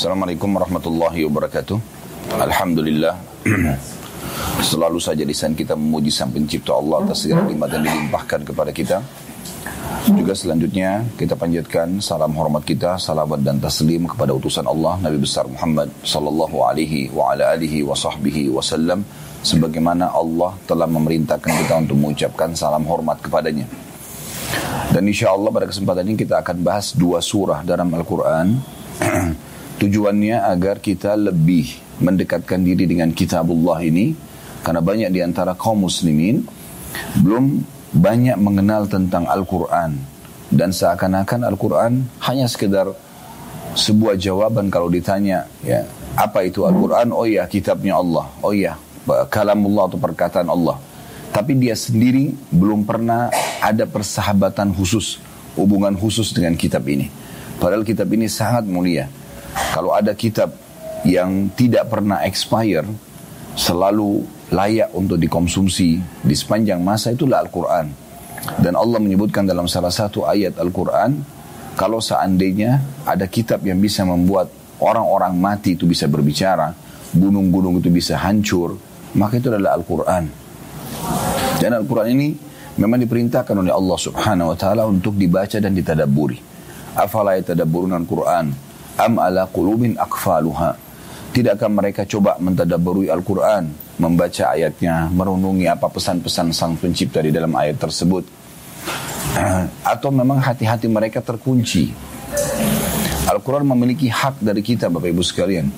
Assalamualaikum 0.00 0.56
warahmatullahi 0.56 1.28
wabarakatuh. 1.28 1.76
Alhamdulillah. 2.40 3.20
Selalu 4.72 4.96
saja 4.96 5.28
lisan 5.28 5.52
kita 5.52 5.76
memuji 5.76 6.08
sang 6.08 6.32
pencipta 6.32 6.72
Allah 6.72 7.04
atas 7.04 7.28
segala 7.28 7.44
nikmat 7.44 7.68
yang 7.68 7.84
dilimpahkan 7.84 8.40
kepada 8.48 8.72
kita. 8.72 9.04
Juga 10.08 10.32
selanjutnya 10.32 11.04
kita 11.20 11.36
panjatkan 11.36 12.00
salam 12.00 12.32
hormat 12.32 12.64
kita, 12.64 12.96
salawat 12.96 13.44
dan 13.44 13.60
taslim 13.60 14.08
kepada 14.08 14.32
utusan 14.32 14.64
Allah 14.64 14.96
Nabi 15.04 15.20
besar 15.20 15.44
Muhammad 15.44 15.92
sallallahu 16.00 16.64
alaihi 16.64 17.12
wa 17.12 17.36
ala 17.36 17.52
alihi 17.52 17.84
wa 17.84 17.92
sahbihi 17.92 18.48
wasallam 18.56 19.04
sebagaimana 19.44 20.16
Allah 20.16 20.56
telah 20.64 20.88
memerintahkan 20.88 21.52
kita 21.60 21.76
untuk 21.76 22.00
mengucapkan 22.00 22.56
salam 22.56 22.88
hormat 22.88 23.20
kepadanya. 23.20 23.68
Dan 24.96 25.04
insya 25.12 25.36
Allah 25.36 25.52
pada 25.52 25.68
kesempatan 25.68 26.08
ini 26.08 26.16
kita 26.16 26.40
akan 26.40 26.56
bahas 26.64 26.96
dua 26.96 27.20
surah 27.20 27.60
dalam 27.68 27.92
Al-Quran. 27.92 28.48
Tujuannya 29.80 30.44
agar 30.44 30.84
kita 30.84 31.16
lebih 31.16 31.72
mendekatkan 32.04 32.60
diri 32.60 32.84
dengan 32.84 33.16
kitabullah 33.16 33.80
ini. 33.80 34.12
Karena 34.60 34.84
banyak 34.84 35.08
di 35.08 35.24
antara 35.24 35.56
kaum 35.56 35.88
muslimin 35.88 36.44
belum 37.24 37.64
banyak 37.96 38.36
mengenal 38.36 38.84
tentang 38.92 39.24
Al-Quran. 39.24 39.96
Dan 40.52 40.76
seakan-akan 40.76 41.48
Al-Quran 41.48 42.04
hanya 42.28 42.44
sekedar 42.44 42.92
sebuah 43.72 44.20
jawaban 44.20 44.66
kalau 44.68 44.90
ditanya 44.90 45.46
ya 45.64 45.86
apa 46.18 46.44
itu 46.44 46.68
Al-Quran? 46.68 47.16
Oh 47.16 47.24
ya 47.24 47.48
kitabnya 47.48 47.96
Allah. 47.96 48.28
Oh 48.44 48.52
ya 48.52 48.76
kalamullah 49.32 49.88
atau 49.88 49.96
perkataan 49.96 50.52
Allah. 50.52 50.76
Tapi 51.30 51.56
dia 51.56 51.78
sendiri 51.78 52.34
belum 52.50 52.82
pernah 52.82 53.30
ada 53.62 53.86
persahabatan 53.86 54.74
khusus, 54.74 55.22
hubungan 55.54 55.94
khusus 55.94 56.34
dengan 56.34 56.58
kitab 56.58 56.82
ini. 56.90 57.06
Padahal 57.62 57.86
kitab 57.86 58.10
ini 58.10 58.26
sangat 58.26 58.66
mulia. 58.66 59.06
Kalau 59.54 59.94
ada 59.94 60.14
kitab 60.14 60.54
yang 61.06 61.48
tidak 61.56 61.88
pernah 61.88 62.22
expire, 62.26 62.84
selalu 63.56 64.24
layak 64.50 64.90
untuk 64.94 65.16
dikonsumsi 65.16 66.00
di 66.22 66.34
sepanjang 66.34 66.82
masa 66.82 67.14
itulah 67.14 67.42
Al-Quran. 67.42 67.86
Dan 68.58 68.74
Allah 68.74 68.98
menyebutkan 68.98 69.44
dalam 69.44 69.68
salah 69.70 69.92
satu 69.92 70.24
ayat 70.26 70.56
Al-Quran, 70.56 71.22
kalau 71.76 72.02
seandainya 72.02 72.82
ada 73.06 73.24
kitab 73.30 73.62
yang 73.62 73.78
bisa 73.78 74.02
membuat 74.02 74.50
orang-orang 74.80 75.36
mati 75.36 75.76
itu 75.78 75.86
bisa 75.86 76.08
berbicara, 76.10 76.72
gunung-gunung 77.14 77.78
itu 77.78 77.92
bisa 77.92 78.16
hancur, 78.18 78.80
maka 79.14 79.38
itu 79.38 79.52
adalah 79.52 79.76
Al-Quran. 79.78 80.24
Dan 81.60 81.70
Al-Quran 81.76 82.08
ini 82.16 82.28
memang 82.80 82.98
diperintahkan 83.04 83.54
oleh 83.54 83.72
Allah 83.72 83.98
subhanahu 84.00 84.50
wa 84.52 84.56
ta'ala 84.56 84.88
untuk 84.88 85.14
dibaca 85.14 85.60
dan 85.60 85.76
ditadaburi. 85.76 86.40
Afala 86.96 87.36
yatadabburun 87.38 87.92
Al-Quran, 87.92 88.69
am 88.96 89.20
ala 89.20 89.46
qulubin 89.46 89.94
akfaluha. 89.98 90.74
Tidakkah 91.30 91.70
mereka 91.70 92.02
coba 92.10 92.34
mentadaburi 92.42 93.06
Al-Quran, 93.06 93.70
membaca 94.02 94.50
ayatnya, 94.50 95.06
merenungi 95.14 95.70
apa 95.70 95.86
pesan-pesan 95.86 96.50
sang 96.50 96.74
pencipta 96.74 97.22
di 97.22 97.30
dalam 97.30 97.54
ayat 97.54 97.78
tersebut. 97.78 98.26
Atau 99.94 100.10
memang 100.10 100.42
hati-hati 100.42 100.90
mereka 100.90 101.22
terkunci. 101.22 101.94
Al-Quran 103.30 103.62
memiliki 103.62 104.10
hak 104.10 104.42
dari 104.42 104.58
kita 104.58 104.90
Bapak 104.90 105.06
Ibu 105.06 105.22
sekalian. 105.22 105.70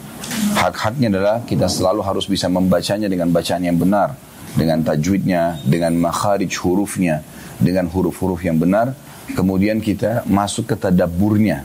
Hak-haknya 0.57 1.13
adalah 1.13 1.37
kita 1.45 1.69
selalu 1.69 2.01
harus 2.01 2.25
bisa 2.25 2.49
membacanya 2.49 3.13
dengan 3.13 3.29
bacaan 3.29 3.61
yang 3.61 3.77
benar. 3.77 4.17
Dengan 4.57 4.81
tajwidnya, 4.81 5.61
dengan 5.65 5.97
makharij 6.01 6.49
hurufnya, 6.65 7.21
dengan 7.61 7.93
huruf-huruf 7.93 8.41
yang 8.41 8.57
benar. 8.57 8.97
Kemudian 9.37 9.85
kita 9.85 10.25
masuk 10.25 10.73
ke 10.73 10.77
tadaburnya. 10.81 11.65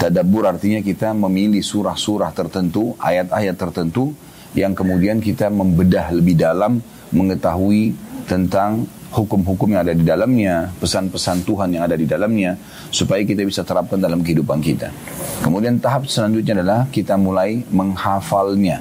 Tadabur 0.00 0.48
artinya 0.48 0.80
kita 0.82 1.14
memilih 1.14 1.62
surah-surah 1.62 2.32
tertentu, 2.34 2.96
ayat-ayat 2.98 3.54
tertentu 3.54 4.16
yang 4.52 4.76
kemudian 4.76 5.22
kita 5.22 5.48
membedah 5.48 6.12
lebih 6.12 6.36
dalam 6.36 6.82
mengetahui 7.12 7.94
tentang 8.26 8.88
hukum-hukum 9.12 9.76
yang 9.76 9.84
ada 9.84 9.92
di 9.92 10.02
dalamnya, 10.02 10.72
pesan-pesan 10.80 11.44
Tuhan 11.44 11.76
yang 11.76 11.84
ada 11.84 11.94
di 11.94 12.08
dalamnya, 12.08 12.56
supaya 12.88 13.20
kita 13.22 13.44
bisa 13.44 13.60
terapkan 13.60 14.00
dalam 14.00 14.24
kehidupan 14.24 14.64
kita. 14.64 14.88
Kemudian 15.44 15.76
tahap 15.78 16.08
selanjutnya 16.08 16.64
adalah 16.64 16.88
kita 16.88 17.20
mulai 17.20 17.60
menghafalnya, 17.68 18.80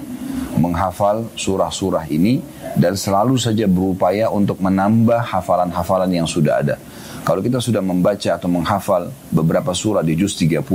menghafal 0.56 1.28
surah-surah 1.36 2.08
ini 2.08 2.40
dan 2.80 2.96
selalu 2.96 3.36
saja 3.36 3.68
berupaya 3.68 4.32
untuk 4.32 4.64
menambah 4.64 5.20
hafalan-hafalan 5.20 6.12
yang 6.16 6.28
sudah 6.28 6.64
ada. 6.64 6.76
Kalau 7.22 7.42
kita 7.46 7.62
sudah 7.62 7.86
membaca 7.86 8.34
atau 8.34 8.50
menghafal 8.50 9.14
beberapa 9.30 9.78
surah 9.78 10.02
di 10.02 10.18
juz 10.18 10.34
30, 10.42 10.66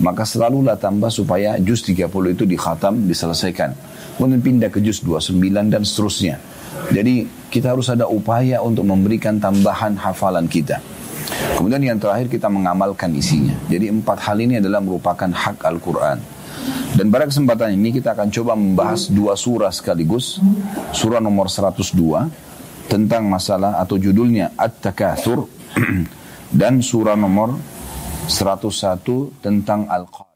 maka 0.00 0.24
selalulah 0.24 0.80
tambah 0.80 1.12
supaya 1.12 1.60
juz 1.60 1.84
30 1.84 2.08
itu 2.32 2.48
dikhatam, 2.48 3.04
diselesaikan. 3.04 3.76
Kemudian 4.16 4.40
pindah 4.40 4.70
ke 4.72 4.80
juz 4.80 5.04
29 5.04 5.68
dan 5.68 5.84
seterusnya. 5.84 6.40
Jadi 6.88 7.28
kita 7.52 7.76
harus 7.76 7.92
ada 7.92 8.08
upaya 8.08 8.64
untuk 8.64 8.88
memberikan 8.88 9.36
tambahan 9.36 10.00
hafalan 10.00 10.48
kita. 10.48 10.80
Kemudian 11.60 11.84
yang 11.84 11.98
terakhir 12.00 12.32
kita 12.32 12.48
mengamalkan 12.48 13.12
isinya. 13.12 13.52
Jadi 13.68 13.92
empat 13.92 14.24
hal 14.24 14.40
ini 14.40 14.64
adalah 14.64 14.80
merupakan 14.80 15.28
hak 15.28 15.60
Al-Quran. 15.68 16.18
Dan 16.94 17.10
pada 17.10 17.28
kesempatan 17.28 17.74
ini 17.76 17.92
kita 17.92 18.16
akan 18.16 18.28
coba 18.32 18.52
membahas 18.56 19.10
dua 19.12 19.36
surah 19.36 19.68
sekaligus. 19.74 20.40
Surah 20.96 21.20
nomor 21.20 21.50
102 21.50 21.92
tentang 22.88 23.26
masalah 23.26 23.82
atau 23.82 23.98
judulnya 23.98 24.54
At-Takathur 24.54 25.63
dan 26.60 26.78
surah 26.78 27.18
nomor 27.18 27.58
101 28.30 29.42
tentang 29.42 29.86
Al-Qari'ah. 29.90 30.32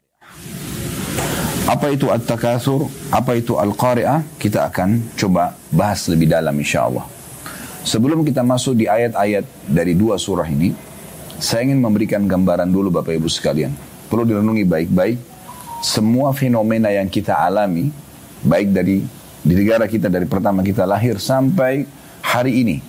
Apa 1.69 1.93
itu 1.93 2.09
At-Takathur? 2.09 2.89
Apa 3.13 3.37
itu 3.37 3.55
Al-Qari'ah? 3.55 4.25
Kita 4.41 4.65
akan 4.67 5.13
coba 5.13 5.53
bahas 5.69 6.09
lebih 6.09 6.25
dalam 6.25 6.53
insya 6.57 6.89
Allah. 6.89 7.05
Sebelum 7.85 8.25
kita 8.27 8.43
masuk 8.43 8.75
di 8.75 8.85
ayat-ayat 8.89 9.45
dari 9.69 9.95
dua 9.95 10.19
surah 10.19 10.49
ini, 10.49 10.75
saya 11.39 11.63
ingin 11.63 11.79
memberikan 11.79 12.27
gambaran 12.27 12.67
dulu 12.67 12.91
Bapak 12.99 13.15
Ibu 13.15 13.31
sekalian. 13.31 13.71
Perlu 14.11 14.27
direnungi 14.27 14.65
baik-baik. 14.67 15.17
Semua 15.79 16.35
fenomena 16.35 16.91
yang 16.91 17.07
kita 17.07 17.39
alami, 17.39 17.87
baik 18.43 18.75
dari 18.75 18.99
di 19.39 19.53
negara 19.55 19.87
kita 19.87 20.11
dari 20.11 20.27
pertama 20.27 20.59
kita 20.59 20.83
lahir 20.83 21.15
sampai 21.15 21.87
hari 22.19 22.59
ini, 22.67 22.83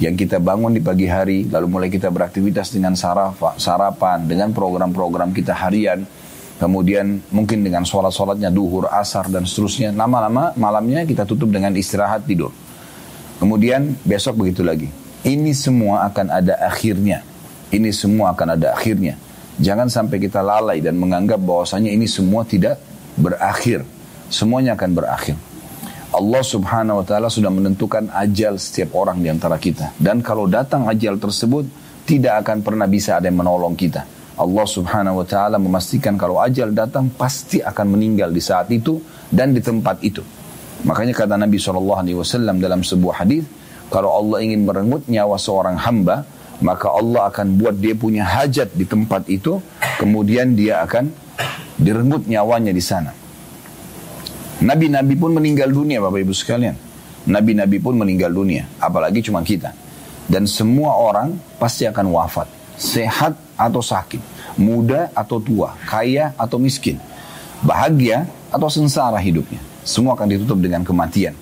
yang 0.00 0.16
kita 0.16 0.40
bangun 0.40 0.72
di 0.72 0.80
pagi 0.80 1.04
hari, 1.04 1.44
lalu 1.44 1.66
mulai 1.68 1.88
kita 1.92 2.08
beraktivitas 2.08 2.72
dengan 2.72 2.96
sarapan, 2.96 4.24
dengan 4.24 4.48
program-program 4.56 5.28
kita 5.36 5.52
harian, 5.52 6.08
kemudian 6.56 7.20
mungkin 7.28 7.60
dengan 7.60 7.84
sholat-sholatnya 7.84 8.48
duhur, 8.48 8.88
asar, 8.88 9.28
dan 9.28 9.44
seterusnya. 9.44 9.92
Lama-lama 9.92 10.56
malamnya 10.56 11.04
kita 11.04 11.28
tutup 11.28 11.52
dengan 11.52 11.76
istirahat 11.76 12.24
tidur. 12.24 12.48
Kemudian 13.36 13.92
besok 14.00 14.40
begitu 14.40 14.64
lagi. 14.64 14.88
Ini 15.20 15.52
semua 15.52 16.08
akan 16.08 16.32
ada 16.32 16.56
akhirnya. 16.64 17.20
Ini 17.68 17.92
semua 17.92 18.32
akan 18.32 18.56
ada 18.56 18.72
akhirnya. 18.72 19.20
Jangan 19.60 19.92
sampai 19.92 20.16
kita 20.16 20.40
lalai 20.40 20.80
dan 20.80 20.96
menganggap 20.96 21.36
bahwasanya 21.44 21.92
ini 21.92 22.08
semua 22.08 22.48
tidak 22.48 22.80
berakhir. 23.20 23.84
Semuanya 24.32 24.80
akan 24.80 24.96
berakhir. 24.96 25.36
Allah 26.10 26.42
subhanahu 26.42 27.00
wa 27.00 27.04
ta'ala 27.06 27.30
sudah 27.30 27.54
menentukan 27.54 28.10
ajal 28.10 28.58
setiap 28.58 28.98
orang 28.98 29.22
di 29.22 29.30
antara 29.30 29.54
kita. 29.62 29.94
Dan 29.94 30.26
kalau 30.26 30.50
datang 30.50 30.90
ajal 30.90 31.22
tersebut, 31.22 31.70
tidak 32.02 32.42
akan 32.42 32.66
pernah 32.66 32.90
bisa 32.90 33.22
ada 33.22 33.30
yang 33.30 33.38
menolong 33.38 33.78
kita. 33.78 34.02
Allah 34.34 34.66
subhanahu 34.66 35.22
wa 35.22 35.26
ta'ala 35.26 35.62
memastikan 35.62 36.18
kalau 36.18 36.42
ajal 36.42 36.74
datang, 36.74 37.14
pasti 37.14 37.62
akan 37.62 37.94
meninggal 37.94 38.34
di 38.34 38.42
saat 38.42 38.66
itu 38.74 38.98
dan 39.30 39.54
di 39.54 39.62
tempat 39.62 40.02
itu. 40.02 40.18
Makanya 40.82 41.14
kata 41.14 41.38
Nabi 41.38 41.62
SAW 41.62 42.58
dalam 42.58 42.82
sebuah 42.82 43.22
hadis, 43.22 43.46
kalau 43.86 44.10
Allah 44.10 44.42
ingin 44.42 44.66
merenggut 44.66 45.06
nyawa 45.06 45.38
seorang 45.38 45.78
hamba, 45.78 46.26
maka 46.58 46.90
Allah 46.90 47.30
akan 47.30 47.54
buat 47.54 47.78
dia 47.78 47.94
punya 47.94 48.26
hajat 48.26 48.74
di 48.74 48.82
tempat 48.82 49.30
itu, 49.30 49.62
kemudian 50.02 50.58
dia 50.58 50.82
akan 50.82 51.06
direnggut 51.78 52.26
nyawanya 52.26 52.74
di 52.74 52.82
sana. 52.82 53.19
Nabi-nabi 54.60 55.16
pun 55.16 55.32
meninggal 55.32 55.72
dunia 55.72 56.04
Bapak 56.04 56.20
Ibu 56.20 56.36
sekalian. 56.36 56.76
Nabi-nabi 57.24 57.80
pun 57.80 57.96
meninggal 57.96 58.28
dunia, 58.28 58.68
apalagi 58.76 59.24
cuma 59.24 59.40
kita. 59.40 59.72
Dan 60.28 60.44
semua 60.44 61.00
orang 61.00 61.36
pasti 61.56 61.88
akan 61.88 62.12
wafat, 62.12 62.48
sehat 62.76 63.36
atau 63.56 63.80
sakit, 63.80 64.20
muda 64.60 65.08
atau 65.16 65.40
tua, 65.40 65.76
kaya 65.88 66.36
atau 66.36 66.60
miskin, 66.60 67.00
bahagia 67.64 68.28
atau 68.52 68.68
sengsara 68.68 69.16
hidupnya. 69.16 69.60
Semua 69.80 70.12
akan 70.12 70.28
ditutup 70.28 70.60
dengan 70.60 70.84
kematian. 70.84 71.32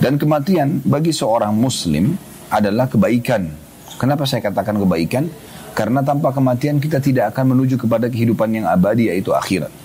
Dan 0.00 0.20
kematian 0.20 0.84
bagi 0.84 1.16
seorang 1.16 1.56
muslim 1.56 2.16
adalah 2.52 2.88
kebaikan. 2.92 3.48
Kenapa 3.96 4.28
saya 4.28 4.44
katakan 4.44 4.76
kebaikan? 4.84 5.32
Karena 5.72 6.04
tanpa 6.04 6.28
kematian 6.30 6.76
kita 6.76 7.00
tidak 7.00 7.32
akan 7.32 7.56
menuju 7.56 7.80
kepada 7.80 8.12
kehidupan 8.12 8.52
yang 8.52 8.66
abadi 8.68 9.08
yaitu 9.08 9.32
akhirat. 9.32 9.83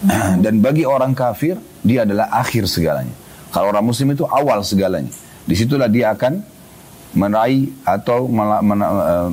Dan 0.44 0.64
bagi 0.64 0.88
orang 0.88 1.12
kafir, 1.12 1.60
dia 1.84 2.08
adalah 2.08 2.32
akhir 2.32 2.68
segalanya. 2.68 3.12
Kalau 3.50 3.74
orang 3.74 3.84
muslim 3.84 4.14
itu 4.14 4.24
awal 4.24 4.62
segalanya. 4.62 5.10
Di 5.44 5.54
situlah 5.58 5.90
dia 5.90 6.14
akan 6.14 6.40
meraih 7.10 7.74
atau 7.82 8.30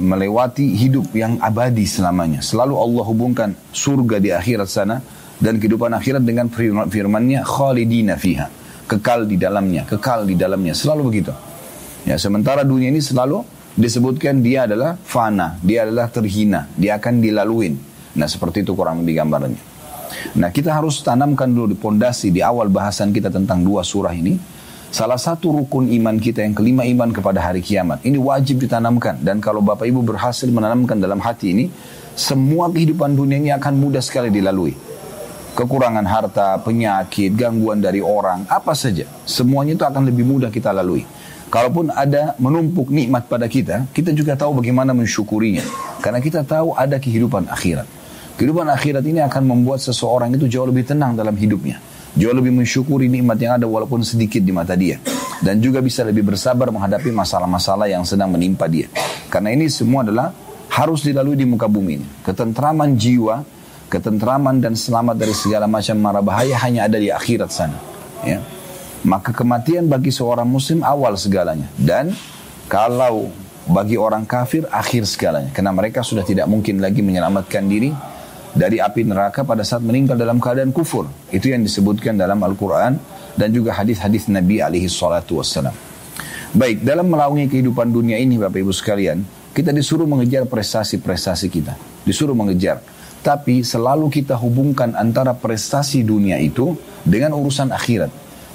melewati 0.01 0.73
hidup 0.73 1.13
yang 1.13 1.37
abadi 1.37 1.85
selamanya. 1.85 2.41
Selalu 2.41 2.73
Allah 2.73 3.05
hubungkan 3.05 3.49
surga 3.69 4.17
di 4.17 4.33
akhirat 4.33 4.65
sana 4.65 4.97
dan 5.37 5.61
kehidupan 5.61 5.93
akhirat 5.93 6.25
dengan 6.25 6.49
firman-Nya 6.89 7.45
khalidina 7.45 8.17
fiha. 8.17 8.49
Kekal 8.87 9.29
di 9.29 9.37
dalamnya, 9.37 9.83
kekal 9.85 10.25
di 10.25 10.33
dalamnya, 10.33 10.73
selalu 10.73 11.01
begitu. 11.11 11.35
Ya, 12.07 12.15
sementara 12.15 12.63
dunia 12.63 12.87
ini 12.87 13.03
selalu 13.03 13.43
disebutkan 13.75 14.39
dia 14.39 14.63
adalah 14.63 14.95
fana, 14.95 15.59
dia 15.59 15.83
adalah 15.83 16.07
terhina, 16.07 16.71
dia 16.73 16.95
akan 16.95 17.19
dilaluin. 17.19 17.75
Nah, 18.17 18.25
seperti 18.25 18.65
itu 18.65 18.73
kurang 18.73 19.03
lebih 19.03 19.21
gambarannya. 19.21 19.76
Nah, 20.37 20.49
kita 20.51 20.73
harus 20.73 20.99
tanamkan 21.01 21.49
dulu 21.49 21.71
di 21.71 21.77
pondasi 21.77 22.31
di 22.33 22.43
awal 22.43 22.67
bahasan 22.67 23.11
kita 23.11 23.31
tentang 23.31 23.63
dua 23.63 23.81
surah 23.81 24.13
ini. 24.13 24.35
Salah 24.87 25.19
satu 25.19 25.51
rukun 25.51 25.91
iman 25.99 26.15
kita 26.15 26.41
yang 26.41 26.55
kelima 26.55 26.87
iman 26.87 27.11
kepada 27.11 27.43
hari 27.43 27.59
kiamat. 27.59 28.01
Ini 28.07 28.15
wajib 28.15 28.63
ditanamkan 28.63 29.19
dan 29.19 29.43
kalau 29.43 29.59
Bapak 29.59 29.83
Ibu 29.83 29.99
berhasil 30.01 30.47
menanamkan 30.47 30.95
dalam 30.97 31.19
hati 31.19 31.51
ini, 31.51 31.65
semua 32.15 32.71
kehidupan 32.71 33.13
dunia 33.13 33.37
ini 33.37 33.51
akan 33.51 33.77
mudah 33.77 33.99
sekali 33.99 34.31
dilalui 34.31 34.87
kekurangan 35.57 36.05
harta, 36.05 36.61
penyakit, 36.61 37.33
gangguan 37.33 37.81
dari 37.81 37.97
orang, 37.97 38.45
apa 38.45 38.77
saja. 38.77 39.09
Semuanya 39.25 39.73
itu 39.73 39.81
akan 39.89 40.05
lebih 40.05 40.21
mudah 40.21 40.53
kita 40.53 40.69
lalui. 40.69 41.01
Kalaupun 41.49 41.89
ada 41.89 42.37
menumpuk 42.37 42.93
nikmat 42.93 43.25
pada 43.25 43.49
kita, 43.49 43.89
kita 43.89 44.13
juga 44.13 44.37
tahu 44.37 44.61
bagaimana 44.61 44.93
mensyukurinya. 44.93 45.65
Karena 45.97 46.21
kita 46.21 46.45
tahu 46.45 46.77
ada 46.77 47.01
kehidupan 47.01 47.49
akhirat. 47.49 47.89
Kehidupan 48.37 48.69
akhirat 48.69 49.01
ini 49.01 49.17
akan 49.25 49.49
membuat 49.49 49.81
seseorang 49.81 50.29
itu 50.37 50.45
jauh 50.45 50.69
lebih 50.69 50.85
tenang 50.85 51.17
dalam 51.17 51.33
hidupnya. 51.33 51.81
Jauh 52.13 52.37
lebih 52.37 52.53
mensyukuri 52.53 53.09
nikmat 53.09 53.41
yang 53.41 53.57
ada 53.57 53.65
walaupun 53.65 54.05
sedikit 54.05 54.45
di 54.45 54.53
mata 54.53 54.77
dia. 54.77 55.01
Dan 55.41 55.57
juga 55.57 55.81
bisa 55.81 56.05
lebih 56.05 56.21
bersabar 56.21 56.69
menghadapi 56.69 57.09
masalah-masalah 57.09 57.89
yang 57.89 58.05
sedang 58.05 58.29
menimpa 58.29 58.69
dia. 58.69 58.93
Karena 59.33 59.57
ini 59.57 59.65
semua 59.73 60.05
adalah 60.05 60.29
harus 60.69 61.01
dilalui 61.01 61.33
di 61.33 61.49
muka 61.49 61.65
bumi 61.65 61.97
ini. 61.97 62.07
Ketentraman 62.21 62.93
jiwa, 62.93 63.41
ketentraman 63.89 64.61
dan 64.61 64.77
selamat 64.77 65.17
dari 65.17 65.33
segala 65.33 65.65
macam 65.65 65.97
mara 65.97 66.21
bahaya 66.21 66.61
hanya 66.61 66.85
ada 66.85 67.01
di 67.01 67.09
akhirat 67.09 67.49
sana. 67.49 67.81
Ya. 68.21 68.37
Maka 69.01 69.33
kematian 69.33 69.89
bagi 69.89 70.13
seorang 70.13 70.45
muslim 70.45 70.85
awal 70.85 71.17
segalanya. 71.17 71.65
Dan 71.73 72.13
kalau 72.69 73.33
bagi 73.65 73.97
orang 73.97 74.29
kafir 74.29 74.69
akhir 74.69 75.09
segalanya. 75.09 75.49
Karena 75.49 75.73
mereka 75.73 76.05
sudah 76.05 76.21
tidak 76.21 76.45
mungkin 76.45 76.77
lagi 76.85 77.01
menyelamatkan 77.01 77.65
diri 77.65 78.16
dari 78.57 78.81
api 78.81 79.05
neraka 79.05 79.45
pada 79.45 79.61
saat 79.61 79.85
meninggal 79.85 80.17
dalam 80.17 80.41
keadaan 80.41 80.73
kufur. 80.73 81.05
Itu 81.29 81.53
yang 81.53 81.61
disebutkan 81.61 82.17
dalam 82.17 82.41
Al-Quran 82.41 82.97
dan 83.37 83.49
juga 83.53 83.77
hadis-hadis 83.77 84.27
Nabi 84.27 84.59
alaihi 84.59 84.89
salatu 84.89 85.37
wassalam. 85.39 85.73
Baik, 86.57 86.81
dalam 86.81 87.05
melalui 87.05 87.45
kehidupan 87.45 87.93
dunia 87.93 88.17
ini 88.17 88.41
Bapak 88.41 88.57
Ibu 88.57 88.73
sekalian, 88.73 89.21
kita 89.53 89.69
disuruh 89.69 90.09
mengejar 90.09 90.49
prestasi-prestasi 90.49 91.47
kita. 91.53 91.77
Disuruh 92.01 92.33
mengejar 92.33 92.81
tapi 93.27 93.59
selalu 93.59 94.07
kita 94.07 94.39
hubungkan 94.39 94.95
antara 94.95 95.35
prestasi 95.35 95.99
dunia 96.05 96.39
itu 96.39 96.79
dengan 97.03 97.35
urusan 97.35 97.75
akhirat. 97.75 98.07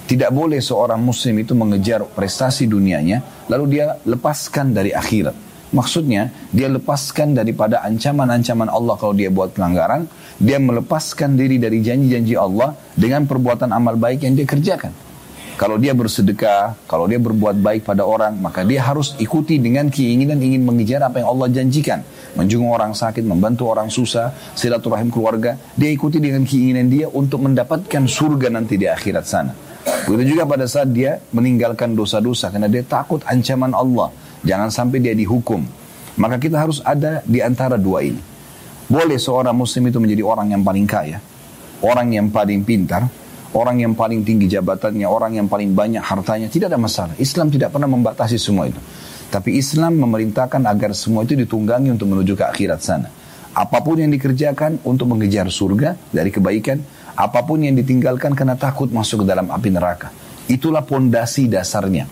Tidak 0.08 0.32
boleh 0.32 0.64
seorang 0.64 0.96
muslim 0.96 1.44
itu 1.44 1.52
mengejar 1.52 2.08
prestasi 2.08 2.64
dunianya, 2.64 3.46
lalu 3.52 3.78
dia 3.78 4.00
lepaskan 4.08 4.72
dari 4.72 4.96
akhirat. 4.96 5.51
Maksudnya, 5.72 6.28
dia 6.52 6.68
lepaskan 6.68 7.32
daripada 7.32 7.80
ancaman-ancaman 7.80 8.68
Allah 8.68 8.94
kalau 9.00 9.16
dia 9.16 9.32
buat 9.32 9.56
pelanggaran, 9.56 10.04
dia 10.36 10.60
melepaskan 10.60 11.34
diri 11.34 11.56
dari 11.56 11.80
janji-janji 11.80 12.36
Allah 12.36 12.76
dengan 12.92 13.24
perbuatan 13.24 13.72
amal 13.72 13.96
baik 13.96 14.28
yang 14.28 14.36
dia 14.36 14.44
kerjakan. 14.44 14.92
Kalau 15.56 15.76
dia 15.76 15.92
bersedekah, 15.92 16.76
kalau 16.88 17.08
dia 17.08 17.20
berbuat 17.20 17.60
baik 17.60 17.88
pada 17.88 18.04
orang, 18.04 18.36
maka 18.40 18.64
dia 18.64 18.82
harus 18.82 19.14
ikuti 19.20 19.60
dengan 19.60 19.88
keinginan 19.88 20.40
ingin 20.40 20.64
mengejar 20.64 21.04
apa 21.04 21.20
yang 21.22 21.28
Allah 21.28 21.48
janjikan 21.52 22.00
menjenguk 22.36 22.72
orang 22.72 22.96
sakit, 22.96 23.24
membantu 23.24 23.68
orang 23.68 23.92
susah, 23.92 24.32
silaturahim 24.56 25.12
keluarga. 25.12 25.56
Dia 25.76 25.92
ikuti 25.92 26.18
dengan 26.18 26.48
keinginan 26.48 26.88
dia 26.88 27.06
untuk 27.08 27.44
mendapatkan 27.44 28.08
surga 28.08 28.48
nanti 28.48 28.80
di 28.80 28.88
akhirat 28.88 29.24
sana. 29.24 29.52
Begitu 30.06 30.38
juga 30.38 30.46
pada 30.46 30.64
saat 30.70 30.90
dia 30.94 31.18
meninggalkan 31.34 31.92
dosa-dosa 31.92 32.50
karena 32.54 32.70
dia 32.70 32.86
takut 32.86 33.20
ancaman 33.26 33.74
Allah. 33.74 34.14
Jangan 34.42 34.68
sampai 34.74 34.98
dia 34.98 35.14
dihukum. 35.14 35.62
Maka 36.18 36.36
kita 36.36 36.60
harus 36.60 36.84
ada 36.84 37.24
di 37.24 37.40
antara 37.40 37.80
dua 37.80 38.04
ini. 38.04 38.20
Boleh 38.90 39.16
seorang 39.16 39.56
muslim 39.56 39.88
itu 39.88 39.96
menjadi 39.96 40.20
orang 40.26 40.52
yang 40.52 40.60
paling 40.60 40.84
kaya, 40.84 41.16
orang 41.80 42.12
yang 42.12 42.28
paling 42.28 42.60
pintar, 42.60 43.08
orang 43.56 43.80
yang 43.80 43.96
paling 43.96 44.20
tinggi 44.20 44.52
jabatannya, 44.52 45.08
orang 45.08 45.40
yang 45.40 45.48
paling 45.48 45.72
banyak 45.72 46.04
hartanya, 46.04 46.52
tidak 46.52 46.68
ada 46.68 46.76
masalah. 46.76 47.16
Islam 47.16 47.48
tidak 47.48 47.72
pernah 47.72 47.88
membatasi 47.88 48.36
semua 48.36 48.68
itu. 48.68 48.76
Tapi 49.32 49.56
Islam 49.56 49.96
memerintahkan 49.96 50.60
agar 50.68 50.92
semua 50.92 51.24
itu 51.24 51.32
ditunggangi 51.32 51.88
untuk 51.88 52.12
menuju 52.12 52.36
ke 52.36 52.44
akhirat 52.44 52.80
sana. 52.84 53.08
Apa 53.56 53.80
pun 53.80 53.96
yang 53.96 54.12
dikerjakan 54.12 54.84
untuk 54.84 55.08
mengejar 55.08 55.48
surga 55.48 55.96
dari 56.12 56.28
kebaikan, 56.28 56.84
apa 57.16 57.40
pun 57.44 57.64
yang 57.64 57.72
ditinggalkan 57.72 58.36
karena 58.36 58.60
takut 58.60 58.92
masuk 58.92 59.24
ke 59.24 59.26
dalam 59.32 59.48
api 59.48 59.72
neraka. 59.72 60.12
Itulah 60.52 60.84
pondasi 60.84 61.48
dasarnya. 61.48 62.04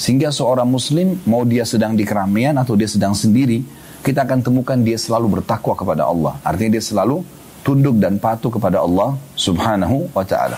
Sehingga 0.00 0.32
seorang 0.32 0.64
muslim, 0.64 1.20
mau 1.28 1.44
dia 1.44 1.68
sedang 1.68 1.92
di 1.92 2.08
keramaian 2.08 2.56
atau 2.56 2.72
dia 2.72 2.88
sedang 2.88 3.12
sendiri, 3.12 3.60
kita 4.00 4.24
akan 4.24 4.40
temukan 4.40 4.80
dia 4.80 4.96
selalu 4.96 5.40
bertakwa 5.40 5.76
kepada 5.76 6.08
Allah. 6.08 6.40
Artinya 6.40 6.80
dia 6.80 6.84
selalu 6.84 7.20
tunduk 7.60 8.00
dan 8.00 8.16
patuh 8.16 8.48
kepada 8.48 8.80
Allah 8.80 9.20
subhanahu 9.36 10.08
wa 10.16 10.24
ta'ala. 10.24 10.56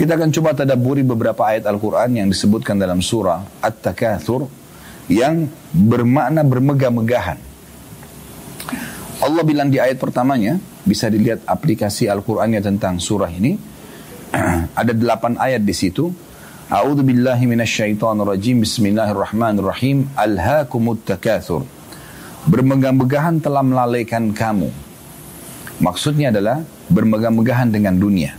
Kita 0.00 0.16
akan 0.16 0.32
coba 0.32 0.56
tadaburi 0.56 1.04
beberapa 1.04 1.44
ayat 1.44 1.68
Al-Quran 1.68 2.16
yang 2.16 2.28
disebutkan 2.32 2.80
dalam 2.80 3.04
surah 3.04 3.44
At-Takathur 3.60 4.48
yang 5.12 5.52
bermakna 5.76 6.40
bermegah-megahan. 6.40 7.36
Allah 9.20 9.42
bilang 9.44 9.68
di 9.68 9.80
ayat 9.80 10.00
pertamanya, 10.00 10.56
bisa 10.84 11.12
dilihat 11.12 11.44
aplikasi 11.44 12.08
Al-Qur'annya 12.08 12.64
tentang 12.64 13.00
surah 13.00 13.28
ini. 13.32 13.56
Ada 14.80 14.96
delapan 14.96 15.36
ayat 15.40 15.60
di 15.60 15.72
situ. 15.76 16.08
A'udzu 16.66 17.06
billahi 17.06 17.46
minasyaitonir 17.46 18.26
rajim. 18.26 18.58
Bismillahirrahmanirrahim. 18.66 20.10
Alhaakumut 20.18 21.06
takatsur. 21.06 21.62
Bermegah-megahan 22.50 23.38
telah 23.38 23.62
melalaikan 23.62 24.34
kamu. 24.34 24.74
Maksudnya 25.78 26.34
adalah 26.34 26.66
bermegah-megahan 26.90 27.70
dengan 27.70 27.94
dunia. 27.94 28.34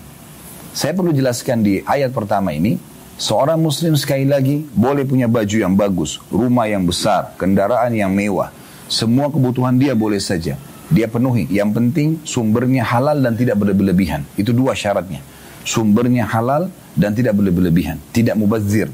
Saya 0.76 0.92
perlu 0.92 1.16
jelaskan 1.16 1.64
di 1.64 1.80
ayat 1.88 2.12
pertama 2.12 2.52
ini, 2.52 2.76
Seorang 3.18 3.58
muslim 3.58 3.98
sekali 3.98 4.30
lagi 4.30 4.62
boleh 4.78 5.02
punya 5.02 5.26
baju 5.26 5.58
yang 5.58 5.74
bagus, 5.74 6.22
rumah 6.30 6.70
yang 6.70 6.86
besar, 6.86 7.34
kendaraan 7.34 7.90
yang 7.90 8.14
mewah. 8.14 8.54
Semua 8.86 9.34
kebutuhan 9.34 9.74
dia 9.74 9.98
boleh 9.98 10.22
saja. 10.22 10.54
Dia 10.94 11.10
penuhi. 11.10 11.50
Yang 11.50 11.70
penting 11.82 12.08
sumbernya 12.22 12.86
halal 12.86 13.18
dan 13.18 13.34
tidak 13.34 13.58
berlebihan. 13.58 14.22
Itu 14.38 14.54
dua 14.54 14.78
syaratnya. 14.78 15.26
Sumbernya 15.68 16.24
halal 16.24 16.72
dan 16.96 17.12
tidak 17.12 17.36
berlebihan. 17.36 18.00
Tidak 18.16 18.40
mubazir. 18.40 18.88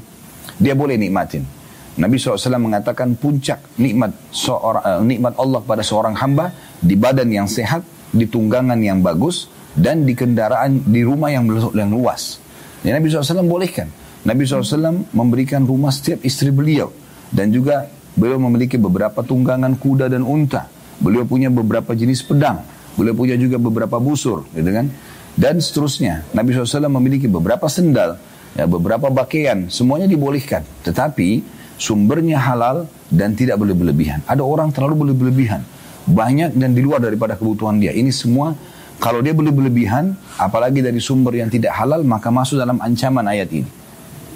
Dia 0.58 0.74
boleh 0.74 0.98
nikmatin. 0.98 1.46
Nabi 1.94 2.18
SAW 2.18 2.58
mengatakan 2.58 3.14
puncak 3.14 3.62
nikmat 3.78 4.10
seorang, 4.34 4.82
uh, 4.82 5.02
nikmat 5.06 5.38
Allah 5.38 5.62
pada 5.62 5.86
seorang 5.86 6.18
hamba 6.18 6.50
di 6.82 6.98
badan 6.98 7.30
yang 7.30 7.46
sehat, 7.46 7.86
di 8.10 8.26
tunggangan 8.26 8.74
yang 8.82 8.98
bagus, 8.98 9.46
dan 9.78 10.02
di 10.02 10.18
kendaraan 10.18 10.82
di 10.90 11.06
rumah 11.06 11.30
yang, 11.30 11.46
yang 11.70 11.90
luas. 11.94 12.42
Ya, 12.82 12.98
Nabi 12.98 13.06
SAW 13.06 13.46
bolehkan. 13.46 13.86
Nabi 14.26 14.42
SAW 14.42 15.06
memberikan 15.14 15.62
rumah 15.62 15.94
setiap 15.94 16.26
istri 16.26 16.50
beliau. 16.50 16.90
Dan 17.30 17.54
juga 17.54 17.86
beliau 18.18 18.42
memiliki 18.42 18.74
beberapa 18.74 19.22
tunggangan 19.22 19.78
kuda 19.78 20.10
dan 20.10 20.26
unta. 20.26 20.66
Beliau 20.98 21.22
punya 21.22 21.46
beberapa 21.50 21.94
jenis 21.94 22.26
pedang. 22.26 22.62
Beliau 22.94 23.14
punya 23.14 23.38
juga 23.38 23.58
beberapa 23.58 23.98
busur. 24.02 24.46
Gitu 24.50 24.70
kan? 24.70 24.90
Dan 25.34 25.58
seterusnya. 25.58 26.22
Nabi 26.30 26.54
SAW 26.54 26.86
memiliki 26.90 27.26
beberapa 27.26 27.66
sendal. 27.66 28.18
Ya, 28.54 28.70
beberapa 28.70 29.10
pakaian. 29.10 29.66
Semuanya 29.66 30.06
dibolehkan. 30.06 30.62
Tetapi 30.86 31.42
sumbernya 31.74 32.38
halal 32.38 32.86
dan 33.10 33.34
tidak 33.34 33.58
boleh 33.58 33.74
berlebihan. 33.74 34.22
Ada 34.30 34.46
orang 34.46 34.70
terlalu 34.70 35.10
boleh 35.10 35.14
berlebihan. 35.14 35.66
Banyak 36.06 36.54
dan 36.54 36.70
di 36.76 36.80
luar 36.84 37.02
daripada 37.02 37.34
kebutuhan 37.34 37.82
dia. 37.82 37.90
Ini 37.90 38.14
semua 38.14 38.54
kalau 39.02 39.20
dia 39.20 39.34
berlebihan, 39.34 40.14
apalagi 40.38 40.78
dari 40.78 41.02
sumber 41.02 41.34
yang 41.34 41.50
tidak 41.50 41.74
halal, 41.74 42.06
maka 42.06 42.30
masuk 42.30 42.62
dalam 42.62 42.78
ancaman 42.78 43.26
ayat 43.26 43.50
ini. 43.50 43.66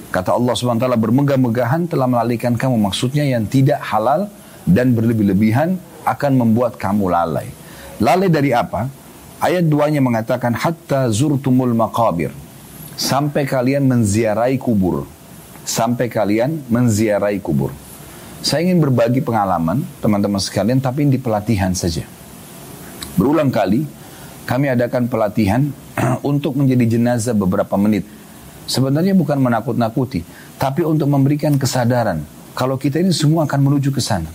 Kata 0.09 0.35
Allah 0.35 0.57
SWT 0.57 0.89
bermegah-megahan 0.89 1.85
telah 1.87 2.09
melalikan 2.09 2.57
kamu. 2.57 2.81
Maksudnya 2.81 3.29
yang 3.29 3.45
tidak 3.45 3.79
halal 3.85 4.33
dan 4.65 4.97
berlebih-lebihan 4.97 5.77
akan 6.09 6.33
membuat 6.33 6.81
kamu 6.81 7.13
lalai. 7.13 7.49
Lalai 8.01 8.33
dari 8.33 8.57
apa? 8.57 8.89
Ayat 9.39 9.71
duanya 9.71 10.03
mengatakan 10.03 10.55
hatta 10.55 11.07
zurtumul 11.15 11.75
maqabir. 11.75 12.35
Sampai 12.99 13.47
kalian 13.47 13.87
menziarai 13.87 14.59
kubur. 14.59 15.07
Sampai 15.63 16.11
kalian 16.11 16.67
menziarai 16.67 17.39
kubur. 17.39 17.71
Saya 18.43 18.67
ingin 18.67 18.83
berbagi 18.83 19.23
pengalaman 19.23 19.87
teman-teman 20.03 20.43
sekalian 20.43 20.83
tapi 20.83 21.07
di 21.07 21.19
pelatihan 21.19 21.71
saja. 21.75 22.07
Berulang 23.15 23.51
kali 23.51 23.87
kami 24.47 24.71
adakan 24.71 25.07
pelatihan 25.07 25.71
untuk 26.31 26.59
menjadi 26.59 26.99
jenazah 26.99 27.35
beberapa 27.35 27.75
menit 27.79 28.07
Sebenarnya 28.69 29.17
bukan 29.17 29.41
menakut-nakuti, 29.41 30.21
tapi 30.61 30.85
untuk 30.85 31.09
memberikan 31.09 31.57
kesadaran 31.57 32.21
kalau 32.53 32.77
kita 32.77 33.01
ini 33.01 33.17
semua 33.17 33.49
akan 33.49 33.65
menuju 33.65 33.89
ke 33.89 34.05
sana. 34.05 34.29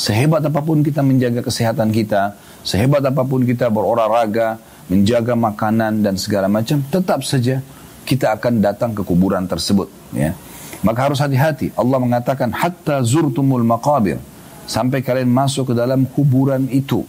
Sehebat 0.00 0.40
apa 0.40 0.64
pun 0.64 0.80
kita 0.80 1.04
menjaga 1.04 1.44
kesehatan 1.44 1.92
kita, 1.92 2.32
sehebat 2.64 3.04
apa 3.04 3.20
pun 3.20 3.44
kita 3.44 3.68
berolahraga, 3.68 4.56
menjaga 4.88 5.36
makanan 5.36 6.00
dan 6.00 6.16
segala 6.16 6.48
macam, 6.48 6.80
tetap 6.88 7.20
saja 7.20 7.60
kita 8.08 8.32
akan 8.32 8.64
datang 8.64 8.96
ke 8.96 9.04
kuburan 9.04 9.44
tersebut. 9.44 9.92
Ya. 10.16 10.32
Maka 10.80 11.12
harus 11.12 11.20
hati-hati. 11.20 11.76
Allah 11.76 12.00
mengatakan, 12.00 12.48
hatta 12.48 13.04
zurtumul 13.04 13.60
maqabir. 13.60 14.16
Sampai 14.64 15.04
kalian 15.04 15.28
masuk 15.28 15.68
ke 15.68 15.74
dalam 15.76 16.08
kuburan 16.08 16.64
itu. 16.72 17.04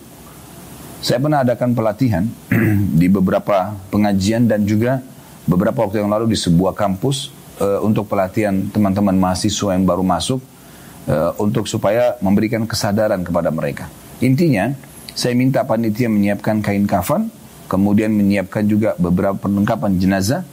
Saya 0.99 1.23
pernah 1.23 1.47
adakan 1.47 1.71
pelatihan 1.71 2.27
di 2.99 3.07
beberapa 3.07 3.71
pengajian 3.87 4.51
dan 4.51 4.67
juga 4.67 4.99
beberapa 5.47 5.87
waktu 5.87 6.03
yang 6.03 6.11
lalu 6.11 6.35
di 6.35 6.37
sebuah 6.37 6.75
kampus 6.75 7.31
uh, 7.63 7.79
untuk 7.87 8.11
pelatihan 8.11 8.67
teman-teman 8.67 9.15
mahasiswa 9.15 9.79
yang 9.79 9.87
baru 9.87 10.03
masuk 10.03 10.43
uh, 11.07 11.31
untuk 11.41 11.65
supaya 11.65 12.17
memberikan 12.21 12.65
kesadaran 12.67 13.21
kepada 13.25 13.49
mereka. 13.49 13.87
Intinya, 14.21 14.69
saya 15.17 15.33
minta 15.33 15.65
panitia 15.65 16.07
menyiapkan 16.07 16.61
kain 16.61 16.85
kafan, 16.85 17.33
kemudian 17.71 18.13
menyiapkan 18.13 18.67
juga 18.67 18.93
beberapa 18.99 19.35
perlengkapan 19.35 19.97
jenazah, 19.97 20.43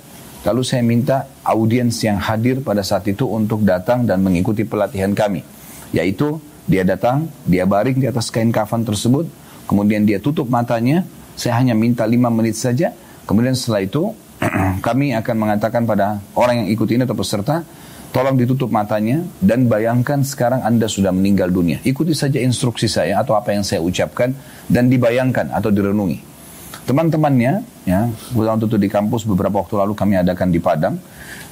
lalu 0.47 0.63
saya 0.63 0.83
minta 0.87 1.27
audiens 1.43 1.99
yang 2.01 2.17
hadir 2.17 2.63
pada 2.63 2.81
saat 2.87 3.07
itu 3.11 3.27
untuk 3.27 3.67
datang 3.67 4.07
dan 4.07 4.23
mengikuti 4.23 4.63
pelatihan 4.65 5.13
kami, 5.13 5.43
yaitu 5.91 6.39
dia 6.69 6.85
datang, 6.85 7.27
dia 7.49 7.65
baring 7.65 7.97
di 7.97 8.07
atas 8.07 8.29
kain 8.29 8.53
kafan 8.53 8.85
tersebut, 8.85 9.25
kemudian 9.65 10.05
dia 10.05 10.21
tutup 10.21 10.47
matanya, 10.53 11.03
saya 11.39 11.57
hanya 11.61 11.73
minta 11.73 12.05
lima 12.05 12.29
menit 12.29 12.59
saja, 12.59 12.93
kemudian 13.25 13.57
setelah 13.57 13.83
itu 13.83 14.13
kami 14.87 15.17
akan 15.17 15.37
mengatakan 15.39 15.83
pada 15.89 16.23
orang 16.39 16.65
yang 16.65 16.69
ikut 16.71 16.89
ini 16.93 17.03
atau 17.03 17.17
peserta, 17.17 17.67
tolong 18.11 18.37
ditutup 18.37 18.73
matanya 18.73 19.25
dan 19.41 19.69
bayangkan 19.69 20.25
sekarang 20.25 20.65
Anda 20.65 20.89
sudah 20.89 21.13
meninggal 21.13 21.53
dunia. 21.53 21.79
Ikuti 21.85 22.17
saja 22.17 22.41
instruksi 22.41 22.89
saya 22.89 23.21
atau 23.21 23.37
apa 23.37 23.53
yang 23.53 23.65
saya 23.65 23.85
ucapkan 23.85 24.33
dan 24.69 24.89
dibayangkan 24.89 25.53
atau 25.53 25.69
direnungi. 25.69 26.25
Teman-temannya, 26.89 27.85
ya, 27.85 28.09
waktu 28.33 28.65
itu 28.65 28.81
di 28.81 28.89
kampus 28.89 29.29
beberapa 29.29 29.61
waktu 29.61 29.77
lalu 29.77 29.93
kami 29.93 30.17
adakan 30.17 30.49
di 30.49 30.57
Padang, 30.57 30.97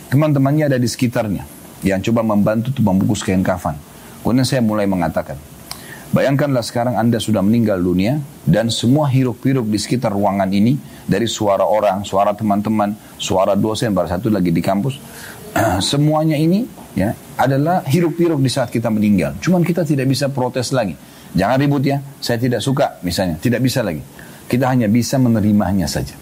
teman-temannya 0.09 0.73
ada 0.73 0.79
di 0.81 0.89
sekitarnya 0.89 1.45
yang 1.85 2.01
coba 2.01 2.25
membantu 2.25 2.73
untuk 2.73 2.85
membungkus 2.89 3.21
kain 3.21 3.45
kafan. 3.45 3.77
Kemudian 4.25 4.49
saya 4.49 4.65
mulai 4.65 4.89
mengatakan, 4.89 5.37
Bayangkanlah 6.15 6.63
sekarang 6.63 6.95
Anda 6.95 7.19
sudah 7.19 7.43
meninggal 7.43 7.83
dunia 7.83 8.23
dan 8.47 8.71
semua 8.71 9.11
hiruk-pikuk 9.11 9.67
di 9.67 9.75
sekitar 9.75 10.15
ruangan 10.15 10.47
ini 10.55 10.79
dari 11.03 11.27
suara 11.27 11.67
orang, 11.67 12.07
suara 12.07 12.31
teman-teman, 12.31 12.95
suara 13.19 13.59
dosen 13.59 13.91
pada 13.91 14.15
satu 14.15 14.31
lagi 14.31 14.55
di 14.55 14.63
kampus, 14.63 15.03
semuanya 15.91 16.39
ini 16.39 16.63
ya 16.95 17.11
adalah 17.35 17.83
hiruk-pikuk 17.83 18.39
di 18.39 18.51
saat 18.51 18.71
kita 18.71 18.87
meninggal. 18.87 19.35
Cuman 19.43 19.67
kita 19.67 19.83
tidak 19.83 20.07
bisa 20.07 20.31
protes 20.31 20.71
lagi. 20.71 20.95
Jangan 21.35 21.59
ribut 21.59 21.83
ya, 21.83 21.99
saya 22.23 22.39
tidak 22.39 22.63
suka 22.63 23.03
misalnya, 23.03 23.37
tidak 23.43 23.61
bisa 23.61 23.83
lagi. 23.83 24.01
Kita 24.47 24.71
hanya 24.71 24.87
bisa 24.87 25.19
menerimanya 25.19 25.91
saja. 25.91 26.15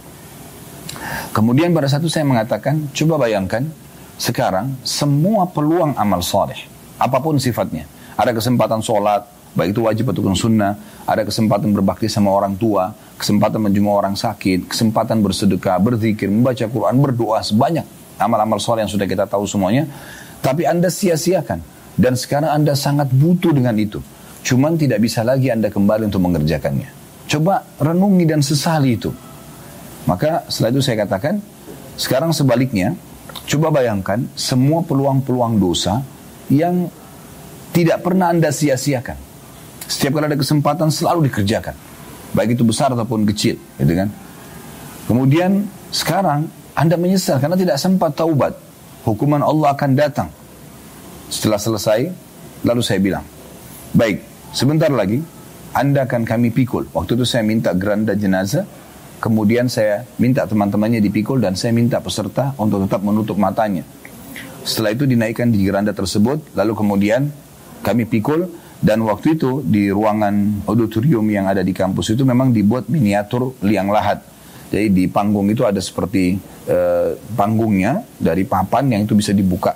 Kemudian 1.36 1.76
pada 1.76 1.92
satu 1.92 2.08
saya 2.08 2.24
mengatakan, 2.24 2.88
coba 2.96 3.28
bayangkan 3.28 3.68
sekarang 4.16 4.80
semua 4.80 5.44
peluang 5.50 5.92
amal 5.98 6.24
soleh, 6.24 6.56
apa 6.96 7.20
pun 7.20 7.36
sifatnya. 7.36 7.84
Ada 8.14 8.30
kesempatan 8.30 8.80
sholat, 8.80 9.26
Baik 9.54 9.70
itu 9.70 9.86
wajib 9.86 10.10
ataupun 10.10 10.34
sunnah, 10.34 10.74
ada 11.06 11.22
kesempatan 11.22 11.70
berbakti 11.70 12.10
sama 12.10 12.34
orang 12.34 12.58
tua, 12.58 12.90
kesempatan 13.14 13.62
menjenguk 13.62 13.94
orang 13.94 14.18
sakit, 14.18 14.66
kesempatan 14.66 15.22
bersedekah, 15.22 15.78
berzikir, 15.78 16.26
membaca 16.26 16.66
Quran, 16.66 16.98
berdoa, 16.98 17.38
sebanyak 17.38 17.86
amal-amal 18.18 18.58
soleh 18.58 18.82
yang 18.82 18.92
sudah 18.92 19.06
kita 19.06 19.26
tahu 19.26 19.46
semuanya. 19.46 19.86
Tapi 20.42 20.66
Anda 20.68 20.90
sia-siakan. 20.90 21.72
Dan 21.94 22.18
sekarang 22.18 22.50
Anda 22.50 22.74
sangat 22.74 23.14
butuh 23.14 23.54
dengan 23.54 23.78
itu. 23.78 24.02
Cuman 24.42 24.74
tidak 24.74 24.98
bisa 24.98 25.22
lagi 25.22 25.48
Anda 25.48 25.70
kembali 25.70 26.10
untuk 26.10 26.26
mengerjakannya. 26.26 26.90
Coba 27.30 27.62
renungi 27.78 28.24
dan 28.26 28.42
sesali 28.42 28.98
itu. 28.98 29.14
Maka 30.04 30.44
setelah 30.50 30.74
itu 30.74 30.82
saya 30.84 31.06
katakan, 31.06 31.40
sekarang 31.96 32.34
sebaliknya, 32.34 32.98
coba 33.46 33.72
bayangkan 33.72 34.26
semua 34.36 34.82
peluang-peluang 34.84 35.56
dosa 35.56 36.02
yang 36.52 36.90
tidak 37.72 38.04
pernah 38.04 38.34
Anda 38.34 38.52
sia-siakan. 38.52 39.16
Setiap 39.84 40.16
kali 40.16 40.32
ada 40.32 40.38
kesempatan 40.38 40.88
selalu 40.88 41.28
dikerjakan. 41.28 41.76
Baik 42.34 42.58
itu 42.58 42.64
besar 42.66 42.90
ataupun 42.90 43.28
kecil, 43.30 43.60
gitu 43.78 43.92
kan. 43.94 44.08
Kemudian 45.06 45.68
sekarang 45.94 46.48
Anda 46.74 46.98
menyesal 46.98 47.38
karena 47.38 47.54
tidak 47.54 47.78
sempat 47.78 48.16
taubat. 48.18 48.56
Hukuman 49.04 49.44
Allah 49.44 49.76
akan 49.76 49.90
datang. 49.94 50.28
Setelah 51.28 51.60
selesai, 51.60 52.08
lalu 52.64 52.80
saya 52.80 52.98
bilang, 52.98 53.24
baik, 53.92 54.24
sebentar 54.50 54.88
lagi 54.88 55.20
Anda 55.76 56.08
akan 56.08 56.24
kami 56.24 56.50
pikul. 56.50 56.88
Waktu 56.90 57.20
itu 57.20 57.24
saya 57.28 57.44
minta 57.44 57.76
geranda 57.76 58.16
jenazah, 58.16 58.64
kemudian 59.20 59.68
saya 59.68 60.08
minta 60.16 60.48
teman-temannya 60.48 61.04
dipikul 61.04 61.38
dan 61.38 61.54
saya 61.54 61.76
minta 61.76 62.00
peserta 62.00 62.56
untuk 62.56 62.88
tetap 62.88 63.04
menutup 63.04 63.36
matanya. 63.36 63.84
Setelah 64.64 64.96
itu 64.96 65.04
dinaikkan 65.04 65.52
di 65.52 65.60
geranda 65.60 65.92
tersebut, 65.92 66.56
lalu 66.56 66.72
kemudian 66.72 67.28
kami 67.84 68.08
pikul 68.08 68.48
dan 68.84 69.00
waktu 69.00 69.40
itu 69.40 69.64
di 69.64 69.88
ruangan 69.88 70.68
auditorium 70.68 71.24
yang 71.32 71.48
ada 71.48 71.64
di 71.64 71.72
kampus 71.72 72.12
itu 72.12 72.20
memang 72.28 72.52
dibuat 72.52 72.92
miniatur 72.92 73.56
liang 73.64 73.88
lahat. 73.88 74.20
Jadi 74.68 74.92
di 74.92 75.04
panggung 75.08 75.48
itu 75.48 75.64
ada 75.64 75.80
seperti 75.80 76.36
uh, 76.68 77.16
panggungnya 77.32 78.04
dari 78.20 78.44
papan 78.44 78.92
yang 78.92 79.00
itu 79.08 79.16
bisa 79.16 79.32
dibuka. 79.32 79.72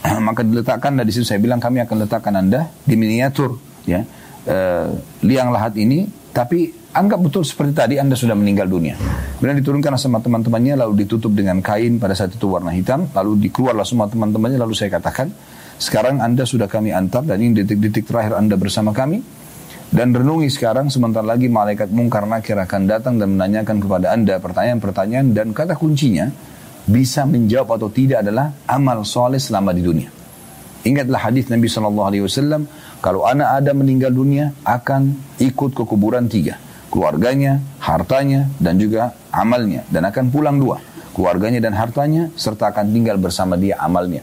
Maka 0.26 0.40
diletakkan 0.48 0.96
di 1.04 1.12
situ 1.12 1.28
saya 1.28 1.44
bilang 1.44 1.60
kami 1.60 1.84
akan 1.84 2.08
letakkan 2.08 2.32
Anda 2.40 2.72
di 2.88 2.96
miniatur 2.96 3.60
ya 3.84 4.00
uh, 4.48 4.88
liang 5.28 5.52
lahat 5.52 5.76
ini 5.76 6.08
tapi 6.32 6.72
anggap 6.96 7.20
betul 7.20 7.44
seperti 7.44 7.76
tadi 7.76 7.94
Anda 8.00 8.16
sudah 8.16 8.32
meninggal 8.32 8.64
dunia. 8.64 8.96
Kemudian 9.36 9.60
diturunkan 9.60 9.92
sama 10.00 10.24
teman-temannya 10.24 10.80
lalu 10.80 11.04
ditutup 11.04 11.36
dengan 11.36 11.60
kain 11.60 12.00
pada 12.00 12.16
saat 12.16 12.32
itu 12.32 12.48
warna 12.48 12.72
hitam 12.72 13.12
lalu 13.12 13.44
dikeluarlah 13.44 13.84
semua 13.84 14.08
teman-temannya 14.08 14.56
lalu 14.56 14.72
saya 14.72 14.88
katakan 14.96 15.28
sekarang 15.78 16.18
Anda 16.18 16.42
sudah 16.42 16.66
kami 16.66 16.90
antar 16.90 17.22
dan 17.22 17.38
ini 17.38 17.62
detik-detik 17.62 18.10
terakhir 18.10 18.34
Anda 18.34 18.58
bersama 18.58 18.90
kami. 18.90 19.22
Dan 19.88 20.12
renungi 20.12 20.52
sekarang 20.52 20.92
sebentar 20.92 21.24
lagi 21.24 21.48
malaikat 21.48 21.88
mungkar 21.88 22.28
nakir 22.28 22.60
akan 22.60 22.84
datang 22.84 23.16
dan 23.16 23.32
menanyakan 23.32 23.80
kepada 23.80 24.12
Anda 24.12 24.36
pertanyaan-pertanyaan 24.36 25.32
dan 25.32 25.56
kata 25.56 25.80
kuncinya 25.80 26.28
bisa 26.84 27.24
menjawab 27.24 27.80
atau 27.80 27.88
tidak 27.88 28.20
adalah 28.20 28.52
amal 28.68 29.00
soleh 29.08 29.40
selama 29.40 29.72
di 29.72 29.80
dunia. 29.80 30.12
Ingatlah 30.84 31.32
hadis 31.32 31.48
Nabi 31.48 31.72
Shallallahu 31.72 32.04
Alaihi 32.04 32.20
Wasallam 32.20 32.68
kalau 33.00 33.24
anak 33.24 33.64
ada 33.64 33.72
meninggal 33.72 34.12
dunia 34.12 34.52
akan 34.60 35.16
ikut 35.40 35.72
ke 35.72 35.82
kuburan 35.88 36.28
tiga 36.28 36.60
keluarganya, 36.88 37.60
hartanya 37.80 38.48
dan 38.60 38.80
juga 38.80 39.16
amalnya 39.32 39.84
dan 39.88 40.08
akan 40.08 40.32
pulang 40.32 40.56
dua 40.56 40.80
keluarganya 41.12 41.64
dan 41.64 41.76
hartanya 41.76 42.28
serta 42.36 42.72
akan 42.72 42.92
tinggal 42.92 43.16
bersama 43.16 43.56
dia 43.56 43.76
amalnya. 43.80 44.20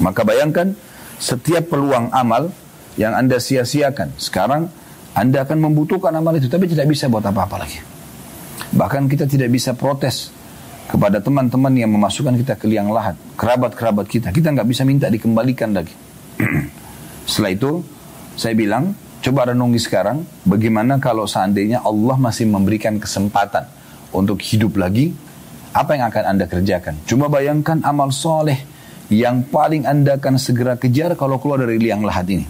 Maka 0.00 0.22
bayangkan 0.22 0.76
setiap 1.16 1.72
peluang 1.72 2.12
amal 2.12 2.52
yang 3.00 3.16
Anda 3.16 3.40
sia-siakan. 3.40 4.16
Sekarang 4.20 4.68
Anda 5.16 5.44
akan 5.48 5.70
membutuhkan 5.70 6.12
amal 6.12 6.36
itu, 6.36 6.48
tapi 6.48 6.68
tidak 6.68 6.88
bisa 6.92 7.08
buat 7.08 7.24
apa-apa 7.24 7.56
lagi. 7.64 7.80
Bahkan 8.76 9.08
kita 9.08 9.24
tidak 9.24 9.48
bisa 9.52 9.72
protes 9.72 10.32
kepada 10.86 11.18
teman-teman 11.18 11.72
yang 11.72 11.90
memasukkan 11.90 12.36
kita 12.36 12.54
ke 12.60 12.68
liang 12.68 12.92
lahat, 12.92 13.16
kerabat-kerabat 13.40 14.06
kita. 14.06 14.28
Kita 14.30 14.52
nggak 14.52 14.68
bisa 14.68 14.82
minta 14.84 15.08
dikembalikan 15.08 15.72
lagi. 15.72 15.92
Setelah 17.28 17.52
itu, 17.56 17.72
saya 18.36 18.52
bilang, 18.52 18.92
coba 19.24 19.50
renungi 19.50 19.80
sekarang, 19.80 20.22
bagaimana 20.44 21.00
kalau 21.00 21.24
seandainya 21.24 21.82
Allah 21.82 22.16
masih 22.20 22.46
memberikan 22.46 23.00
kesempatan 23.00 23.66
untuk 24.12 24.38
hidup 24.44 24.76
lagi, 24.76 25.16
apa 25.72 25.96
yang 25.96 26.08
akan 26.12 26.24
Anda 26.36 26.44
kerjakan? 26.46 27.02
Coba 27.08 27.28
bayangkan 27.28 27.82
amal 27.82 28.12
soleh 28.14 28.75
yang 29.12 29.46
paling 29.46 29.86
anda 29.86 30.18
akan 30.18 30.34
segera 30.38 30.74
kejar 30.74 31.14
kalau 31.14 31.38
keluar 31.38 31.62
dari 31.62 31.78
liang 31.78 32.02
lahat 32.02 32.26
ini. 32.32 32.46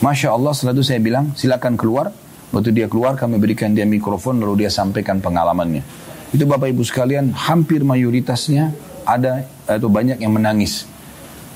Masya 0.00 0.32
Allah 0.32 0.52
setelah 0.52 0.76
itu 0.76 0.84
saya 0.84 1.00
bilang 1.00 1.32
silakan 1.36 1.76
keluar. 1.76 2.12
Waktu 2.54 2.70
dia 2.70 2.86
keluar 2.86 3.18
kami 3.18 3.40
berikan 3.42 3.74
dia 3.74 3.82
mikrofon 3.82 4.38
lalu 4.38 4.64
dia 4.64 4.70
sampaikan 4.70 5.18
pengalamannya. 5.18 5.82
Itu 6.30 6.46
Bapak 6.46 6.70
Ibu 6.70 6.86
sekalian 6.86 7.34
hampir 7.34 7.82
mayoritasnya 7.82 8.74
ada 9.06 9.46
atau 9.66 9.90
banyak 9.90 10.22
yang 10.22 10.32
menangis. 10.34 10.86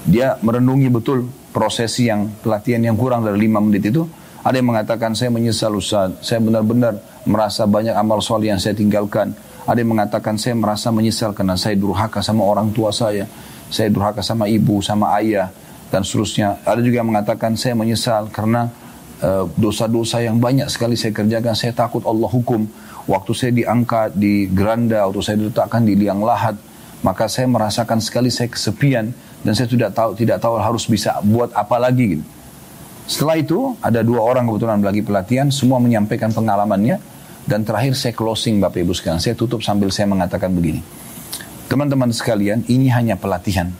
Dia 0.06 0.38
merenungi 0.42 0.88
betul 0.90 1.26
prosesi 1.50 2.06
yang 2.06 2.30
pelatihan 2.42 2.82
yang 2.82 2.96
kurang 2.96 3.24
dari 3.26 3.36
lima 3.40 3.58
menit 3.58 3.88
itu. 3.88 4.06
Ada 4.42 4.62
yang 4.62 4.70
mengatakan 4.70 5.12
saya 5.18 5.34
menyesal 5.34 5.74
Ustaz, 5.74 6.14
saya 6.22 6.38
benar-benar 6.38 6.98
merasa 7.26 7.66
banyak 7.66 7.92
amal 7.92 8.22
soleh 8.22 8.54
yang 8.54 8.62
saya 8.62 8.72
tinggalkan. 8.72 9.34
Ada 9.68 9.84
yang 9.84 9.92
mengatakan 9.92 10.40
saya 10.40 10.56
merasa 10.56 10.88
menyesal 10.88 11.36
karena 11.36 11.52
saya 11.60 11.76
durhaka 11.76 12.24
sama 12.24 12.40
orang 12.40 12.72
tua 12.72 12.88
saya 12.88 13.28
saya 13.68 13.92
durhaka 13.92 14.24
sama 14.24 14.48
ibu, 14.48 14.80
sama 14.80 15.12
ayah, 15.20 15.52
dan 15.92 16.04
seterusnya. 16.04 16.60
Ada 16.64 16.80
juga 16.80 17.04
yang 17.04 17.08
mengatakan 17.12 17.56
saya 17.56 17.76
menyesal 17.76 18.32
karena 18.32 18.72
eh, 19.20 19.44
dosa-dosa 19.56 20.24
yang 20.24 20.40
banyak 20.40 20.68
sekali 20.72 20.96
saya 20.96 21.12
kerjakan, 21.12 21.52
saya 21.52 21.72
takut 21.76 22.04
Allah 22.08 22.28
hukum. 22.28 22.64
Waktu 23.08 23.32
saya 23.32 23.52
diangkat 23.56 24.20
di 24.20 24.48
geranda, 24.52 25.08
waktu 25.08 25.20
saya 25.24 25.36
diletakkan 25.40 25.80
di 25.84 25.96
liang 25.96 26.20
lahat, 26.20 26.60
maka 27.00 27.24
saya 27.24 27.48
merasakan 27.48 28.04
sekali 28.04 28.28
saya 28.28 28.52
kesepian 28.52 29.16
dan 29.40 29.52
saya 29.56 29.64
tidak 29.70 29.96
tahu 29.96 30.12
tidak 30.12 30.44
tahu 30.44 30.60
harus 30.60 30.84
bisa 30.84 31.16
buat 31.24 31.48
apa 31.56 31.76
lagi 31.80 32.18
gitu. 32.18 32.24
Setelah 33.08 33.40
itu 33.40 33.72
ada 33.80 34.04
dua 34.04 34.20
orang 34.20 34.44
kebetulan 34.44 34.84
lagi 34.84 35.00
pelatihan, 35.00 35.48
semua 35.48 35.80
menyampaikan 35.80 36.28
pengalamannya. 36.28 37.00
Dan 37.48 37.64
terakhir 37.64 37.96
saya 37.96 38.12
closing 38.12 38.60
Bapak 38.60 38.84
Ibu 38.84 38.92
sekalian. 38.92 39.24
Saya 39.24 39.32
tutup 39.32 39.64
sambil 39.64 39.88
saya 39.88 40.04
mengatakan 40.04 40.52
begini. 40.52 40.84
Teman-teman 41.64 42.12
sekalian, 42.12 42.60
ini 42.68 42.92
hanya 42.92 43.16
pelatihan. 43.16 43.72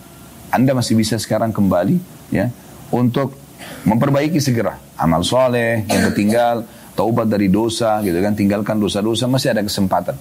Anda 0.48 0.72
masih 0.72 0.96
bisa 0.96 1.20
sekarang 1.20 1.52
kembali 1.52 2.00
ya 2.32 2.48
untuk 2.88 3.36
memperbaiki 3.84 4.40
segera 4.40 4.80
amal 4.96 5.20
soleh 5.20 5.84
yang 5.84 6.08
ketinggal, 6.08 6.64
taubat 6.96 7.28
dari 7.28 7.52
dosa 7.52 8.00
gitu 8.00 8.16
kan, 8.24 8.32
tinggalkan 8.32 8.80
dosa-dosa 8.80 9.28
masih 9.28 9.52
ada 9.52 9.60
kesempatan. 9.60 10.16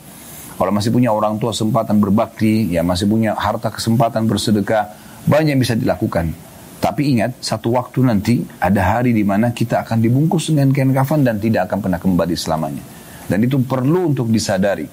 Kalau 0.60 0.72
masih 0.76 0.92
punya 0.92 1.16
orang 1.16 1.40
tua 1.40 1.56
kesempatan 1.56 2.04
berbakti, 2.04 2.76
ya 2.76 2.84
masih 2.84 3.08
punya 3.08 3.32
harta 3.32 3.72
kesempatan 3.72 4.28
bersedekah, 4.28 4.92
banyak 5.24 5.56
yang 5.56 5.62
bisa 5.64 5.80
dilakukan. 5.80 6.36
Tapi 6.84 7.16
ingat, 7.16 7.40
satu 7.40 7.80
waktu 7.80 8.04
nanti 8.04 8.44
ada 8.60 9.00
hari 9.00 9.16
di 9.16 9.24
mana 9.24 9.56
kita 9.56 9.88
akan 9.88 10.04
dibungkus 10.04 10.52
dengan 10.52 10.76
kain 10.76 10.92
kafan 10.92 11.24
dan 11.24 11.40
tidak 11.40 11.72
akan 11.72 11.80
pernah 11.80 12.00
kembali 12.04 12.36
selamanya. 12.36 12.97
Dan 13.28 13.44
itu 13.44 13.60
perlu 13.62 14.16
untuk 14.16 14.32
disadari. 14.32 14.88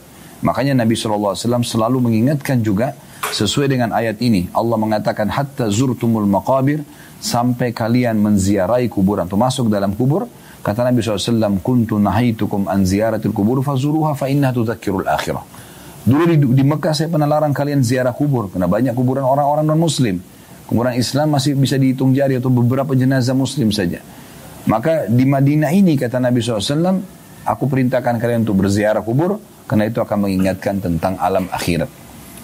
Makanya 0.44 0.84
Nabi 0.84 0.98
SAW 0.98 1.38
selalu 1.64 1.98
mengingatkan 2.04 2.60
juga 2.60 2.92
sesuai 3.32 3.70
dengan 3.70 3.94
ayat 3.94 4.20
ini. 4.20 4.50
Allah 4.52 4.76
mengatakan 4.76 5.30
hatta 5.32 5.72
zurtumul 5.72 6.28
maqabir 6.28 6.84
sampai 7.22 7.72
kalian 7.72 8.20
menziarahi 8.20 8.92
kuburan 8.92 9.24
atau 9.24 9.40
masuk 9.40 9.72
dalam 9.72 9.96
kubur. 9.96 10.28
Kata 10.64 10.84
Nabi 10.84 11.04
SAW, 11.04 11.60
kuntu 11.60 12.00
nahitukum 12.00 12.68
an 12.68 12.88
ziyaratil 12.88 13.36
kubur 13.36 13.60
fazuruha 13.60 14.16
fa 14.16 14.32
inna 14.32 14.48
tudhakirul 14.48 15.04
akhirah. 15.04 15.44
Dulu 16.04 16.24
di, 16.28 16.36
di 16.36 16.64
Mekah 16.64 16.92
saya 16.92 17.08
pernah 17.08 17.24
larang 17.24 17.56
kalian 17.56 17.80
ziarah 17.80 18.12
kubur 18.12 18.52
karena 18.52 18.68
banyak 18.68 18.92
kuburan 18.92 19.24
orang-orang 19.24 19.64
non 19.64 19.80
muslim. 19.80 20.20
Kuburan 20.64 20.96
Islam 20.96 21.36
masih 21.36 21.56
bisa 21.56 21.76
dihitung 21.76 22.16
jari 22.16 22.40
atau 22.40 22.48
beberapa 22.48 22.96
jenazah 22.96 23.36
muslim 23.36 23.72
saja. 23.72 24.00
Maka 24.64 25.04
di 25.08 25.28
Madinah 25.28 25.68
ini 25.72 25.96
kata 26.00 26.16
Nabi 26.20 26.40
SAW, 26.40 27.04
Aku 27.44 27.68
perintahkan 27.68 28.16
kalian 28.16 28.48
untuk 28.48 28.64
berziarah 28.64 29.04
kubur 29.04 29.36
karena 29.68 29.88
itu 29.88 30.00
akan 30.00 30.28
mengingatkan 30.28 30.80
tentang 30.80 31.20
alam 31.20 31.48
akhirat. 31.52 31.88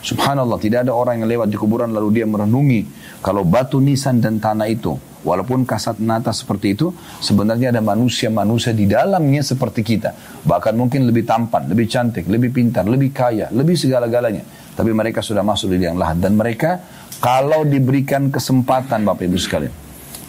Subhanallah, 0.01 0.57
tidak 0.57 0.89
ada 0.89 0.97
orang 0.97 1.21
yang 1.21 1.29
lewat 1.29 1.49
di 1.53 1.57
kuburan 1.61 1.93
lalu 1.93 2.21
dia 2.21 2.27
merenungi 2.29 2.89
kalau 3.21 3.45
batu 3.45 3.81
nisan 3.81 4.21
dan 4.21 4.41
tanah 4.41 4.69
itu 4.69 4.97
Walaupun 5.21 5.69
kasat 5.69 6.01
nata 6.01 6.33
seperti 6.33 6.73
itu, 6.73 6.97
sebenarnya 7.21 7.77
ada 7.77 7.85
manusia-manusia 7.85 8.73
di 8.73 8.89
dalamnya 8.89 9.45
seperti 9.45 9.85
kita. 9.85 10.17
Bahkan 10.49 10.73
mungkin 10.73 11.05
lebih 11.05 11.29
tampan, 11.29 11.69
lebih 11.69 11.93
cantik, 11.93 12.25
lebih 12.25 12.49
pintar, 12.49 12.89
lebih 12.89 13.13
kaya, 13.13 13.53
lebih 13.53 13.77
segala-galanya. 13.77 14.41
Tapi 14.73 14.91
mereka 14.97 15.21
sudah 15.21 15.45
masuk 15.45 15.77
di 15.77 15.85
liang 15.85 16.01
lahat. 16.01 16.25
Dan 16.25 16.41
mereka 16.41 16.81
kalau 17.21 17.69
diberikan 17.69 18.33
kesempatan 18.33 19.05
Bapak 19.05 19.29
Ibu 19.29 19.37
sekalian. 19.37 19.75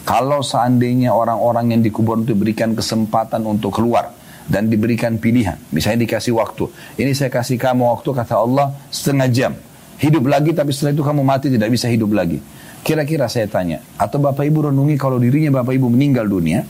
Kalau 0.04 0.44
seandainya 0.44 1.16
orang-orang 1.16 1.72
yang 1.72 1.80
dikubur 1.80 2.20
itu 2.20 2.36
diberikan 2.36 2.76
kesempatan 2.76 3.48
untuk 3.48 3.72
keluar 3.72 4.12
dan 4.50 4.66
diberikan 4.66 5.18
pilihan. 5.18 5.58
Misalnya 5.70 6.06
dikasih 6.06 6.34
waktu. 6.34 6.66
Ini 6.98 7.12
saya 7.14 7.30
kasih 7.30 7.58
kamu 7.58 7.86
waktu 7.86 8.10
kata 8.10 8.34
Allah 8.38 8.74
setengah 8.90 9.28
jam. 9.30 9.52
Hidup 10.02 10.26
lagi 10.26 10.50
tapi 10.50 10.74
setelah 10.74 10.98
itu 10.98 11.04
kamu 11.06 11.22
mati 11.22 11.46
tidak 11.46 11.70
bisa 11.70 11.86
hidup 11.86 12.10
lagi. 12.10 12.42
Kira-kira 12.82 13.30
saya 13.30 13.46
tanya, 13.46 13.78
atau 13.94 14.18
Bapak 14.18 14.42
Ibu 14.42 14.74
renungi 14.74 14.98
kalau 14.98 15.22
dirinya 15.22 15.62
Bapak 15.62 15.78
Ibu 15.78 15.86
meninggal 15.86 16.26
dunia, 16.26 16.66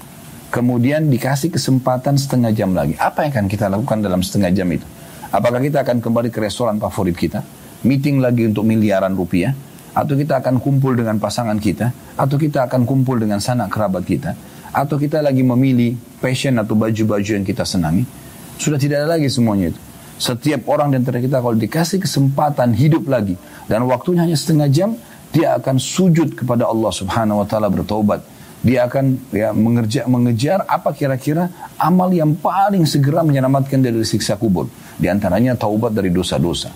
kemudian 0.53 1.09
dikasih 1.09 1.49
kesempatan 1.49 2.21
setengah 2.21 2.53
jam 2.53 2.77
lagi. 2.77 2.93
Apa 3.01 3.25
yang 3.25 3.33
akan 3.33 3.47
kita 3.49 3.73
lakukan 3.73 4.05
dalam 4.05 4.21
setengah 4.21 4.53
jam 4.53 4.69
itu? 4.69 4.85
Apakah 5.33 5.65
kita 5.65 5.81
akan 5.81 6.05
kembali 6.05 6.29
ke 6.29 6.45
restoran 6.45 6.77
favorit 6.77 7.17
kita? 7.17 7.41
Meeting 7.89 8.21
lagi 8.21 8.45
untuk 8.45 8.69
miliaran 8.69 9.17
rupiah? 9.17 9.57
Atau 9.97 10.21
kita 10.21 10.45
akan 10.45 10.61
kumpul 10.61 10.93
dengan 10.93 11.17
pasangan 11.17 11.57
kita? 11.57 11.97
Atau 12.21 12.37
kita 12.37 12.69
akan 12.69 12.85
kumpul 12.85 13.17
dengan 13.17 13.41
sanak 13.41 13.73
kerabat 13.73 14.05
kita? 14.05 14.37
Atau 14.73 14.97
kita 14.97 15.21
lagi 15.21 15.45
memilih 15.45 15.95
passion 16.19 16.57
atau 16.57 16.73
baju-baju 16.73 17.31
yang 17.37 17.45
kita 17.45 17.63
senangi, 17.63 18.09
sudah 18.57 18.81
tidak 18.81 19.05
ada 19.05 19.21
lagi 19.21 19.29
semuanya 19.29 19.71
itu. 19.71 19.81
Setiap 20.17 20.65
orang 20.71 20.95
di 20.95 20.97
antara 21.03 21.19
kita 21.19 21.43
kalau 21.43 21.57
dikasih 21.57 21.99
kesempatan 22.01 22.73
hidup 22.73 23.11
lagi 23.11 23.37
dan 23.69 23.85
waktunya 23.85 24.25
hanya 24.25 24.39
setengah 24.39 24.69
jam, 24.71 24.91
dia 25.35 25.57
akan 25.59 25.77
sujud 25.81 26.37
kepada 26.37 26.69
Allah 26.69 26.93
Subhanahu 26.93 27.43
wa 27.43 27.47
taala 27.49 27.69
bertobat. 27.73 28.25
Dia 28.63 28.87
akan 28.87 29.35
ya 29.35 29.51
mengerja, 29.51 30.07
mengejar 30.07 30.63
apa 30.71 30.95
kira-kira 30.95 31.51
amal 31.75 32.15
yang 32.15 32.39
paling 32.39 32.87
segera 32.87 33.27
menyelamatkan 33.27 33.83
dari 33.83 33.99
siksa 34.07 34.39
kubur. 34.39 34.71
Di 34.95 35.11
antaranya 35.11 35.59
taubat 35.59 35.91
dari 35.91 36.15
dosa-dosa. 36.15 36.71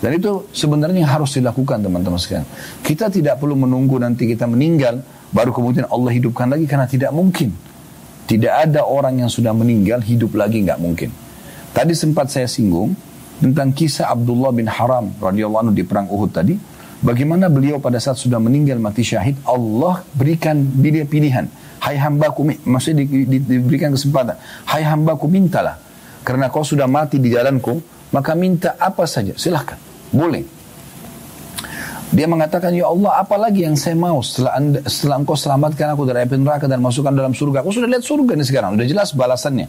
Dan 0.00 0.16
itu 0.16 0.48
sebenarnya 0.56 1.04
harus 1.04 1.36
dilakukan 1.36 1.84
teman-teman 1.84 2.16
sekalian. 2.16 2.48
Kita 2.80 3.12
tidak 3.12 3.36
perlu 3.36 3.52
menunggu 3.52 4.00
nanti 4.00 4.24
kita 4.24 4.48
meninggal 4.48 5.04
baru 5.30 5.50
kemudian 5.54 5.86
Allah 5.90 6.12
hidupkan 6.14 6.46
lagi 6.50 6.66
karena 6.66 6.86
tidak 6.86 7.10
mungkin. 7.10 7.54
Tidak 8.26 8.50
ada 8.50 8.82
orang 8.82 9.22
yang 9.22 9.30
sudah 9.30 9.54
meninggal 9.54 10.02
hidup 10.02 10.34
lagi 10.34 10.58
nggak 10.66 10.82
mungkin. 10.82 11.14
Tadi 11.70 11.94
sempat 11.94 12.26
saya 12.32 12.50
singgung 12.50 12.98
tentang 13.38 13.70
kisah 13.70 14.10
Abdullah 14.10 14.50
bin 14.50 14.66
Haram 14.66 15.14
radhiyallahu 15.22 15.70
anhu 15.70 15.74
di 15.76 15.86
perang 15.86 16.10
Uhud 16.10 16.34
tadi. 16.34 16.58
Bagaimana 16.96 17.46
beliau 17.52 17.78
pada 17.78 18.00
saat 18.00 18.18
sudah 18.18 18.40
meninggal 18.40 18.80
mati 18.80 19.04
syahid, 19.04 19.36
Allah 19.44 20.02
berikan 20.16 20.58
dia 20.80 21.04
pilihan. 21.04 21.46
Hai 21.76 22.00
hambaku, 22.00 22.42
maksudnya 22.66 23.04
di, 23.04 23.28
di, 23.28 23.38
diberikan 23.38 23.92
kesempatan. 23.94 24.34
Hai 24.66 24.82
hambaku 24.82 25.28
mintalah. 25.28 25.78
Karena 26.26 26.50
kau 26.50 26.66
sudah 26.66 26.90
mati 26.90 27.22
di 27.22 27.30
jalanku, 27.30 27.78
maka 28.10 28.34
minta 28.34 28.74
apa 28.80 29.06
saja, 29.06 29.36
silahkan. 29.38 29.78
Boleh. 30.10 30.55
Dia 32.16 32.24
mengatakan, 32.24 32.72
Ya 32.72 32.88
Allah, 32.88 33.20
apalagi 33.20 33.68
yang 33.68 33.76
saya 33.76 33.92
mau 33.92 34.24
setelah, 34.24 34.56
anda, 34.56 34.80
setelah 34.88 35.20
engkau 35.20 35.36
selamatkan 35.36 35.92
aku 35.92 36.08
dari 36.08 36.24
api 36.24 36.40
neraka 36.40 36.64
dan 36.64 36.80
masukkan 36.80 37.12
dalam 37.12 37.36
surga. 37.36 37.60
Aku 37.60 37.76
sudah 37.76 37.84
lihat 37.84 38.00
surga 38.00 38.32
ini 38.32 38.44
sekarang, 38.48 38.80
sudah 38.80 38.88
jelas 38.88 39.12
balasannya. 39.12 39.68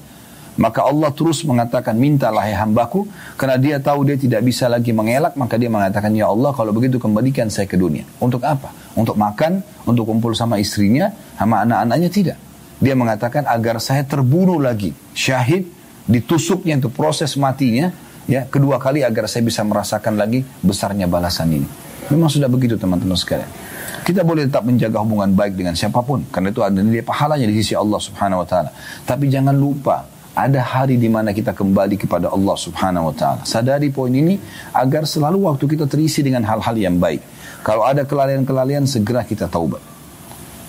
Maka 0.55 0.87
Allah 0.87 1.11
terus 1.11 1.43
mengatakan, 1.43 1.99
mintalah 1.99 2.47
ya 2.47 2.63
hambaku, 2.63 3.03
karena 3.35 3.59
dia 3.59 3.75
tahu 3.83 4.07
dia 4.07 4.15
tidak 4.15 4.47
bisa 4.47 4.71
lagi 4.71 4.95
mengelak, 4.95 5.35
maka 5.35 5.59
dia 5.59 5.67
mengatakan, 5.67 6.15
Ya 6.15 6.31
Allah, 6.31 6.55
kalau 6.55 6.71
begitu 6.71 6.95
kembalikan 7.03 7.51
saya 7.51 7.67
ke 7.67 7.75
dunia. 7.75 8.07
Untuk 8.23 8.39
apa? 8.47 8.71
Untuk 8.95 9.19
makan, 9.19 9.59
untuk 9.83 10.07
kumpul 10.07 10.31
sama 10.31 10.55
istrinya, 10.55 11.11
sama 11.35 11.67
anak-anaknya, 11.67 12.09
tidak. 12.09 12.37
Dia 12.79 12.95
mengatakan, 12.95 13.43
agar 13.43 13.83
saya 13.83 14.07
terbunuh 14.07 14.55
lagi, 14.63 14.95
syahid, 15.11 15.67
ditusuknya 16.07 16.79
untuk 16.79 16.95
proses 16.95 17.35
matinya, 17.35 17.91
ya 18.23 18.47
kedua 18.47 18.79
kali 18.79 19.03
agar 19.03 19.27
saya 19.27 19.43
bisa 19.43 19.67
merasakan 19.67 20.15
lagi 20.15 20.47
besarnya 20.63 21.11
balasan 21.11 21.51
ini. 21.51 21.86
Memang 22.07 22.31
sudah 22.31 22.47
begitu 22.47 22.79
teman-teman 22.79 23.19
sekalian. 23.19 23.49
Kita 24.07 24.23
boleh 24.23 24.47
tetap 24.47 24.63
menjaga 24.63 25.03
hubungan 25.03 25.35
baik 25.35 25.59
dengan 25.59 25.75
siapa 25.75 25.99
pun. 25.99 26.23
Karena 26.31 26.55
itu 26.55 26.63
ada 26.63 26.79
nilai 26.79 27.03
pahalanya 27.03 27.43
di 27.43 27.59
sisi 27.59 27.75
Allah 27.75 27.99
subhanahu 27.99 28.43
wa 28.43 28.47
ta'ala. 28.47 28.71
Tapi 29.03 29.27
jangan 29.27 29.51
lupa, 29.51 30.07
ada 30.31 30.63
hari 30.63 30.95
di 30.95 31.11
mana 31.11 31.35
kita 31.35 31.51
kembali 31.51 31.99
kepada 31.99 32.31
Allah 32.31 32.55
subhanahu 32.55 33.11
wa 33.11 33.13
ta'ala. 33.17 33.41
Sadari 33.43 33.91
poin 33.91 34.13
ini 34.15 34.39
agar 34.71 35.03
selalu 35.03 35.49
waktu 35.51 35.65
kita 35.67 35.89
terisi 35.91 36.23
dengan 36.23 36.47
hal-hal 36.47 36.77
yang 36.79 36.95
baik. 36.95 37.19
Kalau 37.67 37.83
ada 37.83 38.07
kelalaian-kelalaian, 38.07 38.87
segera 38.87 39.27
kita 39.27 39.51
taubat. 39.51 39.83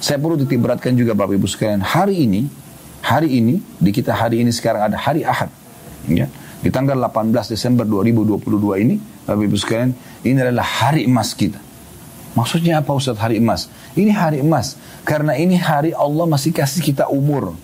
Saya 0.02 0.18
perlu 0.18 0.34
ditiberatkan 0.34 0.98
juga 0.98 1.14
Bapak 1.14 1.38
Ibu 1.38 1.46
sekalian, 1.46 1.84
hari 1.84 2.26
ini, 2.26 2.50
hari 3.04 3.38
ini, 3.38 3.62
di 3.78 3.90
kita 3.94 4.16
hari 4.16 4.42
ini 4.42 4.50
sekarang 4.50 4.90
ada 4.90 4.98
hari 4.98 5.22
Ahad. 5.22 5.52
Ya, 6.08 6.26
di 6.58 6.72
tanggal 6.74 6.98
18 6.98 7.54
Desember 7.54 7.86
2022 7.86 8.82
ini, 8.82 8.96
Bapak 9.28 9.44
Ibu 9.46 9.56
sekalian, 9.60 9.90
ini 10.26 10.38
adalah 10.42 10.66
hari 10.66 11.06
emas 11.06 11.34
kita. 11.34 11.58
Maksudnya 12.34 12.78
apa 12.82 12.94
Ustaz 12.94 13.18
hari 13.18 13.42
emas? 13.42 13.66
Ini 13.98 14.14
hari 14.14 14.38
emas. 14.42 14.78
Karena 15.02 15.34
ini 15.34 15.58
hari 15.58 15.90
Allah 15.90 16.26
masih 16.26 16.54
kasih 16.54 16.82
kita 16.82 17.10
umur. 17.10 17.54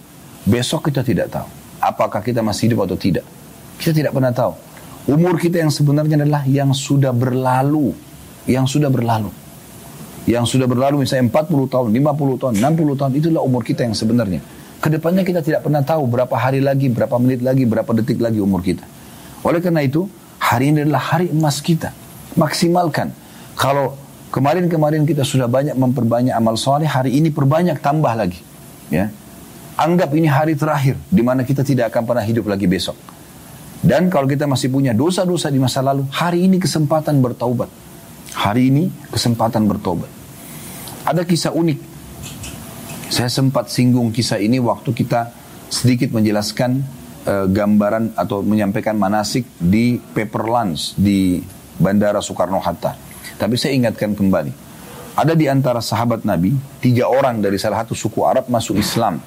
Besok 0.42 0.90
kita 0.90 1.06
tidak 1.06 1.30
tahu. 1.30 1.46
Apakah 1.78 2.24
kita 2.24 2.42
masih 2.42 2.70
hidup 2.70 2.88
atau 2.88 2.98
tidak. 2.98 3.22
Kita 3.78 3.94
tidak 3.94 4.12
pernah 4.16 4.34
tahu. 4.34 4.54
Umur 5.04 5.36
kita 5.36 5.60
yang 5.60 5.68
sebenarnya 5.68 6.16
adalah 6.24 6.42
yang 6.48 6.72
sudah 6.72 7.12
berlalu. 7.12 7.92
Yang 8.48 8.78
sudah 8.78 8.90
berlalu. 8.90 9.30
Yang 10.24 10.56
sudah 10.56 10.64
berlalu 10.64 11.04
misalnya 11.04 11.28
40 11.28 11.68
tahun, 11.68 11.88
50 11.92 12.40
tahun, 12.40 12.54
60 12.56 12.98
tahun. 12.98 13.12
Itulah 13.20 13.42
umur 13.44 13.60
kita 13.60 13.84
yang 13.84 13.92
sebenarnya. 13.92 14.40
Ke 14.80 14.88
depannya 14.88 15.24
kita 15.24 15.44
tidak 15.44 15.64
pernah 15.64 15.84
tahu 15.84 16.08
berapa 16.08 16.32
hari 16.32 16.64
lagi, 16.64 16.88
berapa 16.88 17.16
menit 17.20 17.44
lagi, 17.44 17.68
berapa 17.68 17.88
detik 18.00 18.20
lagi 18.20 18.40
umur 18.40 18.64
kita. 18.64 18.84
Oleh 19.44 19.60
karena 19.60 19.84
itu, 19.84 20.08
hari 20.40 20.72
ini 20.72 20.88
adalah 20.88 21.04
hari 21.14 21.28
emas 21.28 21.60
kita. 21.60 21.92
Maksimalkan. 22.34 23.14
Kalau 23.54 23.94
kemarin-kemarin 24.34 25.06
kita 25.06 25.22
sudah 25.22 25.46
banyak 25.46 25.78
memperbanyak 25.78 26.34
amal 26.34 26.58
soleh, 26.58 26.90
hari 26.90 27.18
ini 27.18 27.30
perbanyak 27.30 27.78
tambah 27.78 28.10
lagi. 28.14 28.42
Ya, 28.90 29.10
Anggap 29.74 30.14
ini 30.14 30.30
hari 30.30 30.54
terakhir 30.54 30.94
di 31.10 31.22
mana 31.22 31.42
kita 31.42 31.66
tidak 31.66 31.90
akan 31.90 32.06
pernah 32.06 32.22
hidup 32.22 32.46
lagi 32.46 32.70
besok. 32.70 32.94
Dan 33.82 34.06
kalau 34.06 34.30
kita 34.30 34.46
masih 34.46 34.70
punya 34.70 34.94
dosa-dosa 34.94 35.50
di 35.50 35.58
masa 35.58 35.82
lalu, 35.82 36.06
hari 36.14 36.46
ini 36.46 36.62
kesempatan 36.62 37.18
bertaubat. 37.18 37.68
Hari 38.34 38.70
ini 38.70 38.90
kesempatan 39.10 39.66
bertobat. 39.66 40.10
Ada 41.04 41.22
kisah 41.26 41.52
unik 41.52 41.94
saya 43.14 43.30
sempat 43.30 43.70
singgung 43.70 44.10
kisah 44.10 44.42
ini 44.42 44.58
waktu 44.58 44.90
kita 44.90 45.30
sedikit 45.70 46.10
menjelaskan 46.10 46.82
uh, 47.30 47.46
gambaran 47.46 48.18
atau 48.18 48.42
menyampaikan 48.42 48.98
manasik 48.98 49.46
di 49.62 50.02
paper 50.02 50.42
lunch 50.50 50.98
di 50.98 51.38
Bandara 51.78 52.22
Soekarno-Hatta. 52.22 52.96
Tapi 53.38 53.54
saya 53.58 53.74
ingatkan 53.74 54.14
kembali. 54.14 54.52
Ada 55.14 55.38
di 55.38 55.46
antara 55.46 55.78
sahabat 55.78 56.26
Nabi, 56.26 56.54
tiga 56.82 57.06
orang 57.06 57.38
dari 57.38 57.54
salah 57.54 57.86
satu 57.86 57.94
suku 57.94 58.26
Arab 58.26 58.50
masuk 58.50 58.78
Islam. 58.78 59.22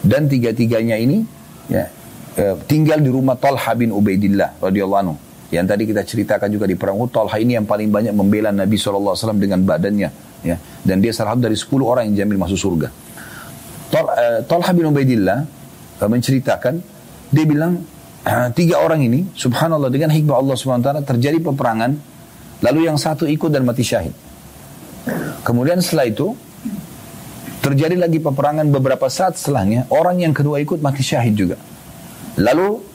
Dan 0.00 0.32
tiga-tiganya 0.32 0.96
ini, 0.96 1.28
ya, 1.68 1.92
eh, 2.40 2.56
tinggal 2.64 3.04
di 3.04 3.12
rumah 3.12 3.36
Talha 3.36 3.76
bin 3.76 3.92
Ubaidillah 3.92 4.56
radhiyallahu 4.64 5.00
anhu. 5.04 5.16
Yang 5.52 5.66
tadi 5.66 5.82
kita 5.84 6.02
ceritakan 6.06 6.48
juga 6.48 6.64
di 6.64 6.78
perang 6.78 6.96
Uhud, 6.96 7.10
Talha 7.10 7.36
ini 7.36 7.58
yang 7.58 7.66
paling 7.66 7.90
banyak 7.90 8.14
membela 8.14 8.54
Nabi 8.54 8.78
SAW 8.78 9.18
dengan 9.36 9.60
badannya. 9.66 10.08
ya 10.46 10.56
Dan 10.80 11.04
dia 11.04 11.12
salah 11.12 11.36
satu 11.36 11.42
dari 11.44 11.58
10 11.58 11.84
orang 11.84 12.08
yang 12.08 12.24
jamin 12.24 12.38
masuk 12.40 12.56
surga. 12.56 12.88
Uh, 13.90 14.40
Talha 14.46 14.70
bin 14.70 14.86
Ubaidillah 14.88 15.42
uh, 16.00 16.08
menceritakan, 16.08 16.78
dia 17.34 17.44
bilang, 17.44 17.82
tiga 18.52 18.80
orang 18.80 19.00
ini, 19.04 19.28
subhanallah 19.32 19.88
dengan 19.88 20.12
hikmah 20.12 20.36
Allah 20.36 20.56
SWT 20.56 20.90
terjadi 21.08 21.38
peperangan, 21.40 21.96
lalu 22.60 22.80
yang 22.86 23.00
satu 23.00 23.24
ikut 23.24 23.48
dan 23.48 23.64
mati 23.64 23.84
syahid. 23.84 24.12
Kemudian 25.46 25.80
setelah 25.80 26.06
itu, 26.08 26.36
terjadi 27.64 27.96
lagi 27.96 28.20
peperangan 28.20 28.68
beberapa 28.68 29.08
saat 29.08 29.40
setelahnya, 29.40 29.88
orang 29.88 30.20
yang 30.20 30.36
kedua 30.36 30.60
ikut 30.60 30.78
mati 30.84 31.00
syahid 31.00 31.34
juga. 31.36 31.56
Lalu 32.36 32.90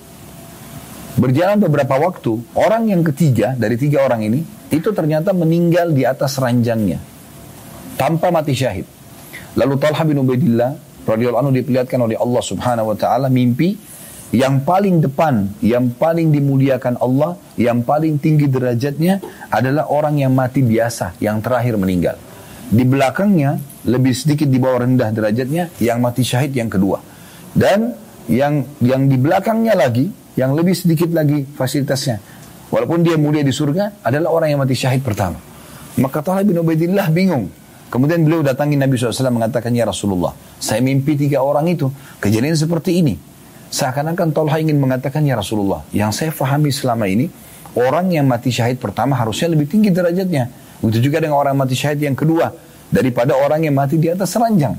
Berjalan 1.16 1.64
beberapa 1.64 1.96
waktu, 1.96 2.44
orang 2.60 2.92
yang 2.92 3.00
ketiga 3.00 3.56
dari 3.56 3.80
tiga 3.80 4.04
orang 4.04 4.28
ini, 4.28 4.44
itu 4.68 4.92
ternyata 4.92 5.32
meninggal 5.32 5.96
di 5.96 6.04
atas 6.04 6.36
ranjangnya. 6.36 7.00
Tanpa 7.96 8.36
mati 8.36 8.52
syahid. 8.52 8.84
Lalu 9.56 9.80
Talha 9.80 10.04
bin 10.04 10.20
Ubaidillah, 10.20 10.76
radhiyallahu 11.08 11.40
anhu 11.48 11.56
diperlihatkan 11.56 12.00
oleh 12.04 12.20
Allah 12.20 12.44
subhanahu 12.44 12.92
wa 12.92 12.98
ta'ala 13.00 13.32
mimpi 13.32 13.80
yang 14.34 14.66
paling 14.66 15.06
depan, 15.06 15.54
yang 15.62 15.94
paling 15.94 16.34
dimuliakan 16.34 16.98
Allah, 16.98 17.38
yang 17.62 17.86
paling 17.86 18.18
tinggi 18.18 18.50
derajatnya 18.50 19.22
adalah 19.54 19.86
orang 19.92 20.18
yang 20.18 20.34
mati 20.34 20.66
biasa, 20.66 21.14
yang 21.22 21.44
terakhir 21.46 21.78
meninggal. 21.78 22.18
Di 22.66 22.82
belakangnya, 22.82 23.62
lebih 23.86 24.18
sedikit 24.18 24.50
di 24.50 24.58
bawah 24.58 24.90
rendah 24.90 25.14
derajatnya, 25.14 25.70
yang 25.78 26.02
mati 26.02 26.26
syahid 26.26 26.58
yang 26.58 26.74
kedua. 26.74 26.98
Dan 27.54 27.94
yang 28.26 28.66
yang 28.82 29.06
di 29.06 29.22
belakangnya 29.22 29.78
lagi, 29.78 30.10
yang 30.34 30.58
lebih 30.58 30.74
sedikit 30.74 31.14
lagi 31.14 31.46
fasilitasnya. 31.46 32.18
Walaupun 32.74 33.06
dia 33.06 33.16
mulia 33.22 33.46
di 33.46 33.54
surga, 33.54 34.02
adalah 34.02 34.34
orang 34.34 34.58
yang 34.58 34.60
mati 34.66 34.74
syahid 34.74 35.06
pertama. 35.06 35.38
Maka 36.02 36.26
Talha 36.26 36.42
bin 36.42 36.58
Ubaidillah 36.58 37.08
bingung. 37.14 37.48
Kemudian 37.88 38.26
beliau 38.26 38.44
datangi 38.44 38.76
Nabi 38.76 38.98
SAW 39.00 39.32
mengatakan, 39.32 39.72
Ya 39.72 39.88
Rasulullah, 39.88 40.36
saya 40.60 40.84
mimpi 40.84 41.16
tiga 41.16 41.40
orang 41.40 41.70
itu. 41.72 41.88
Kejadian 42.20 42.58
seperti 42.58 43.00
ini. 43.00 43.16
Seakan-akan 43.69 44.30
Talha 44.32 44.58
ingin 44.62 44.78
mengatakan, 44.78 45.25
Ya 45.25 45.38
Rasulullah, 45.38 45.82
yang 45.91 46.13
saya 46.13 46.30
fahami 46.30 46.69
selama 46.69 47.10
ini, 47.10 47.28
orang 47.75 48.13
yang 48.13 48.25
mati 48.25 48.54
syahid 48.54 48.78
pertama 48.80 49.17
harusnya 49.17 49.51
lebih 49.51 49.67
tinggi 49.69 49.89
derajatnya. 49.91 50.49
Begitu 50.80 51.10
juga 51.12 51.23
dengan 51.23 51.41
orang 51.41 51.58
mati 51.58 51.73
syahid 51.73 52.01
yang 52.01 52.15
kedua. 52.15 52.54
Daripada 52.86 53.34
orang 53.34 53.65
yang 53.65 53.73
mati 53.73 53.97
di 53.97 54.08
atas 54.08 54.38
ranjang. 54.38 54.78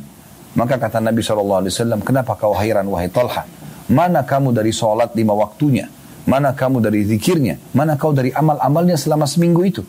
Maka 0.57 0.81
kata 0.81 1.05
Nabi 1.05 1.21
SAW, 1.21 1.69
kenapa 2.01 2.33
kau 2.39 2.57
hairan 2.57 2.89
wahai 2.89 3.13
Talha? 3.13 3.45
Mana 3.93 4.25
kamu 4.25 4.57
dari 4.57 4.73
sholat 4.73 5.13
lima 5.13 5.37
waktunya? 5.37 5.87
Mana 6.27 6.57
kamu 6.57 6.81
dari 6.83 7.05
zikirnya? 7.07 7.61
Mana 7.77 7.95
kau 7.95 8.11
dari 8.11 8.33
amal-amalnya 8.33 8.99
selama 8.99 9.29
seminggu 9.29 9.63
itu? 9.63 9.83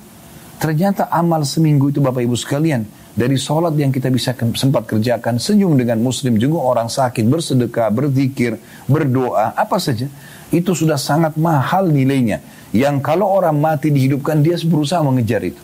Ternyata 0.58 1.10
amal 1.10 1.46
seminggu 1.46 1.90
itu 1.90 2.04
Bapak 2.04 2.22
Ibu 2.22 2.36
sekalian. 2.38 2.86
Dari 3.18 3.34
sholat 3.34 3.74
yang 3.74 3.90
kita 3.90 4.14
bisa 4.14 4.38
sempat 4.54 4.86
kerjakan. 4.86 5.42
Senyum 5.42 5.74
dengan 5.74 5.98
muslim, 5.98 6.38
juga 6.38 6.62
orang 6.62 6.86
sakit, 6.86 7.26
bersedekah, 7.26 7.90
berzikir, 7.90 8.62
berdoa, 8.86 9.58
apa 9.58 9.82
saja. 9.82 10.06
Itu 10.54 10.78
sudah 10.78 11.02
sangat 11.02 11.34
mahal 11.34 11.90
nilainya. 11.90 12.46
Yang 12.78 13.02
kalau 13.02 13.26
orang 13.26 13.58
mati 13.58 13.90
dihidupkan, 13.90 14.46
dia 14.46 14.54
berusaha 14.62 15.02
mengejar 15.02 15.42
itu. 15.42 15.58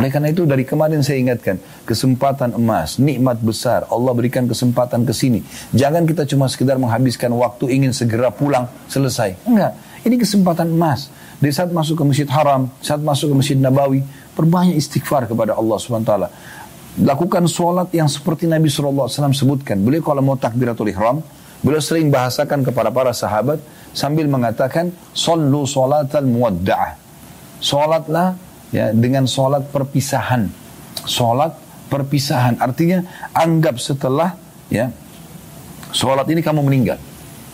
Oleh 0.00 0.08
karena 0.14 0.30
itu 0.30 0.46
dari 0.46 0.62
kemarin 0.62 1.02
saya 1.02 1.18
ingatkan, 1.18 1.58
kesempatan 1.82 2.54
emas, 2.54 3.02
nikmat 3.02 3.42
besar, 3.42 3.82
Allah 3.90 4.14
berikan 4.14 4.46
kesempatan 4.46 5.02
ke 5.02 5.10
sini. 5.10 5.42
Jangan 5.74 6.06
kita 6.06 6.22
cuma 6.22 6.46
sekedar 6.46 6.78
menghabiskan 6.78 7.34
waktu 7.34 7.68
ingin 7.74 7.90
segera 7.90 8.30
pulang, 8.30 8.70
selesai. 8.86 9.34
Enggak, 9.42 9.74
ini 10.06 10.14
kesempatan 10.16 10.70
emas. 10.70 11.10
Di 11.42 11.50
saat 11.50 11.74
masuk 11.74 11.98
ke 11.98 12.04
Masjid 12.06 12.28
Haram, 12.30 12.70
saat 12.78 13.02
masuk 13.02 13.30
ke 13.30 13.34
Masjid 13.42 13.58
Nabawi, 13.58 14.06
perbanyak 14.38 14.78
istighfar 14.78 15.26
kepada 15.26 15.58
Allah 15.58 15.76
SWT. 15.82 16.12
Lakukan 16.98 17.46
sholat 17.46 17.94
yang 17.94 18.10
seperti 18.10 18.50
Nabi 18.50 18.66
SAW 18.66 19.06
sebutkan. 19.30 19.78
Beliau 19.78 20.02
kalau 20.02 20.18
mau 20.18 20.34
takbiratul 20.34 20.90
ihram, 20.90 21.22
beliau 21.62 21.78
sering 21.78 22.10
bahasakan 22.10 22.66
kepada 22.66 22.90
para 22.90 23.14
sahabat 23.14 23.62
sambil 23.94 24.26
mengatakan, 24.26 24.90
Sallu 25.14 25.62
sholatal 25.62 26.26
muwadda'ah. 26.26 26.98
Sholatlah 27.62 28.34
ya 28.74 28.90
dengan 28.90 29.30
sholat 29.30 29.70
perpisahan. 29.70 30.50
Sholat 31.06 31.54
perpisahan. 31.86 32.58
Artinya 32.58 33.06
anggap 33.30 33.78
setelah 33.78 34.34
ya 34.66 34.90
sholat 35.94 36.26
ini 36.34 36.42
kamu 36.42 36.66
meninggal. 36.66 36.98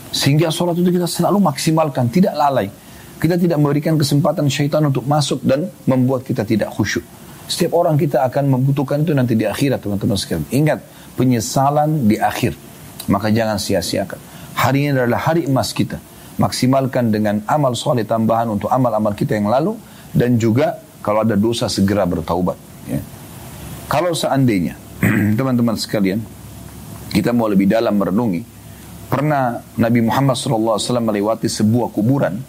Sehingga 0.09 0.49
sholat 0.49 0.81
itu 0.81 0.89
kita 0.89 1.05
selalu 1.05 1.45
maksimalkan 1.45 2.09
tidak 2.09 2.33
lalai. 2.33 2.73
Kita 3.21 3.37
tidak 3.37 3.61
memberikan 3.61 4.01
kesempatan 4.01 4.49
syaitan 4.49 4.89
untuk 4.89 5.05
masuk 5.05 5.45
dan 5.45 5.69
membuat 5.85 6.25
kita 6.25 6.49
tidak 6.49 6.73
khusyuk 6.73 7.05
setiap 7.45 7.77
orang 7.77 8.01
kita 8.01 8.25
akan 8.25 8.49
membutuhkan 8.49 9.05
itu 9.05 9.13
nanti 9.13 9.37
di 9.37 9.45
akhirat 9.45 9.85
teman-teman 9.85 10.17
sekalian. 10.17 10.49
Ingat 10.49 10.79
penyesalan 11.21 12.09
di 12.09 12.17
akhir. 12.17 12.57
Maka 13.05 13.29
jangan 13.29 13.61
sia-siakan. 13.61 14.17
Hari 14.57 14.89
ini 14.89 14.97
adalah 14.97 15.21
hari 15.21 15.45
emas 15.45 15.77
kita. 15.77 16.01
Maksimalkan 16.41 17.13
dengan 17.13 17.45
amal 17.45 17.77
soleh 17.77 18.09
tambahan 18.09 18.49
untuk 18.49 18.73
amal-amal 18.73 19.13
kita 19.13 19.37
yang 19.37 19.53
lalu. 19.53 19.77
Dan 20.15 20.41
juga 20.41 20.81
kalau 21.05 21.21
ada 21.21 21.37
dosa 21.37 21.69
segera 21.69 22.09
bertaubat. 22.09 22.57
Ya. 22.89 23.05
Kalau 23.93 24.17
seandainya 24.17 24.81
teman-teman 25.39 25.77
sekalian 25.77 26.25
kita 27.13 27.37
mau 27.37 27.45
lebih 27.45 27.69
dalam 27.69 27.93
merenungi, 28.01 28.41
pernah 29.13 29.61
Nabi 29.77 30.01
Muhammad 30.01 30.35
SAW 30.35 30.81
melewati 30.81 31.47
sebuah 31.47 31.93
kuburan, 31.93 32.41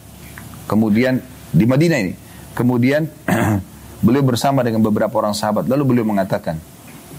kemudian 0.72 1.20
di 1.52 1.68
Madinah 1.68 2.00
ini, 2.00 2.14
kemudian 2.56 3.06
beliau 4.02 4.24
bersama 4.26 4.64
dengan 4.64 4.84
beberapa 4.84 5.14
orang 5.20 5.36
sahabat, 5.36 5.68
lalu 5.70 5.96
beliau 5.96 6.06
mengatakan, 6.08 6.60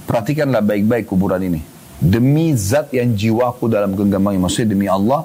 perhatikanlah 0.04 0.60
baik-baik 0.60 1.08
kuburan 1.08 1.40
ini, 1.40 1.60
demi 2.00 2.52
zat 2.56 2.92
yang 2.92 3.12
jiwaku 3.16 3.68
dalam 3.70 3.96
genggamannya, 3.96 4.40
maksudnya 4.40 4.74
demi 4.76 4.86
Allah, 4.90 5.24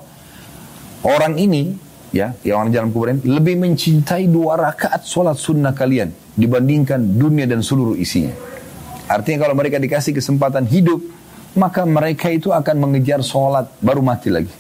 orang 1.04 1.36
ini 1.36 1.76
ya 2.12 2.36
yang 2.44 2.64
orang 2.64 2.72
jalan 2.76 2.90
kuburan 2.92 3.18
lebih 3.24 3.56
mencintai 3.56 4.28
dua 4.28 4.60
rakaat 4.60 5.08
sholat 5.08 5.40
sunnah 5.40 5.72
kalian 5.72 6.12
dibandingkan 6.36 7.00
dunia 7.00 7.48
dan 7.48 7.64
seluruh 7.64 7.96
isinya. 7.96 8.36
Artinya 9.08 9.48
kalau 9.48 9.56
mereka 9.56 9.76
dikasih 9.80 10.16
kesempatan 10.16 10.64
hidup, 10.68 11.04
maka 11.56 11.84
mereka 11.84 12.32
itu 12.32 12.52
akan 12.52 12.76
mengejar 12.80 13.20
sholat 13.20 13.68
baru 13.84 14.00
mati 14.00 14.32
lagi. 14.32 14.54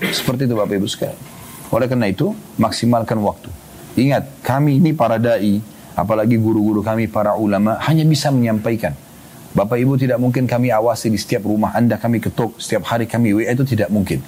Seperti 0.00 0.48
itu 0.48 0.56
Bapak 0.56 0.76
Ibu 0.80 0.88
sekalian. 0.88 1.20
Oleh 1.68 1.86
karena 1.88 2.08
itu, 2.08 2.32
maksimalkan 2.56 3.20
waktu. 3.20 3.50
Ingat, 3.98 4.40
kami 4.40 4.80
ini 4.80 4.96
para 4.96 5.20
da'i, 5.20 5.60
apalagi 5.94 6.38
guru-guru 6.38 6.82
kami 6.82 7.10
para 7.10 7.34
ulama, 7.38 7.78
hanya 7.86 8.06
bisa 8.06 8.30
menyampaikan. 8.30 8.94
Bapak 9.54 9.78
Ibu 9.78 9.94
tidak 9.94 10.18
mungkin 10.18 10.50
kami 10.50 10.74
awasi 10.74 11.14
di 11.14 11.18
setiap 11.18 11.46
rumah 11.46 11.70
Anda, 11.78 11.94
kami 11.94 12.18
ketuk, 12.18 12.58
setiap 12.58 12.90
hari 12.90 13.06
kami 13.06 13.38
WA 13.38 13.54
itu 13.54 13.62
tidak 13.62 13.86
mungkin. 13.86 14.18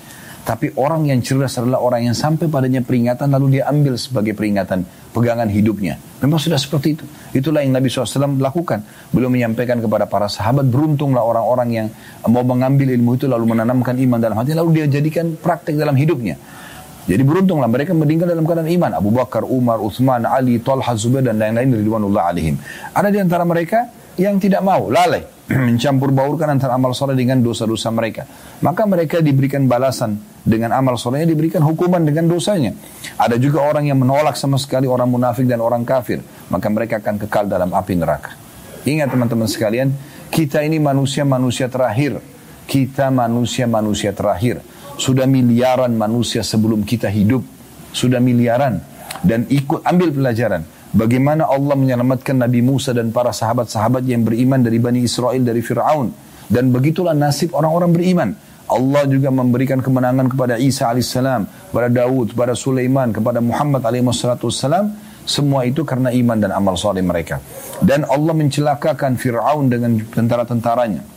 Tapi 0.46 0.79
orang 0.79 1.11
yang 1.11 1.18
cerdas 1.26 1.59
adalah 1.59 1.83
orang 1.83 2.07
yang 2.07 2.14
sampai 2.14 2.46
padanya 2.46 2.79
peringatan 2.79 3.35
lalu 3.35 3.59
dia 3.59 3.66
ambil 3.66 3.98
sebagai 3.98 4.31
peringatan 4.31 4.87
pegangan 5.11 5.50
hidupnya. 5.50 5.98
Memang 6.22 6.38
sudah 6.38 6.55
seperti 6.55 6.94
itu. 6.94 7.05
Itulah 7.35 7.66
yang 7.66 7.74
Nabi 7.74 7.90
SAW 7.90 8.38
lakukan. 8.38 8.87
Beliau 9.11 9.26
menyampaikan 9.26 9.83
kepada 9.83 10.07
para 10.07 10.31
sahabat, 10.31 10.70
beruntunglah 10.70 11.26
orang-orang 11.26 11.68
yang 11.74 11.87
mau 12.31 12.46
mengambil 12.46 12.94
ilmu 12.94 13.18
itu 13.18 13.26
lalu 13.26 13.59
menanamkan 13.59 13.98
iman 13.98 14.22
dalam 14.22 14.38
hati, 14.38 14.55
lalu 14.55 14.79
dia 14.79 14.87
jadikan 14.87 15.35
praktek 15.35 15.74
dalam 15.74 15.98
hidupnya. 15.98 16.38
Jadi 17.07 17.23
beruntunglah 17.23 17.71
mereka 17.71 17.95
meninggal 17.95 18.35
dalam 18.35 18.42
keadaan 18.42 18.66
iman. 18.66 18.92
Abu 18.99 19.14
Bakar, 19.14 19.47
Umar, 19.47 19.79
Uthman, 19.79 20.27
Ali, 20.27 20.59
Talha, 20.59 20.92
Zubair 20.99 21.23
dan 21.23 21.38
lain-lain 21.38 21.79
ridwanullah 21.79 22.35
alaihim. 22.35 22.59
Ada 22.90 23.09
di 23.14 23.19
antara 23.23 23.47
mereka 23.47 23.87
yang 24.19 24.42
tidak 24.42 24.66
mau, 24.66 24.90
lalai. 24.90 25.37
mencampur 25.71 26.11
baurkan 26.11 26.59
antara 26.59 26.75
amal 26.75 26.90
soleh 26.90 27.14
dengan 27.14 27.38
dosa-dosa 27.38 27.95
mereka. 27.95 28.27
Maka 28.66 28.83
mereka 28.83 29.23
diberikan 29.23 29.71
balasan 29.71 30.19
dengan 30.42 30.75
amal 30.75 30.99
solehnya, 30.99 31.31
diberikan 31.31 31.62
hukuman 31.62 32.03
dengan 32.03 32.27
dosanya. 32.27 32.75
Ada 33.14 33.38
juga 33.38 33.62
orang 33.62 33.87
yang 33.87 34.03
menolak 34.03 34.35
sama 34.35 34.59
sekali 34.59 34.90
orang 34.90 35.07
munafik 35.07 35.47
dan 35.47 35.62
orang 35.62 35.87
kafir. 35.87 36.19
Maka 36.51 36.66
mereka 36.66 36.99
akan 36.99 37.14
kekal 37.23 37.47
dalam 37.47 37.71
api 37.71 37.95
neraka. 37.95 38.35
Ingat 38.87 39.14
teman-teman 39.14 39.47
sekalian, 39.47 39.95
kita 40.35 40.62
ini 40.66 40.83
manusia-manusia 40.83 41.71
terakhir. 41.71 42.19
Kita 42.66 43.14
manusia-manusia 43.14 44.11
terakhir. 44.11 44.59
Sudah 44.97 45.29
miliaran 45.29 45.93
manusia 45.95 46.41
sebelum 46.41 46.83
kita 46.83 47.13
hidup. 47.13 47.45
Sudah 47.93 48.21
miliaran. 48.21 48.81
Dan 49.25 49.49
ikut 49.49 49.85
ambil 49.85 50.13
pelajaran 50.13 50.63
Bagaimana 50.97 51.45
Allah 51.45 51.77
menyelamatkan 51.77 52.41
Nabi 52.41 52.65
Musa 52.65 52.97
dan 52.97 53.13
para 53.13 53.29
sahabat-sahabat 53.29 54.01
yang 54.09 54.25
beriman 54.25 54.65
dari 54.65 54.81
Bani 54.81 55.05
Israel 55.05 55.45
dari 55.45 55.61
Fir'aun. 55.61 56.09
Dan 56.49 56.73
begitulah 56.73 57.13
nasib 57.13 57.53
orang-orang 57.53 57.93
beriman. 57.93 58.29
Allah 58.65 59.05
juga 59.05 59.29
memberikan 59.29 59.85
kemenangan 59.85 60.33
kepada 60.33 60.57
Isa 60.57 60.89
alaihissalam, 60.89 61.45
kepada 61.69 61.89
Daud, 61.93 62.33
kepada 62.33 62.57
Sulaiman, 62.57 63.13
kepada 63.13 63.45
Muhammad 63.45 63.85
alaihissalam. 63.85 64.97
Semua 65.29 65.69
itu 65.69 65.85
karena 65.85 66.09
iman 66.17 66.39
dan 66.41 66.55
amal 66.57 66.81
soleh 66.81 67.05
mereka. 67.05 67.45
Dan 67.85 68.09
Allah 68.09 68.33
mencelakakan 68.33 69.21
Fir'aun 69.21 69.69
dengan 69.69 70.01
tentara-tentaranya. 70.01 71.15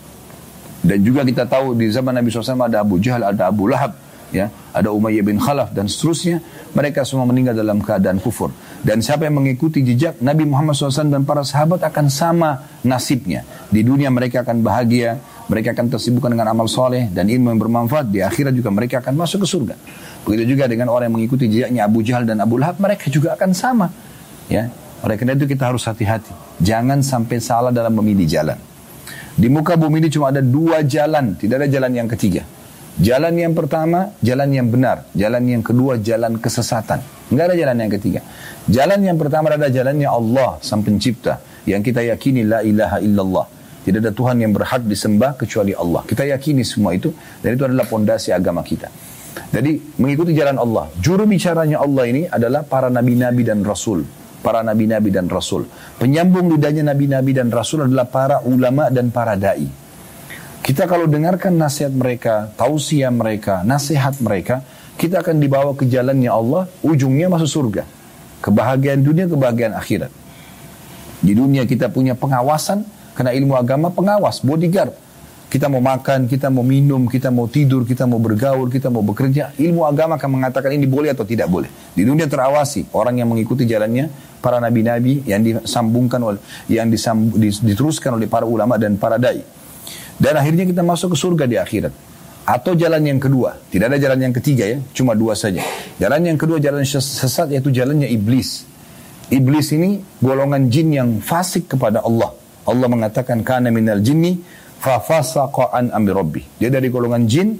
Dan 0.79 1.03
juga 1.03 1.27
kita 1.27 1.43
tahu 1.43 1.75
di 1.75 1.91
zaman 1.91 2.15
Nabi 2.15 2.31
SAW 2.31 2.67
ada 2.67 2.79
Abu 2.79 2.99
Jahal, 3.03 3.35
ada 3.35 3.51
Abu 3.51 3.67
Lahab. 3.67 3.95
ya, 4.29 4.53
ada 4.69 4.93
Umayyah 4.93 5.25
bin 5.25 5.41
Khalaf 5.41 5.73
dan 5.73 5.89
seterusnya, 5.89 6.37
mereka 6.77 7.01
semua 7.01 7.25
meninggal 7.25 7.57
dalam 7.57 7.81
keadaan 7.81 8.21
kufur. 8.21 8.53
Dan 8.85 9.01
siapa 9.01 9.25
yang 9.25 9.41
mengikuti 9.41 9.81
jejak 9.81 10.21
Nabi 10.21 10.45
Muhammad 10.45 10.77
SAW 10.77 11.09
dan 11.09 11.25
para 11.25 11.41
sahabat 11.41 11.81
akan 11.81 12.13
sama 12.13 12.61
nasibnya. 12.85 13.41
Di 13.73 13.81
dunia 13.81 14.13
mereka 14.13 14.45
akan 14.45 14.61
bahagia, 14.61 15.17
mereka 15.49 15.73
akan 15.73 15.89
tersibukkan 15.89 16.29
dengan 16.29 16.53
amal 16.53 16.69
soleh 16.69 17.09
dan 17.09 17.25
ilmu 17.25 17.49
yang 17.57 17.59
bermanfaat. 17.59 18.13
Di 18.13 18.21
akhirat 18.21 18.53
juga 18.53 18.69
mereka 18.69 19.01
akan 19.01 19.17
masuk 19.17 19.43
ke 19.43 19.47
surga. 19.49 19.75
Begitu 20.29 20.53
juga 20.53 20.69
dengan 20.69 20.93
orang 20.93 21.09
yang 21.09 21.17
mengikuti 21.17 21.49
jejaknya 21.49 21.89
Abu 21.89 22.05
Jahal 22.05 22.29
dan 22.29 22.37
Abu 22.37 22.61
Lahab, 22.61 22.77
mereka 22.77 23.09
juga 23.09 23.33
akan 23.33 23.49
sama. 23.57 23.89
Ya, 24.45 24.69
oleh 25.01 25.17
karena 25.17 25.33
itu 25.33 25.49
kita 25.49 25.73
harus 25.73 25.89
hati-hati. 25.89 26.29
Jangan 26.61 27.01
sampai 27.01 27.41
salah 27.41 27.73
dalam 27.73 27.97
memilih 27.97 28.29
jalan. 28.29 28.68
Di 29.39 29.47
muka 29.47 29.79
bumi 29.79 30.03
ini 30.03 30.09
cuma 30.11 30.35
ada 30.35 30.43
dua 30.43 30.83
jalan, 30.83 31.39
tidak 31.39 31.63
ada 31.63 31.67
jalan 31.71 31.91
yang 31.95 32.11
ketiga. 32.11 32.43
Jalan 32.99 33.31
yang 33.39 33.55
pertama, 33.55 34.11
jalan 34.19 34.51
yang 34.51 34.67
benar. 34.67 35.07
Jalan 35.15 35.47
yang 35.47 35.63
kedua, 35.63 35.95
jalan 36.03 36.35
kesesatan. 36.35 36.99
Enggak 37.31 37.45
ada 37.47 37.55
jalan 37.55 37.75
yang 37.79 37.91
ketiga. 37.95 38.19
Jalan 38.67 38.99
yang 38.99 39.15
pertama 39.15 39.47
adalah 39.47 39.71
jalannya 39.71 40.09
Allah, 40.11 40.59
Sang 40.59 40.83
Pencipta. 40.83 41.39
Yang 41.63 41.87
kita 41.87 42.03
yakini 42.11 42.43
la 42.43 42.59
ilaha 42.67 42.99
illallah. 42.99 43.47
Tidak 43.87 44.03
ada 44.03 44.11
Tuhan 44.11 44.43
yang 44.43 44.51
berhak 44.51 44.83
disembah 44.83 45.39
kecuali 45.39 45.71
Allah. 45.71 46.03
Kita 46.03 46.27
yakini 46.27 46.67
semua 46.67 46.91
itu. 46.91 47.15
Dan 47.39 47.55
itu 47.55 47.63
adalah 47.63 47.87
pondasi 47.87 48.35
agama 48.35 48.59
kita. 48.59 48.91
Jadi 49.55 49.95
mengikuti 50.03 50.35
jalan 50.35 50.59
Allah. 50.59 50.91
Juru 50.99 51.23
bicaranya 51.23 51.79
Allah 51.79 52.03
ini 52.11 52.27
adalah 52.27 52.67
para 52.67 52.91
nabi-nabi 52.91 53.47
dan 53.47 53.63
rasul. 53.63 54.03
Para 54.39 54.63
nabi-nabi 54.63 55.11
dan 55.11 55.27
rasul. 55.27 55.67
Penyambung 55.99 56.47
lidahnya 56.55 56.87
nabi-nabi 56.95 57.35
dan 57.35 57.51
rasul 57.51 57.83
adalah 57.83 58.07
para 58.07 58.39
ulama 58.47 58.87
dan 58.87 59.11
para 59.11 59.35
da'i. 59.35 59.67
Kita 60.63 60.85
kalau 60.85 61.09
dengarkan 61.09 61.57
nasihat 61.57 61.91
mereka, 61.91 62.53
tausiah 62.53 63.09
mereka, 63.09 63.65
nasihat 63.65 64.15
mereka, 64.21 64.61
kita 64.99 65.23
akan 65.23 65.41
dibawa 65.41 65.71
ke 65.73 65.87
jalannya 65.87 66.29
Allah, 66.29 66.67
ujungnya 66.85 67.31
masuk 67.31 67.49
surga. 67.49 67.83
Kebahagiaan 68.43 69.01
dunia, 69.01 69.25
kebahagiaan 69.25 69.73
akhirat. 69.75 70.11
Di 71.19 71.33
dunia 71.35 71.67
kita 71.67 71.91
punya 71.91 72.15
pengawasan, 72.15 72.85
karena 73.17 73.35
ilmu 73.35 73.55
agama 73.59 73.91
pengawas, 73.91 74.39
bodyguard. 74.39 74.95
Kita 75.49 75.65
mau 75.65 75.81
makan, 75.81 76.29
kita 76.29 76.53
mau 76.53 76.61
minum, 76.61 77.09
kita 77.09 77.33
mau 77.33 77.49
tidur, 77.49 77.81
kita 77.81 78.05
mau 78.05 78.21
bergaul, 78.21 78.69
kita 78.69 78.93
mau 78.93 79.01
bekerja. 79.01 79.57
Ilmu 79.57 79.81
agama 79.81 80.21
akan 80.21 80.29
mengatakan 80.37 80.69
ini 80.77 80.85
boleh 80.85 81.09
atau 81.17 81.25
tidak 81.25 81.49
boleh. 81.49 81.67
Di 81.97 82.05
dunia 82.05 82.29
terawasi, 82.29 82.93
orang 82.93 83.17
yang 83.17 83.33
mengikuti 83.33 83.65
jalannya, 83.65 84.28
para 84.39 84.57
nabi-nabi 84.59 85.23
yang 85.27 85.43
disambungkan 85.43 86.19
oleh, 86.23 86.41
yang 86.71 86.87
disambung, 86.87 87.35
diteruskan 87.39 88.15
oleh 88.15 88.27
para 88.27 88.47
ulama 88.47 88.79
dan 88.79 88.95
para 88.95 89.19
dai. 89.19 89.43
Dan 90.19 90.35
akhirnya 90.35 90.67
kita 90.67 90.83
masuk 90.83 91.15
ke 91.15 91.17
surga 91.19 91.45
di 91.47 91.55
akhirat. 91.55 91.93
Atau 92.49 92.73
jalan 92.73 93.05
yang 93.05 93.21
kedua. 93.21 93.61
Tidak 93.69 93.85
ada 93.85 94.01
jalan 94.01 94.19
yang 94.25 94.33
ketiga 94.33 94.65
ya. 94.65 94.81
Cuma 94.91 95.13
dua 95.13 95.37
saja. 95.37 95.61
Jalan 96.01 96.33
yang 96.33 96.37
kedua 96.39 96.57
jalan 96.57 96.81
sesat 96.81 97.53
yaitu 97.53 97.69
jalannya 97.69 98.09
iblis. 98.09 98.65
Iblis 99.29 99.69
ini 99.77 100.01
golongan 100.17 100.65
jin 100.73 100.89
yang 100.89 101.09
fasik 101.21 101.69
kepada 101.77 102.01
Allah. 102.01 102.33
Allah 102.65 102.87
mengatakan 102.89 103.45
kana 103.45 103.69
minal 103.69 104.01
jinni 104.01 104.41
fa 104.81 104.97
fasaqa 104.97 105.69
an 105.69 105.93
amri 105.93 106.09
rabbi. 106.09 106.41
Dia 106.57 106.73
dari 106.73 106.89
golongan 106.89 107.29
jin 107.29 107.53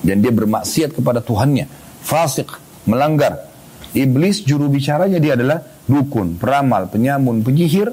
dan 0.00 0.24
dia 0.24 0.32
bermaksiat 0.32 0.96
kepada 0.96 1.20
Tuhannya. 1.20 1.68
Fasik, 2.00 2.48
melanggar. 2.88 3.51
Iblis 3.92 4.48
juru 4.48 4.72
bicaranya 4.72 5.20
dia 5.20 5.36
adalah 5.36 5.60
dukun, 5.84 6.40
peramal, 6.40 6.88
penyamun, 6.88 7.44
penyihir 7.44 7.92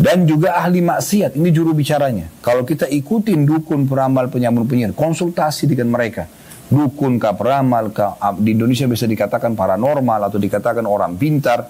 dan 0.00 0.24
juga 0.24 0.56
ahli 0.56 0.80
maksiat. 0.80 1.36
Ini 1.36 1.48
juru 1.52 1.76
bicaranya. 1.76 2.32
Kalau 2.40 2.64
kita 2.64 2.88
ikutin 2.88 3.44
dukun, 3.44 3.84
peramal, 3.84 4.32
penyamun, 4.32 4.64
penyihir, 4.64 4.96
konsultasi 4.96 5.68
dengan 5.68 5.92
mereka. 5.92 6.24
Dukun 6.70 7.18
kah, 7.20 7.36
peramal 7.36 7.92
kah, 7.92 8.16
di 8.38 8.56
Indonesia 8.56 8.86
bisa 8.86 9.04
dikatakan 9.04 9.52
paranormal 9.52 10.30
atau 10.30 10.38
dikatakan 10.40 10.86
orang 10.88 11.18
pintar. 11.18 11.66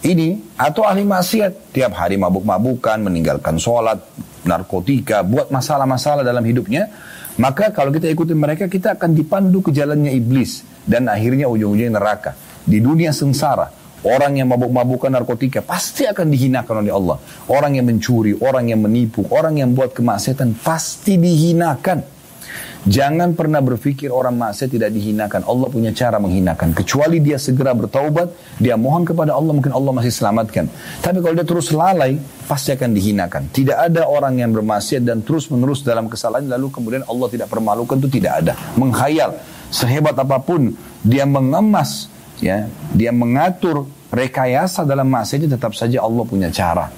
Ini 0.00 0.56
atau 0.56 0.88
ahli 0.88 1.04
maksiat. 1.04 1.76
Tiap 1.76 1.92
hari 1.92 2.16
mabuk-mabukan, 2.16 2.96
meninggalkan 3.04 3.60
sholat, 3.60 4.00
narkotika, 4.48 5.20
buat 5.20 5.52
masalah-masalah 5.52 6.24
dalam 6.24 6.40
hidupnya. 6.46 6.88
Maka 7.36 7.68
kalau 7.68 7.92
kita 7.92 8.08
ikutin 8.08 8.38
mereka, 8.38 8.64
kita 8.70 8.96
akan 8.96 9.12
dipandu 9.12 9.60
ke 9.60 9.74
jalannya 9.74 10.16
iblis. 10.16 10.64
Dan 10.86 11.10
akhirnya 11.10 11.50
ujung-ujungnya 11.50 11.98
neraka. 11.98 12.45
Di 12.66 12.82
dunia 12.82 13.14
sengsara. 13.14 13.70
Orang 14.06 14.38
yang 14.38 14.46
mabuk-mabukan 14.50 15.10
narkotika 15.10 15.64
pasti 15.66 16.06
akan 16.06 16.30
dihinakan 16.30 16.86
oleh 16.86 16.92
Allah. 16.94 17.16
Orang 17.50 17.74
yang 17.74 17.90
mencuri, 17.90 18.38
orang 18.38 18.70
yang 18.70 18.78
menipu, 18.78 19.26
orang 19.34 19.58
yang 19.58 19.74
buat 19.74 19.90
kemaksiatan 19.96 20.54
pasti 20.62 21.18
dihinakan. 21.18 22.14
Jangan 22.86 23.34
pernah 23.34 23.58
berpikir 23.58 24.14
orang 24.14 24.38
maksiat 24.38 24.70
tidak 24.70 24.94
dihinakan. 24.94 25.42
Allah 25.42 25.66
punya 25.66 25.90
cara 25.90 26.22
menghinakan. 26.22 26.70
Kecuali 26.70 27.18
dia 27.18 27.34
segera 27.34 27.74
bertaubat, 27.74 28.30
dia 28.62 28.78
mohon 28.78 29.02
kepada 29.02 29.34
Allah, 29.34 29.50
mungkin 29.50 29.74
Allah 29.74 29.90
masih 29.90 30.14
selamatkan. 30.14 30.70
Tapi 31.02 31.18
kalau 31.18 31.34
dia 31.34 31.42
terus 31.42 31.74
lalai, 31.74 32.14
pasti 32.46 32.70
akan 32.70 32.94
dihinakan. 32.94 33.50
Tidak 33.50 33.74
ada 33.74 34.06
orang 34.06 34.38
yang 34.38 34.54
bermaksiat 34.54 35.02
dan 35.02 35.26
terus 35.26 35.50
menerus 35.50 35.82
dalam 35.82 36.06
kesalahan, 36.06 36.46
lalu 36.46 36.70
kemudian 36.70 37.02
Allah 37.10 37.26
tidak 37.26 37.50
permalukan, 37.50 37.98
itu 37.98 38.22
tidak 38.22 38.46
ada. 38.46 38.54
Menghayal, 38.78 39.34
sehebat 39.74 40.14
apa 40.14 40.38
pun, 40.38 40.70
dia 41.02 41.26
mengemas 41.26 42.06
ya 42.40 42.68
dia 42.92 43.10
mengatur 43.12 43.88
rekayasa 44.12 44.86
dalam 44.86 45.08
masa 45.08 45.36
ini 45.36 45.50
tetap 45.50 45.74
saja 45.74 46.00
Allah 46.00 46.24
punya 46.24 46.48
cara. 46.52 46.88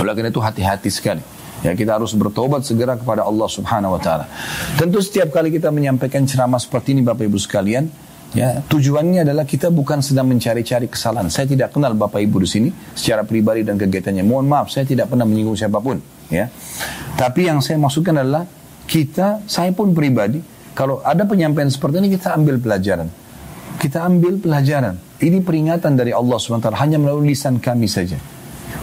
Oleh 0.00 0.12
karena 0.16 0.32
itu 0.32 0.40
hati-hati 0.40 0.88
sekali. 0.88 1.22
Ya 1.60 1.76
kita 1.76 2.00
harus 2.00 2.16
bertobat 2.16 2.64
segera 2.64 2.96
kepada 2.96 3.20
Allah 3.20 3.44
Subhanahu 3.44 3.96
wa 3.96 4.00
taala. 4.00 4.24
Tentu 4.80 5.04
setiap 5.04 5.28
kali 5.28 5.52
kita 5.52 5.68
menyampaikan 5.68 6.24
ceramah 6.24 6.56
seperti 6.56 6.96
ini 6.96 7.04
Bapak 7.04 7.28
Ibu 7.28 7.36
sekalian, 7.36 7.84
ya 8.32 8.64
tujuannya 8.64 9.28
adalah 9.28 9.44
kita 9.44 9.68
bukan 9.68 10.00
sedang 10.00 10.24
mencari-cari 10.24 10.88
kesalahan. 10.88 11.28
Saya 11.28 11.44
tidak 11.52 11.76
kenal 11.76 11.92
Bapak 11.92 12.24
Ibu 12.24 12.40
di 12.40 12.48
sini 12.48 12.68
secara 12.96 13.28
pribadi 13.28 13.60
dan 13.60 13.76
kegiatannya. 13.76 14.24
Mohon 14.24 14.46
maaf, 14.48 14.72
saya 14.72 14.88
tidak 14.88 15.12
pernah 15.12 15.28
menyinggung 15.28 15.60
siapa 15.60 15.84
pun, 15.84 16.00
ya. 16.32 16.48
Tapi 17.20 17.52
yang 17.52 17.60
saya 17.60 17.76
maksudkan 17.76 18.16
adalah 18.16 18.48
kita, 18.88 19.44
saya 19.44 19.68
pun 19.76 19.92
pribadi, 19.92 20.40
kalau 20.72 21.04
ada 21.04 21.28
penyampaian 21.28 21.68
seperti 21.68 22.00
ini 22.00 22.08
kita 22.16 22.40
ambil 22.40 22.56
pelajaran 22.56 23.12
kita 23.80 24.04
ambil 24.04 24.36
pelajaran. 24.36 25.00
Ini 25.16 25.40
peringatan 25.40 25.96
dari 25.96 26.12
Allah 26.12 26.36
SWT 26.36 26.68
hanya 26.76 27.00
melalui 27.00 27.32
lisan 27.32 27.56
kami 27.56 27.88
saja. 27.88 28.20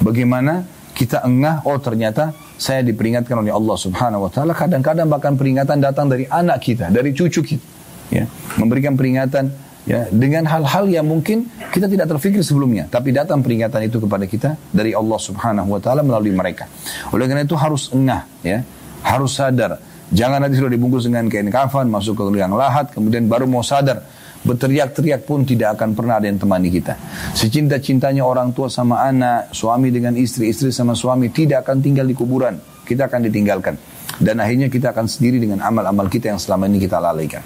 Bagaimana 0.01 0.65
kita 0.97 1.21
engah, 1.21 1.62
oh 1.69 1.77
ternyata 1.77 2.33
saya 2.57 2.81
diperingatkan 2.81 3.38
oleh 3.38 3.53
Allah 3.53 3.77
Subhanahu 3.77 4.25
wa 4.25 4.31
taala. 4.33 4.57
Kadang-kadang 4.57 5.05
bahkan 5.05 5.38
peringatan 5.38 5.77
datang 5.77 6.10
dari 6.10 6.25
anak 6.25 6.65
kita, 6.65 6.89
dari 6.89 7.13
cucu 7.13 7.45
kita. 7.45 7.65
Ya, 8.10 8.25
memberikan 8.57 8.97
peringatan 8.97 9.53
ya 9.86 10.10
dengan 10.10 10.49
hal-hal 10.49 10.89
yang 10.89 11.05
mungkin 11.05 11.45
kita 11.69 11.86
tidak 11.86 12.07
terfikir 12.17 12.41
sebelumnya, 12.41 12.89
tapi 12.89 13.13
datang 13.13 13.45
peringatan 13.45 13.86
itu 13.86 14.01
kepada 14.01 14.25
kita 14.25 14.49
dari 14.73 14.97
Allah 14.97 15.19
Subhanahu 15.21 15.77
wa 15.77 15.79
taala 15.83 16.01
melalui 16.01 16.33
mereka. 16.33 16.65
Oleh 17.13 17.29
karena 17.29 17.45
itu 17.45 17.53
harus 17.53 17.93
engah 17.93 18.25
ya, 18.41 18.65
harus 19.05 19.38
sadar. 19.38 19.77
Jangan 20.07 20.39
nanti 20.39 20.55
sudah 20.55 20.71
dibungkus 20.71 21.03
dengan 21.03 21.27
kain 21.27 21.51
kafan, 21.51 21.91
masuk 21.91 22.15
ke 22.15 22.23
liang 22.31 22.55
lahat, 22.55 22.95
kemudian 22.95 23.27
baru 23.27 23.43
mau 23.43 23.60
sadar 23.60 24.07
Berteriak-teriak 24.47 25.27
pun 25.27 25.43
tidak 25.43 25.75
akan 25.75 25.91
pernah 25.91 26.23
ada 26.23 26.31
yang 26.31 26.39
temani 26.39 26.71
kita. 26.71 26.95
Secinta-cintanya 27.36 28.23
orang 28.23 28.55
tua 28.55 28.71
sama 28.71 29.03
anak, 29.03 29.51
suami 29.51 29.91
dengan 29.91 30.15
istri, 30.15 30.47
istri 30.47 30.71
sama 30.71 30.95
suami 30.95 31.27
tidak 31.36 31.67
akan 31.67 31.83
tinggal 31.83 32.07
di 32.07 32.15
kuburan. 32.15 32.55
Kita 32.88 33.12
akan 33.12 33.27
ditinggalkan. 33.27 33.75
Dan 34.15 34.39
akhirnya 34.39 34.71
kita 34.71 34.95
akan 34.95 35.05
sendiri 35.12 35.43
dengan 35.43 35.60
amal-amal 35.60 36.07
kita 36.07 36.31
yang 36.31 36.39
selama 36.39 36.71
ini 36.71 36.79
kita 36.79 36.97
lalaikan. 37.03 37.43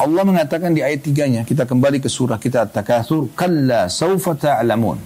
Allah 0.00 0.22
mengatakan 0.26 0.72
di 0.72 0.80
ayat 0.80 1.04
tiganya, 1.04 1.46
kita 1.46 1.68
kembali 1.68 2.00
ke 2.00 2.08
surah 2.08 2.40
kita 2.40 2.66
At-Takathur, 2.66 3.36
Kalla 3.36 3.86
sawfa 3.92 4.32
ta'lamun. 4.34 4.98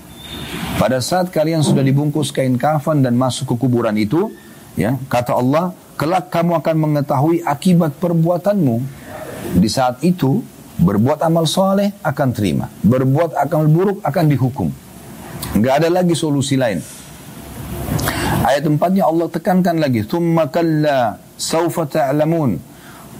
Pada 0.79 1.03
saat 1.03 1.35
kalian 1.35 1.67
sudah 1.67 1.83
dibungkus 1.83 2.31
kain 2.31 2.55
kafan 2.55 3.03
dan 3.03 3.19
masuk 3.19 3.53
ke 3.53 3.67
kuburan 3.67 3.99
itu, 3.99 4.31
ya 4.79 4.95
kata 5.11 5.35
Allah, 5.35 5.75
kelak 5.99 6.31
kamu 6.31 6.63
akan 6.63 6.77
mengetahui 6.79 7.43
akibat 7.43 7.99
perbuatanmu. 7.99 8.77
Di 9.57 9.69
saat 9.71 10.05
itu, 10.05 10.45
berbuat 10.79 11.25
amal 11.25 11.49
soleh 11.49 11.95
akan 12.05 12.29
terima. 12.35 12.67
Berbuat 12.85 13.35
amal 13.39 13.67
buruk 13.69 13.99
akan 14.05 14.25
dihukum. 14.29 14.69
Nggak 15.57 15.75
ada 15.85 15.89
lagi 16.03 16.15
solusi 16.19 16.61
lain. 16.61 16.83
Ayat 18.45 18.65
empatnya 18.69 19.05
Allah 19.09 19.29
tekankan 19.29 19.77
lagi. 19.81 20.05
Thumma 20.05 20.49
kalla 20.49 21.21
sawfa 21.37 21.85
ta'lamun. 21.89 22.61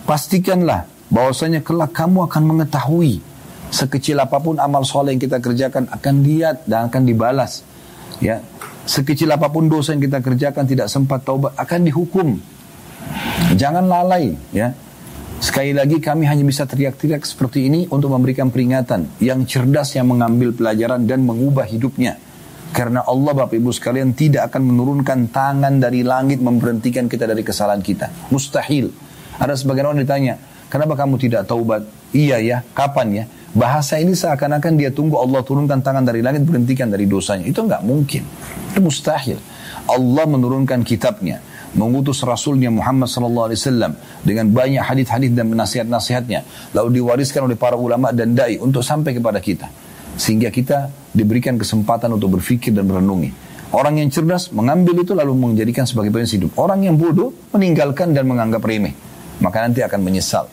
Pastikanlah 0.09 0.89
bahwasanya 1.13 1.61
kelak 1.61 1.93
kamu 1.93 2.29
akan 2.29 2.43
mengetahui 2.45 3.21
sekecil 3.69 4.17
apa 4.21 4.41
pun 4.41 4.57
amal 4.57 4.85
soleh 4.85 5.13
yang 5.13 5.21
kita 5.21 5.41
kerjakan 5.45 5.89
akan 5.93 6.15
lihat 6.25 6.65
dan 6.65 6.89
akan 6.89 7.05
dibalas. 7.05 7.65
Ya, 8.19 8.41
sekecil 8.89 9.29
apa 9.31 9.53
pun 9.53 9.69
dosa 9.69 9.93
yang 9.95 10.03
kita 10.03 10.25
kerjakan 10.25 10.65
tidak 10.65 10.89
sempat 10.89 11.23
taubat 11.23 11.53
akan 11.55 11.81
dihukum. 11.85 12.29
Jangan 13.55 13.85
lalai, 13.87 14.35
ya. 14.51 14.75
Sekali 15.39 15.71
lagi 15.71 16.03
kami 16.03 16.27
hanya 16.27 16.43
bisa 16.43 16.67
teriak-teriak 16.67 17.23
seperti 17.23 17.71
ini 17.71 17.87
untuk 17.95 18.11
memberikan 18.11 18.51
peringatan 18.51 19.07
yang 19.23 19.47
cerdas 19.47 19.95
yang 19.95 20.11
mengambil 20.11 20.51
pelajaran 20.51 21.07
dan 21.07 21.23
mengubah 21.23 21.63
hidupnya. 21.63 22.19
Karena 22.75 23.07
Allah 23.07 23.33
Bapak 23.39 23.55
Ibu 23.55 23.71
sekalian 23.71 24.19
tidak 24.19 24.51
akan 24.51 24.67
menurunkan 24.67 25.31
tangan 25.31 25.79
dari 25.79 26.03
langit 26.03 26.43
memberhentikan 26.43 27.07
kita 27.07 27.31
dari 27.31 27.47
kesalahan 27.47 27.79
kita. 27.79 28.11
Mustahil. 28.35 28.91
Ada 29.39 29.55
sebagian 29.55 29.95
orang 29.95 30.03
ditanya, 30.03 30.43
kenapa 30.67 30.99
kamu 30.99 31.23
tidak 31.23 31.47
taubat? 31.47 31.87
Iya 32.11 32.43
ya, 32.43 32.59
kapan 32.75 33.23
ya? 33.23 33.25
Bahasa 33.55 33.97
ini 34.03 34.19
seakan-akan 34.19 34.75
dia 34.75 34.91
tunggu 34.91 35.23
Allah 35.23 35.41
turunkan 35.47 35.81
tangan 35.81 36.03
dari 36.03 36.19
langit 36.19 36.45
berhentikan 36.45 36.91
dari 36.91 37.07
dosanya. 37.07 37.47
Itu 37.47 37.63
nggak 37.63 37.87
mungkin. 37.87 38.27
Itu 38.75 38.83
mustahil. 38.83 39.39
Allah 39.89 40.25
menurunkan 40.29 40.85
kitabnya, 40.85 41.41
mengutus 41.77 42.25
Rasulnya 42.25 42.73
Muhammad 42.73 43.11
sallallahu 43.11 43.53
alaihi 43.53 43.61
wasallam 43.61 43.93
dengan 44.25 44.49
banyak 44.49 44.81
hadis-hadis 44.81 45.31
dan 45.35 45.53
nasihat-nasihatnya, 45.53 46.45
lalu 46.73 47.03
diwariskan 47.03 47.45
oleh 47.45 47.59
para 47.59 47.77
ulama 47.77 48.15
dan 48.15 48.33
dai 48.33 48.57
untuk 48.57 48.81
sampai 48.81 49.13
kepada 49.17 49.43
kita. 49.43 49.69
Sehingga 50.19 50.49
kita 50.49 50.89
diberikan 51.13 51.61
kesempatan 51.61 52.15
untuk 52.15 52.41
berpikir 52.41 52.73
dan 52.73 52.89
merenungi. 52.89 53.31
Orang 53.69 54.01
yang 54.01 54.09
cerdas 54.09 54.49
mengambil 54.49 55.05
itu 55.05 55.13
lalu 55.13 55.37
menjadikan 55.37 55.85
sebagai 55.85 56.09
prinsip 56.09 56.41
hidup. 56.41 56.57
Orang 56.57 56.89
yang 56.89 56.97
bodoh 56.97 57.37
meninggalkan 57.53 58.17
dan 58.17 58.25
menganggap 58.25 58.65
remeh. 58.65 58.97
Maka 59.45 59.69
nanti 59.69 59.85
akan 59.85 60.01
menyesal. 60.01 60.49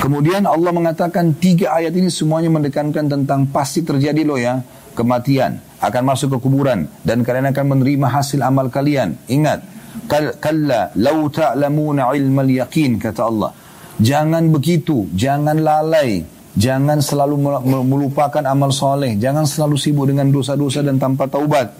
Kemudian 0.00 0.44
Allah 0.48 0.72
mengatakan 0.72 1.36
tiga 1.36 1.76
ayat 1.76 1.92
ini 1.96 2.12
semuanya 2.12 2.52
mendekankan 2.52 3.08
tentang 3.08 3.48
pasti 3.48 3.84
terjadi 3.84 4.24
loh 4.24 4.40
ya 4.40 4.64
kematian 4.96 5.69
akan 5.80 6.02
masuk 6.04 6.36
ke 6.36 6.38
kuburan 6.44 6.86
dan 7.02 7.24
kalian 7.24 7.50
akan 7.50 7.64
menerima 7.76 8.06
hasil 8.12 8.44
amal 8.44 8.68
kalian. 8.68 9.16
Ingat, 9.32 9.64
kalla 10.38 10.92
lau 10.94 11.26
ta'lamuna 11.32 12.12
ilmal 12.12 12.52
yakin 12.52 13.00
kata 13.00 13.22
Allah. 13.24 13.50
Jangan 14.00 14.48
begitu, 14.48 15.08
jangan 15.12 15.60
lalai, 15.60 16.24
jangan 16.56 17.04
selalu 17.04 17.64
melupakan 17.84 18.44
amal 18.48 18.72
soleh, 18.72 19.16
jangan 19.16 19.44
selalu 19.44 19.76
sibuk 19.76 20.08
dengan 20.08 20.28
dosa-dosa 20.32 20.80
dan 20.80 20.96
tanpa 20.96 21.28
taubat. 21.28 21.72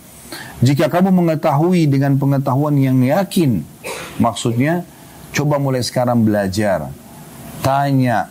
Jika 0.61 0.93
kamu 0.93 1.11
mengetahui 1.11 1.89
dengan 1.89 2.21
pengetahuan 2.21 2.77
yang 2.77 3.01
yakin, 3.01 3.65
maksudnya 4.21 4.85
coba 5.33 5.57
mulai 5.57 5.81
sekarang 5.81 6.23
belajar 6.23 6.93
tanya, 7.65 8.29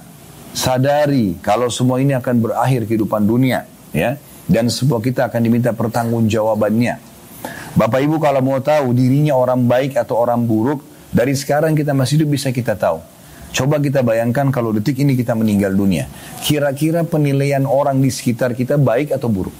sadari 0.53 1.38
kalau 1.41 1.69
semua 1.69 1.97
ini 2.01 2.13
akan 2.17 2.36
berakhir 2.41 2.86
kehidupan 2.86 3.25
dunia, 3.25 3.65
ya. 3.93 4.17
Dan 4.49 4.65
sebuah 4.67 5.05
kita 5.05 5.29
akan 5.29 5.41
diminta 5.45 5.69
pertanggungjawabannya. 5.77 6.95
Bapak 7.77 8.01
Ibu 8.01 8.17
kalau 8.17 8.41
mau 8.41 8.57
tahu 8.57 8.97
dirinya 8.97 9.38
orang 9.38 9.69
baik 9.69 9.93
atau 9.93 10.17
orang 10.17 10.41
buruk, 10.41 10.81
dari 11.13 11.38
sekarang 11.38 11.77
kita 11.77 11.93
masih 11.93 12.21
hidup 12.21 12.33
bisa 12.33 12.49
kita 12.49 12.73
tahu. 12.73 12.97
Coba 13.49 13.81
kita 13.81 14.05
bayangkan 14.05 14.49
kalau 14.53 14.73
detik 14.73 14.97
ini 15.01 15.17
kita 15.17 15.33
meninggal 15.33 15.73
dunia. 15.73 16.05
Kira-kira 16.41 17.01
penilaian 17.05 17.65
orang 17.65 18.01
di 18.01 18.09
sekitar 18.09 18.57
kita 18.57 18.77
baik 18.77 19.13
atau 19.13 19.29
buruk? 19.29 19.53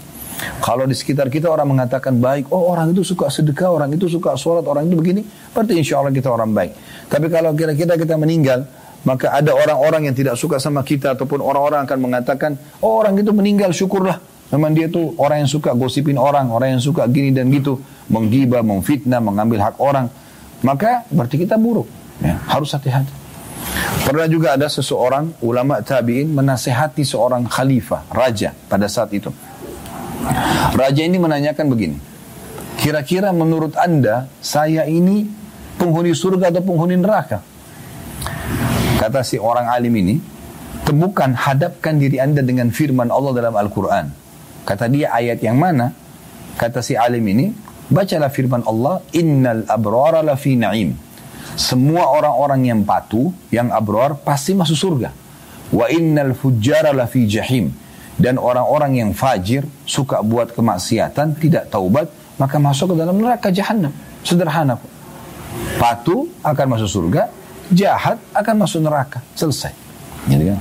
Kalau 0.62 0.86
di 0.86 0.96
sekitar 0.96 1.28
kita 1.28 1.52
orang 1.52 1.76
mengatakan 1.76 2.16
baik, 2.16 2.54
oh 2.54 2.70
orang 2.70 2.94
itu 2.96 3.04
suka 3.04 3.28
sedekah, 3.28 3.76
orang 3.76 3.92
itu 3.92 4.08
suka 4.08 4.38
sholat, 4.40 4.64
orang 4.64 4.88
itu 4.88 4.96
begini, 4.96 5.22
berarti 5.52 5.76
insya 5.76 6.00
Allah 6.00 6.14
kita 6.16 6.32
orang 6.32 6.54
baik. 6.54 6.72
Tapi 7.12 7.28
kalau 7.28 7.52
kira-kira 7.58 8.00
kita 8.00 8.16
meninggal, 8.16 8.64
maka 9.04 9.36
ada 9.36 9.52
orang-orang 9.52 10.12
yang 10.12 10.16
tidak 10.16 10.36
suka 10.40 10.62
sama 10.62 10.86
kita 10.86 11.18
ataupun 11.18 11.44
orang-orang 11.44 11.84
akan 11.84 12.00
mengatakan, 12.00 12.52
oh 12.80 13.04
orang 13.04 13.20
itu 13.20 13.32
meninggal 13.36 13.74
syukurlah. 13.76 14.39
Memang 14.50 14.74
dia 14.74 14.90
tuh 14.90 15.14
orang 15.22 15.46
yang 15.46 15.52
suka 15.52 15.78
gosipin 15.78 16.18
orang, 16.18 16.50
orang 16.50 16.78
yang 16.78 16.82
suka 16.82 17.06
gini 17.06 17.30
dan 17.30 17.54
gitu, 17.54 17.78
menggibah, 18.10 18.66
memfitnah, 18.66 19.22
mengambil 19.22 19.62
hak 19.62 19.78
orang. 19.78 20.10
Maka 20.66 21.06
berarti 21.14 21.38
kita 21.46 21.56
buruk. 21.56 21.86
Ya, 22.20 22.36
harus 22.50 22.74
hati-hati. 22.74 23.14
Pernah 24.04 24.26
juga 24.26 24.58
ada 24.58 24.66
seseorang 24.66 25.38
ulama 25.46 25.80
tabi'in 25.86 26.34
menasehati 26.34 27.06
seorang 27.06 27.46
khalifah, 27.46 28.10
raja 28.10 28.58
pada 28.68 28.90
saat 28.90 29.14
itu. 29.14 29.30
Raja 30.74 31.02
ini 31.06 31.16
menanyakan 31.16 31.66
begini, 31.70 31.98
kira-kira 32.82 33.32
menurut 33.32 33.78
anda 33.80 34.28
saya 34.44 34.84
ini 34.90 35.30
penghuni 35.80 36.12
surga 36.12 36.52
atau 36.52 36.64
penghuni 36.66 37.00
neraka? 37.00 37.40
Kata 39.00 39.24
si 39.24 39.40
orang 39.40 39.72
alim 39.72 39.96
ini, 39.96 40.20
temukan, 40.84 41.32
hadapkan 41.32 41.96
diri 41.96 42.20
anda 42.20 42.44
dengan 42.44 42.74
firman 42.74 43.08
Allah 43.08 43.32
dalam 43.32 43.56
Al-Quran. 43.56 44.12
Kata 44.64 44.86
dia 44.92 45.12
ayat 45.14 45.40
yang 45.44 45.58
mana? 45.58 45.96
Kata 46.60 46.84
si 46.84 46.94
alim 46.98 47.24
ini, 47.28 47.52
bacalah 47.88 48.30
firman 48.30 48.64
Allah, 48.68 49.02
Innal 49.16 49.66
abrara 49.66 50.20
lafi 50.22 50.60
na'im. 50.60 51.10
Semua 51.60 52.08
orang-orang 52.16 52.72
yang 52.72 52.80
patuh, 52.88 53.36
yang 53.52 53.68
abrar, 53.76 54.16
pasti 54.16 54.56
masuk 54.56 54.78
surga. 54.80 55.12
Wa 55.76 55.92
innal 55.92 56.32
fujjara 56.32 56.96
lafi 56.96 57.28
jahim. 57.28 57.76
Dan 58.20 58.40
orang-orang 58.40 59.00
yang 59.00 59.12
fajir, 59.12 59.68
suka 59.84 60.24
buat 60.24 60.56
kemaksiatan, 60.56 61.36
tidak 61.40 61.68
taubat, 61.72 62.12
maka 62.40 62.56
masuk 62.60 62.96
ke 62.96 63.04
dalam 63.04 63.20
neraka 63.20 63.52
jahanam. 63.52 63.92
Sederhana. 64.24 64.80
Patuh 65.80 66.28
akan 66.44 66.66
masuk 66.80 66.90
surga, 66.92 67.32
jahat 67.72 68.20
akan 68.32 68.56
masuk 68.64 68.80
neraka. 68.84 69.20
Selesai. 69.36 69.72
Gitu 70.28 70.56
kan? 70.56 70.60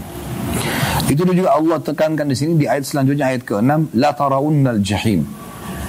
Itu 1.09 1.25
juga 1.25 1.57
Allah 1.57 1.81
tekankan 1.81 2.29
di 2.29 2.37
sini 2.37 2.53
di 2.61 2.69
ayat 2.69 2.85
selanjutnya 2.85 3.33
ayat 3.33 3.43
ke-6 3.49 3.97
la 3.97 4.13
tarawunnal 4.13 4.81
jahim. 4.85 5.25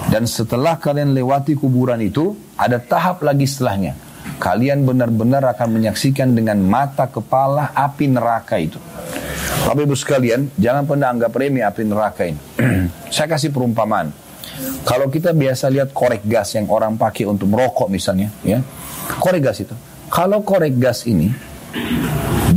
Dan 0.10 0.26
setelah 0.26 0.80
kalian 0.80 1.14
lewati 1.14 1.54
kuburan 1.60 2.00
itu 2.02 2.34
ada 2.56 2.80
tahap 2.80 3.22
lagi 3.22 3.46
setelahnya. 3.46 3.94
Kalian 4.40 4.88
benar-benar 4.88 5.44
akan 5.52 5.76
menyaksikan 5.76 6.32
dengan 6.32 6.64
mata 6.64 7.12
kepala 7.12 7.76
api 7.76 8.08
neraka 8.08 8.56
itu. 8.56 8.80
Bapak 9.68 9.84
Ibu 9.84 9.94
sekalian, 9.94 10.56
jangan 10.56 10.88
pernah 10.88 11.12
anggap 11.12 11.36
remeh 11.36 11.62
api 11.68 11.84
neraka 11.84 12.24
ini. 12.26 12.40
Saya 13.14 13.28
kasih 13.28 13.52
perumpamaan. 13.52 14.16
Kalau 14.88 15.12
kita 15.12 15.36
biasa 15.36 15.68
lihat 15.68 15.92
korek 15.92 16.24
gas 16.26 16.56
yang 16.56 16.72
orang 16.72 16.96
pakai 16.96 17.28
untuk 17.28 17.52
merokok 17.52 17.92
misalnya, 17.92 18.32
ya. 18.42 18.64
Korek 19.20 19.44
gas 19.44 19.60
itu 19.62 19.76
kalau 20.10 20.42
korek 20.42 20.76
gas 20.82 21.06
ini 21.06 21.30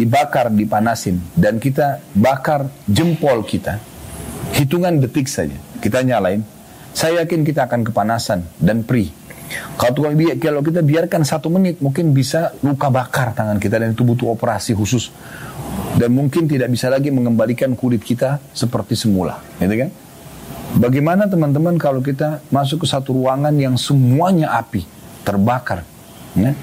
dibakar, 0.03 0.51
dipanasin, 0.51 1.23
dan 1.39 1.63
kita 1.63 2.03
bakar 2.19 2.67
jempol 2.91 3.47
kita, 3.47 3.79
hitungan 4.59 4.99
detik 4.99 5.31
saja, 5.31 5.55
kita 5.79 6.03
nyalain, 6.03 6.43
saya 6.91 7.23
yakin 7.23 7.47
kita 7.47 7.71
akan 7.71 7.87
kepanasan 7.87 8.43
dan 8.59 8.83
perih. 8.83 9.15
Kalau 9.79 10.65
kita 10.65 10.83
biarkan 10.83 11.23
satu 11.23 11.53
menit, 11.53 11.79
mungkin 11.79 12.11
bisa 12.11 12.57
luka 12.65 12.91
bakar 12.91 13.37
tangan 13.37 13.63
kita 13.63 13.79
dan 13.79 13.95
itu 13.95 14.03
butuh 14.03 14.33
operasi 14.35 14.75
khusus. 14.75 15.15
Dan 15.93 16.17
mungkin 16.17 16.49
tidak 16.49 16.73
bisa 16.73 16.89
lagi 16.89 17.13
mengembalikan 17.13 17.77
kulit 17.77 18.01
kita 18.01 18.41
seperti 18.57 18.97
semula. 18.97 19.45
Gitu 19.61 19.77
kan? 19.77 19.91
Bagaimana 20.81 21.29
teman-teman 21.29 21.77
kalau 21.77 22.01
kita 22.01 22.41
masuk 22.49 22.85
ke 22.85 22.87
satu 22.89 23.13
ruangan 23.13 23.53
yang 23.53 23.77
semuanya 23.77 24.57
api, 24.57 24.89
terbakar. 25.21 25.85
Ya? 26.33 26.57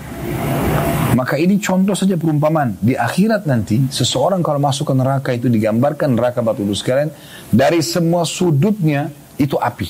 Maka 1.18 1.42
ini 1.42 1.58
contoh 1.58 1.98
saja 1.98 2.14
perumpamaan. 2.14 2.78
Di 2.78 2.94
akhirat 2.94 3.50
nanti, 3.50 3.90
seseorang 3.90 4.46
kalau 4.46 4.62
masuk 4.62 4.94
ke 4.94 4.94
neraka 4.94 5.30
itu 5.34 5.50
digambarkan 5.50 6.14
neraka 6.14 6.46
batu 6.46 6.62
Ibu 6.62 6.78
sekalian, 6.78 7.10
dari 7.50 7.82
semua 7.82 8.30
sudutnya 8.30 9.10
itu 9.42 9.58
api. 9.58 9.90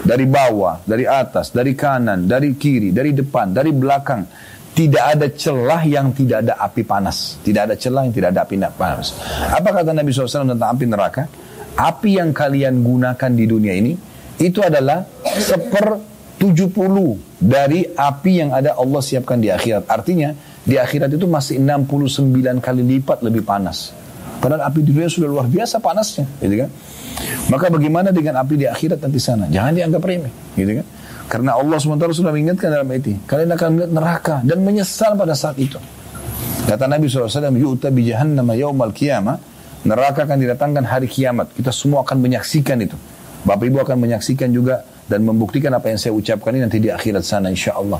Dari 0.00 0.24
bawah, 0.24 0.80
dari 0.86 1.04
atas, 1.04 1.52
dari 1.52 1.76
kanan, 1.76 2.24
dari 2.24 2.56
kiri, 2.56 2.94
dari 2.94 3.12
depan, 3.12 3.52
dari 3.52 3.74
belakang. 3.74 4.24
Tidak 4.70 5.02
ada 5.02 5.26
celah 5.34 5.82
yang 5.82 6.14
tidak 6.14 6.46
ada 6.46 6.54
api 6.62 6.86
panas. 6.86 7.42
Tidak 7.42 7.62
ada 7.66 7.74
celah 7.74 8.06
yang 8.06 8.14
tidak 8.14 8.30
ada 8.32 8.46
api 8.46 8.56
panas. 8.70 9.18
Apa 9.50 9.82
kata 9.82 9.90
Nabi 9.90 10.14
SAW 10.14 10.46
tentang 10.54 10.70
api 10.70 10.84
neraka? 10.86 11.26
Api 11.74 12.16
yang 12.16 12.30
kalian 12.30 12.78
gunakan 12.80 13.30
di 13.34 13.44
dunia 13.50 13.74
ini, 13.74 13.92
itu 14.38 14.62
adalah 14.62 15.04
seper 15.36 15.98
70 16.40 16.72
dari 17.36 17.84
api 17.84 18.32
yang 18.40 18.56
ada 18.56 18.72
Allah 18.78 19.02
siapkan 19.04 19.36
di 19.36 19.52
akhirat. 19.52 19.84
Artinya, 19.84 20.32
di 20.64 20.76
akhirat 20.76 21.10
itu 21.12 21.24
masih 21.24 21.56
69 21.60 22.60
kali 22.60 22.82
lipat 22.84 23.24
lebih 23.24 23.42
panas. 23.44 23.96
Padahal 24.40 24.72
api 24.72 24.80
di 24.80 24.96
dunia 24.96 25.08
sudah 25.12 25.28
luar 25.28 25.46
biasa 25.48 25.84
panasnya, 25.84 26.24
gitu 26.40 26.64
kan? 26.64 26.70
Maka 27.52 27.68
bagaimana 27.68 28.08
dengan 28.08 28.40
api 28.40 28.56
di 28.56 28.64
akhirat 28.64 29.04
nanti 29.04 29.20
sana? 29.20 29.44
Jangan 29.52 29.76
dianggap 29.76 30.00
remeh, 30.00 30.32
gitu 30.56 30.80
kan? 30.80 30.86
Karena 31.30 31.60
Allah 31.60 31.76
SWT 31.78 32.10
sudah 32.16 32.32
mengingatkan 32.32 32.72
dalam 32.72 32.88
ini, 32.90 33.20
kalian 33.28 33.52
akan 33.54 33.68
melihat 33.76 33.92
neraka 33.92 34.36
dan 34.42 34.64
menyesal 34.64 35.14
pada 35.14 35.36
saat 35.36 35.60
itu. 35.60 35.76
Kata 36.66 36.88
Nabi 36.88 37.06
SAW, 37.06 37.52
yu'ta 37.54 37.92
bi 37.92 38.08
jahannama 38.08 38.56
yaumal 38.56 38.90
qiyamah, 38.90 39.36
neraka 39.84 40.24
akan 40.24 40.38
didatangkan 40.40 40.84
hari 40.88 41.06
kiamat. 41.06 41.52
Kita 41.52 41.70
semua 41.70 42.02
akan 42.02 42.18
menyaksikan 42.24 42.80
itu. 42.80 42.96
Bapak 43.44 43.64
Ibu 43.68 43.78
akan 43.84 43.96
menyaksikan 43.96 44.52
juga 44.52 44.84
dan 45.10 45.26
membuktikan 45.26 45.74
apa 45.74 45.90
yang 45.90 45.98
saya 45.98 46.14
ucapkan 46.14 46.54
ini 46.54 46.62
nanti 46.62 46.78
di 46.78 46.86
akhirat 46.86 47.26
sana 47.26 47.50
insya 47.50 47.74
Allah. 47.74 47.98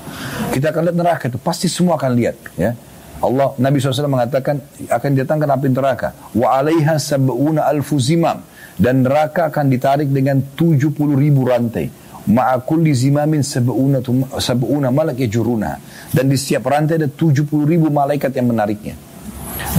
Kita 0.54 0.70
akan 0.70 0.86
lihat 0.86 0.96
neraka 0.96 1.24
itu. 1.26 1.42
Pasti 1.42 1.66
semua 1.66 1.98
akan 1.98 2.10
lihat 2.14 2.38
ya. 2.54 2.70
Allah 3.20 3.52
Nabi 3.58 3.82
SAW 3.82 4.06
mengatakan 4.06 4.62
akan 4.86 5.10
datangkan 5.18 5.50
api 5.58 5.66
neraka. 5.74 6.14
Wa 6.38 6.62
alaiha 6.62 7.02
sab'una 7.02 7.66
alfu 7.66 7.98
zimam. 7.98 8.46
Dan 8.78 9.02
neraka 9.02 9.50
akan 9.50 9.66
ditarik 9.68 10.08
dengan 10.08 10.38
70 10.54 10.94
ribu 11.18 11.42
rantai. 11.44 11.90
Ma'a 12.30 12.62
kulli 12.62 12.94
zimamin 12.94 13.42
sab'una 13.42 13.98
sab'una 14.38 14.94
malak 14.94 15.18
yajuruna. 15.18 15.82
Dan 16.14 16.30
di 16.30 16.38
setiap 16.38 16.70
rantai 16.70 17.02
ada 17.02 17.10
70 17.10 17.50
ribu 17.66 17.90
malaikat 17.90 18.30
yang 18.38 18.54
menariknya. 18.54 18.94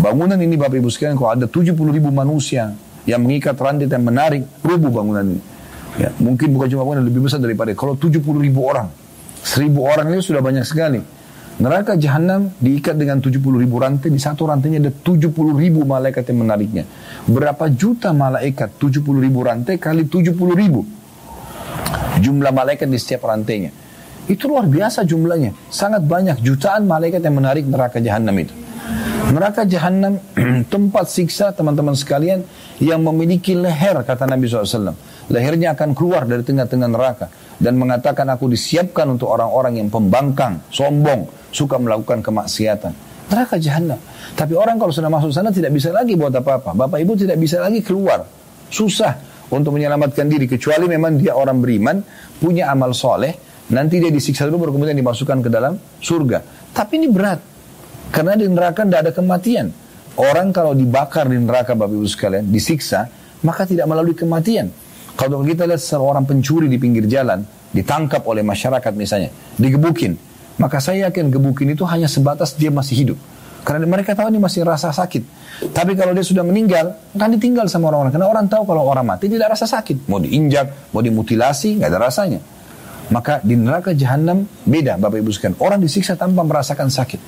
Bangunan 0.03 0.37
ini 0.37 0.59
Bapak 0.59 0.77
Ibu 0.77 0.91
sekalian 0.91 1.17
kalau 1.17 1.31
ada 1.33 1.47
70 1.49 1.73
ribu 1.73 2.13
manusia 2.13 2.75
yang 3.09 3.25
mengikat 3.25 3.57
rantai 3.57 3.89
dan 3.89 4.05
menarik 4.05 4.45
rubuh 4.61 4.93
bangunan 4.93 5.25
ini 5.25 5.50
Ya, 5.99 6.09
mungkin 6.23 6.55
bukan 6.55 6.71
cuma 6.71 6.87
yang 6.95 7.03
lebih 7.03 7.27
besar 7.27 7.43
daripada 7.43 7.75
kalau 7.75 7.99
70 7.99 8.23
ribu 8.39 8.63
orang. 8.63 8.87
Seribu 9.41 9.83
orang 9.83 10.13
itu 10.15 10.31
sudah 10.31 10.39
banyak 10.39 10.63
sekali. 10.63 11.01
Neraka 11.61 11.99
jahanam 11.99 12.55
diikat 12.57 12.95
dengan 12.95 13.19
70 13.19 13.37
ribu 13.59 13.77
rantai, 13.77 14.09
di 14.09 14.17
satu 14.17 14.47
rantainya 14.47 14.87
ada 14.87 14.93
70 14.93 15.29
ribu 15.53 15.83
malaikat 15.83 16.25
yang 16.31 16.47
menariknya. 16.47 16.87
Berapa 17.27 17.69
juta 17.69 18.15
malaikat 18.15 18.79
70 18.79 19.03
ribu 19.19 19.43
rantai 19.43 19.75
kali 19.77 20.07
70 20.07 20.31
ribu. 20.57 20.81
Jumlah 22.17 22.53
malaikat 22.55 22.87
di 22.87 22.97
setiap 22.97 23.29
rantainya. 23.29 23.69
Itu 24.25 24.47
luar 24.47 24.69
biasa 24.69 25.03
jumlahnya. 25.03 25.53
Sangat 25.69 26.05
banyak 26.07 26.39
jutaan 26.39 26.87
malaikat 26.87 27.19
yang 27.21 27.35
menarik 27.35 27.67
neraka 27.67 27.99
jahanam 27.99 28.33
itu. 28.41 28.53
Neraka 29.29 29.61
jahanam 29.67 30.17
tempat 30.73 31.05
siksa 31.13 31.53
teman-teman 31.53 31.93
sekalian 31.93 32.41
yang 32.81 33.05
memiliki 33.05 33.53
leher 33.53 34.01
kata 34.01 34.25
Nabi 34.25 34.49
SAW. 34.49 35.10
Lehernya 35.29 35.77
akan 35.77 35.93
keluar 35.93 36.25
dari 36.25 36.41
tengah-tengah 36.41 36.89
neraka 36.89 37.27
dan 37.61 37.77
mengatakan 37.77 38.25
aku 38.33 38.49
disiapkan 38.49 39.05
untuk 39.05 39.29
orang-orang 39.29 39.77
yang 39.77 39.87
pembangkang, 39.93 40.65
sombong, 40.73 41.29
suka 41.53 41.77
melakukan 41.77 42.25
kemaksiatan. 42.25 42.93
Neraka 43.29 43.55
jahanam. 43.61 44.01
Tapi 44.33 44.53
orang 44.57 44.81
kalau 44.81 44.91
sudah 44.91 45.07
masuk 45.07 45.31
sana 45.31 45.53
tidak 45.53 45.71
bisa 45.71 45.93
lagi 45.93 46.17
buat 46.17 46.33
apa-apa. 46.33 46.73
Bapak 46.73 46.99
ibu 46.99 47.13
tidak 47.15 47.37
bisa 47.37 47.61
lagi 47.61 47.79
keluar. 47.79 48.25
Susah 48.67 49.15
untuk 49.51 49.75
menyelamatkan 49.75 50.27
diri 50.31 50.47
kecuali 50.47 50.87
memang 50.87 51.19
dia 51.19 51.35
orang 51.35 51.59
beriman, 51.59 51.99
punya 52.39 52.71
amal 52.71 52.95
soleh, 52.95 53.35
nanti 53.71 53.99
dia 53.99 54.11
disiksa 54.11 54.47
dulu 54.47 54.67
baru 54.67 54.71
kemudian 54.79 54.97
dimasukkan 54.97 55.37
ke 55.43 55.49
dalam 55.51 55.75
surga. 55.99 56.39
Tapi 56.71 56.93
ini 57.03 57.07
berat. 57.11 57.39
Karena 58.11 58.35
di 58.35 58.43
neraka 58.47 58.83
tidak 58.83 58.99
ada 59.07 59.11
kematian. 59.15 59.71
Orang 60.19 60.51
kalau 60.51 60.75
dibakar 60.75 61.31
di 61.31 61.39
neraka 61.39 61.71
Bapak 61.71 61.95
Ibu 61.95 62.07
sekalian, 62.07 62.51
disiksa, 62.51 63.07
maka 63.47 63.63
tidak 63.63 63.87
melalui 63.87 64.11
kematian. 64.11 64.67
Kalau 65.21 65.45
kita 65.45 65.69
lihat 65.69 65.85
seorang 65.85 66.25
pencuri 66.25 66.65
di 66.65 66.81
pinggir 66.81 67.05
jalan, 67.05 67.45
ditangkap 67.69 68.25
oleh 68.25 68.41
masyarakat 68.41 68.89
misalnya, 68.97 69.29
digebukin, 69.53 70.17
maka 70.57 70.81
saya 70.81 71.13
yakin 71.13 71.29
gebukin 71.29 71.77
itu 71.77 71.85
hanya 71.85 72.09
sebatas 72.09 72.57
dia 72.57 72.73
masih 72.73 73.05
hidup. 73.05 73.17
Karena 73.61 73.85
mereka 73.85 74.17
tahu 74.17 74.33
ini 74.33 74.41
masih 74.41 74.65
rasa 74.65 74.89
sakit. 74.89 75.21
Tapi 75.69 75.93
kalau 75.93 76.17
dia 76.17 76.25
sudah 76.25 76.41
meninggal, 76.41 76.97
kan 77.13 77.29
ditinggal 77.29 77.69
sama 77.69 77.93
orang-orang. 77.93 78.17
Karena 78.17 78.27
orang 78.33 78.45
tahu 78.49 78.65
kalau 78.65 78.89
orang 78.89 79.05
mati 79.05 79.29
tidak 79.29 79.53
rasa 79.53 79.69
sakit. 79.69 80.09
Mau 80.09 80.17
diinjak, 80.17 80.89
mau 80.89 81.05
dimutilasi, 81.05 81.77
nggak 81.77 81.89
ada 81.93 81.99
rasanya. 82.01 82.41
Maka 83.13 83.45
di 83.45 83.53
neraka 83.53 83.93
jahanam 83.93 84.49
beda 84.65 84.97
Bapak 84.97 85.21
Ibu 85.21 85.29
sekalian. 85.29 85.61
Orang 85.61 85.85
disiksa 85.85 86.17
tanpa 86.17 86.41
merasakan 86.41 86.89
sakit. 86.89 87.21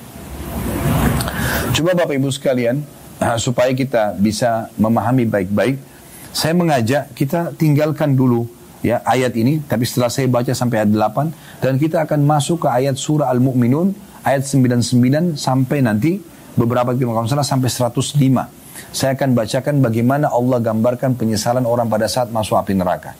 Coba 1.78 1.94
Bapak 1.94 2.18
Ibu 2.18 2.26
sekalian, 2.34 2.82
uh, 3.22 3.38
supaya 3.38 3.70
kita 3.70 4.18
bisa 4.18 4.66
memahami 4.74 5.30
baik-baik, 5.30 5.93
saya 6.34 6.50
mengajak 6.58 7.14
kita 7.14 7.54
tinggalkan 7.54 8.18
dulu 8.18 8.50
ya 8.82 9.00
ayat 9.06 9.38
ini, 9.38 9.62
tapi 9.62 9.86
setelah 9.86 10.10
saya 10.10 10.26
baca 10.26 10.50
sampai 10.50 10.82
ayat 10.82 10.90
8, 10.90 11.62
dan 11.62 11.78
kita 11.78 12.02
akan 12.02 12.26
masuk 12.26 12.66
ke 12.66 12.68
ayat 12.68 12.98
surah 12.98 13.30
Al-Mu'minun, 13.30 13.94
ayat 14.26 14.42
99 14.42 15.38
sampai 15.38 15.78
nanti 15.80 16.18
beberapa 16.58 16.90
kalau 16.92 17.30
salah 17.30 17.46
sampai 17.46 17.70
105. 17.70 18.18
Saya 18.90 19.14
akan 19.14 19.30
bacakan 19.38 19.78
bagaimana 19.78 20.26
Allah 20.34 20.58
gambarkan 20.58 21.14
penyesalan 21.14 21.62
orang 21.62 21.86
pada 21.86 22.10
saat 22.10 22.34
masuk 22.34 22.58
api 22.58 22.74
neraka. 22.74 23.14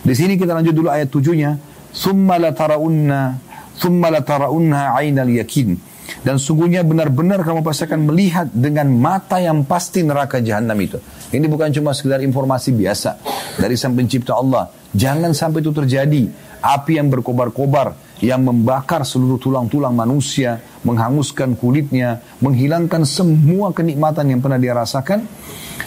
Di 0.00 0.14
sini 0.14 0.38
kita 0.38 0.54
lanjut 0.54 0.70
dulu 0.70 0.88
ayat 0.88 1.10
tujuhnya. 1.10 1.58
Thumma 1.90 2.38
la 2.38 2.54
taraunna, 2.54 3.34
thumma 3.82 4.14
la 4.14 4.22
taraunna 4.22 4.94
ainal 4.94 5.26
yakin. 5.26 5.89
Dan 6.20 6.36
sungguhnya 6.36 6.84
benar-benar 6.84 7.40
kamu 7.42 7.64
pasti 7.64 7.88
akan 7.88 8.10
melihat 8.10 8.46
dengan 8.50 8.90
mata 8.92 9.40
yang 9.40 9.64
pasti 9.64 10.04
neraka 10.04 10.42
jahanam 10.42 10.76
itu. 10.78 10.98
Ini 11.30 11.46
bukan 11.46 11.70
cuma 11.70 11.94
sekedar 11.94 12.20
informasi 12.20 12.74
biasa 12.74 13.16
dari 13.56 13.78
sang 13.78 13.94
pencipta 13.94 14.36
Allah. 14.36 14.68
Jangan 14.92 15.30
sampai 15.30 15.62
itu 15.62 15.70
terjadi. 15.70 16.50
Api 16.60 17.00
yang 17.00 17.08
berkobar-kobar, 17.08 17.96
yang 18.20 18.44
membakar 18.44 19.00
seluruh 19.00 19.40
tulang-tulang 19.40 19.96
manusia, 19.96 20.60
menghanguskan 20.84 21.56
kulitnya, 21.56 22.20
menghilangkan 22.44 23.08
semua 23.08 23.72
kenikmatan 23.72 24.28
yang 24.28 24.44
pernah 24.44 24.60
dia 24.60 24.76
rasakan. 24.76 25.24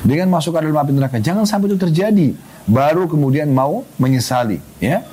Dengan 0.03 0.34
masuk 0.34 0.57
ke 0.57 0.65
dalam 0.65 0.76
api 0.76 0.91
neraka. 0.97 1.17
Jangan 1.21 1.45
sampai 1.45 1.71
itu 1.71 1.78
terjadi. 1.80 2.34
Baru 2.65 3.05
kemudian 3.05 3.53
mau 3.53 3.86
menyesali. 4.01 4.59
Ya. 4.82 5.05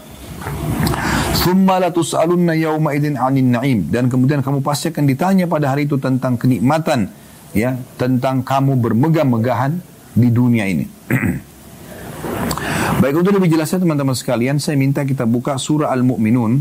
Thumma 1.30 1.78
latus'alunna 1.78 2.58
idin 2.94 3.14
'anil 3.14 3.48
na'im 3.54 3.86
dan 3.86 4.10
kemudian 4.10 4.42
kamu 4.42 4.60
pasti 4.66 4.90
akan 4.90 5.06
ditanya 5.06 5.46
pada 5.46 5.70
hari 5.70 5.86
itu 5.86 5.94
tentang 5.96 6.34
kenikmatan 6.34 7.06
ya, 7.54 7.78
tentang 7.94 8.42
kamu 8.42 8.74
bermegah-megahan 8.78 9.78
di 10.14 10.28
dunia 10.30 10.66
ini. 10.66 10.86
Baik 13.00 13.14
untuk 13.22 13.32
lebih 13.38 13.48
jelasnya 13.54 13.80
teman-teman 13.80 14.12
sekalian, 14.12 14.58
saya 14.60 14.76
minta 14.76 15.06
kita 15.06 15.24
buka 15.24 15.56
surah 15.56 15.88
Al-Mu'minun 15.94 16.60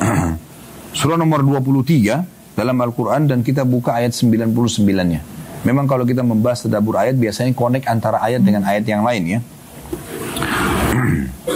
surah 0.98 1.18
nomor 1.20 1.44
23 1.44 2.56
dalam 2.56 2.76
Al-Qur'an 2.80 3.28
dan 3.28 3.44
kita 3.44 3.68
buka 3.68 3.98
ayat 4.00 4.16
99-nya. 4.16 5.20
Memang 5.66 5.84
kalau 5.90 6.06
kita 6.06 6.22
membahas 6.22 6.64
tadabur 6.64 6.96
ayat 6.96 7.18
biasanya 7.18 7.52
connect 7.52 7.90
antara 7.90 8.22
ayat 8.22 8.40
dengan 8.40 8.64
ayat 8.64 8.86
yang 8.86 9.02
lain 9.02 9.22
ya. 9.26 9.40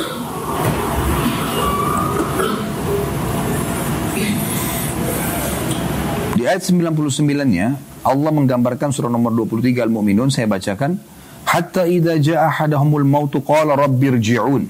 Di 6.40 6.48
ayat 6.48 6.64
99-nya 6.64 7.76
Allah 8.00 8.32
menggambarkan 8.32 8.96
surah 8.96 9.12
nomor 9.12 9.28
23 9.44 9.76
Al-Mu'minun 9.84 10.32
saya 10.32 10.48
bacakan 10.48 10.96
hatta 11.44 11.84
idza 11.84 12.16
jaa 12.16 12.48
ahadahumul 12.48 13.04
mautu 13.04 13.44
qala 13.44 13.76
rabbirji'un. 13.76 14.64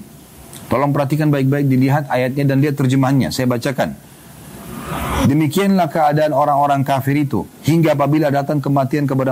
Tolong 0.67 0.91
perhatikan 0.91 1.31
baik-baik 1.31 1.71
dilihat 1.71 2.11
ayatnya 2.11 2.51
dan 2.51 2.59
lihat 2.59 2.75
terjemahannya. 2.75 3.31
Saya 3.31 3.47
bacakan. 3.47 3.95
Demikianlah 5.31 5.87
keadaan 5.87 6.35
orang-orang 6.35 6.83
kafir 6.83 7.15
itu 7.15 7.47
hingga 7.63 7.95
apabila 7.95 8.27
datang 8.27 8.59
kematian 8.59 9.07
kepada 9.07 9.31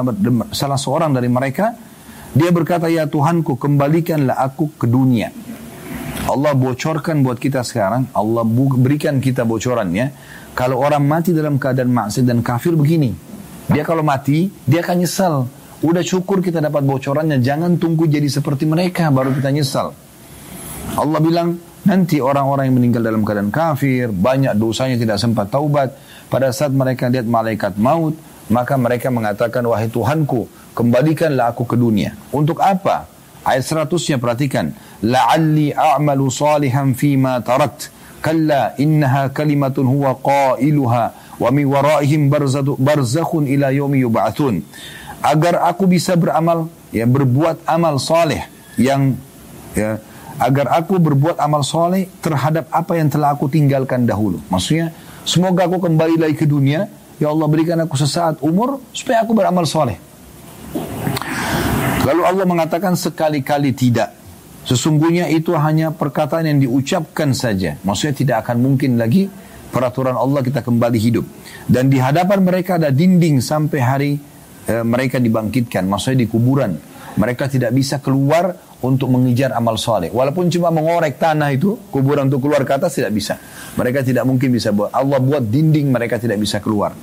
salah 0.55 0.79
seorang 0.79 1.11
dari 1.11 1.27
mereka 1.27 1.75
dia 2.31 2.55
berkata 2.55 2.87
ya 2.87 3.03
Tuhanku 3.03 3.59
kembalikanlah 3.59 4.39
aku 4.39 4.71
ke 4.79 4.87
dunia. 4.87 5.27
Allah 6.23 6.55
bocorkan 6.55 7.19
buat 7.19 7.35
kita 7.35 7.67
sekarang, 7.67 8.07
Allah 8.15 8.47
berikan 8.79 9.19
kita 9.19 9.43
bocorannya 9.43 10.38
kalau 10.59 10.83
orang 10.83 11.07
mati 11.07 11.31
dalam 11.31 11.55
keadaan 11.55 11.87
maksiat 11.87 12.27
dan 12.27 12.43
kafir 12.43 12.75
begini. 12.75 13.15
Dia 13.71 13.87
kalau 13.87 14.03
mati, 14.03 14.51
dia 14.67 14.83
akan 14.83 14.97
nyesal. 14.99 15.47
Udah 15.79 16.03
syukur 16.03 16.43
kita 16.43 16.59
dapat 16.59 16.83
bocorannya. 16.83 17.39
Jangan 17.39 17.79
tunggu 17.79 18.11
jadi 18.11 18.27
seperti 18.27 18.67
mereka 18.67 19.07
baru 19.07 19.31
kita 19.31 19.55
nyesal. 19.55 19.95
Allah 20.99 21.19
bilang, 21.23 21.55
nanti 21.87 22.19
orang-orang 22.19 22.67
yang 22.67 22.75
meninggal 22.75 23.07
dalam 23.07 23.23
keadaan 23.23 23.55
kafir, 23.55 24.11
banyak 24.11 24.51
dosanya 24.59 24.99
tidak 24.99 25.15
sempat 25.23 25.47
taubat. 25.47 25.95
Pada 26.27 26.51
saat 26.51 26.75
mereka 26.75 27.07
lihat 27.07 27.23
malaikat 27.23 27.79
maut, 27.79 28.19
maka 28.51 28.75
mereka 28.75 29.07
mengatakan, 29.07 29.63
wahai 29.63 29.87
Tuhanku, 29.87 30.75
kembalikanlah 30.75 31.55
aku 31.55 31.63
ke 31.63 31.79
dunia. 31.79 32.19
Untuk 32.35 32.59
apa? 32.59 33.07
Ayat 33.47 33.63
100-nya 33.63 34.19
perhatikan. 34.19 34.75
La'alli 35.07 35.71
a'malu 35.71 36.27
salihan 36.27 36.91
fima 36.91 37.39
tarat 37.39 37.95
Kalla 38.19 38.75
innaha 38.75 39.31
kalimatun 39.31 39.87
huwa 39.87 40.15
qailuha 40.19 41.05
wa 41.39 41.49
mi 41.55 41.63
waraihim 41.63 42.27
barzakhun 42.79 43.47
ila 43.47 43.71
yaumi 43.71 44.03
yub'atsun. 44.03 44.59
Agar 45.23 45.63
aku 45.63 45.87
bisa 45.87 46.15
beramal 46.19 46.67
ya 46.91 47.07
berbuat 47.07 47.63
amal 47.67 47.99
saleh 47.99 48.47
yang 48.79 49.15
ya 49.75 49.99
agar 50.39 50.71
aku 50.71 50.95
berbuat 50.95 51.35
amal 51.37 51.61
soleh 51.67 52.07
terhadap 52.23 52.71
apa 52.71 52.95
yang 52.95 53.11
telah 53.11 53.35
aku 53.35 53.51
tinggalkan 53.51 54.07
dahulu. 54.07 54.39
Maksudnya, 54.47 54.95
semoga 55.27 55.67
aku 55.67 55.83
kembali 55.83 56.15
lagi 56.15 56.35
ke 56.39 56.47
dunia, 56.47 56.87
ya 57.19 57.27
Allah 57.27 57.47
berikan 57.51 57.75
aku 57.83 57.99
sesaat 57.99 58.39
umur 58.39 58.79
supaya 58.95 59.27
aku 59.27 59.35
beramal 59.35 59.67
soleh. 59.67 59.99
Lalu 62.07 62.21
Allah 62.23 62.45
mengatakan 62.47 62.95
sekali-kali 62.95 63.75
tidak. 63.75 64.15
Sesungguhnya 64.64 65.28
itu 65.28 65.52
hanya 65.52 65.92
perkataan 65.92 66.48
yang 66.48 66.58
diucapkan 66.58 67.36
saja. 67.36 67.76
Maksudnya 67.84 68.14
tidak 68.16 68.36
akan 68.48 68.64
mungkin 68.64 68.96
lagi 68.96 69.28
peraturan 69.68 70.16
Allah 70.16 70.40
kita 70.40 70.64
kembali 70.64 70.96
hidup. 70.96 71.24
Dan 71.68 71.92
di 71.92 72.00
hadapan 72.00 72.40
mereka 72.40 72.80
ada 72.80 72.88
dinding 72.88 73.44
sampai 73.44 73.80
hari 73.84 74.12
e, 74.64 74.74
mereka 74.80 75.20
dibangkitkan. 75.20 75.84
Maksudnya 75.84 76.24
di 76.24 76.28
kuburan. 76.32 76.72
Mereka 77.14 77.46
tidak 77.46 77.76
bisa 77.76 78.00
keluar 78.00 78.56
untuk 78.80 79.12
mengejar 79.12 79.52
amal 79.52 79.76
soleh. 79.76 80.10
Walaupun 80.10 80.50
cuma 80.50 80.72
mengorek 80.72 81.20
tanah 81.20 81.52
itu, 81.54 81.78
kuburan 81.92 82.26
untuk 82.26 82.48
keluar 82.48 82.64
ke 82.64 82.72
atas 82.74 82.96
tidak 82.98 83.12
bisa. 83.14 83.38
Mereka 83.76 84.00
tidak 84.00 84.24
mungkin 84.24 84.48
bisa 84.50 84.72
buat. 84.72 84.90
Allah 84.90 85.20
buat 85.20 85.44
dinding 85.44 85.92
mereka 85.92 86.16
tidak 86.18 86.40
bisa 86.40 86.58
keluar. 86.58 86.96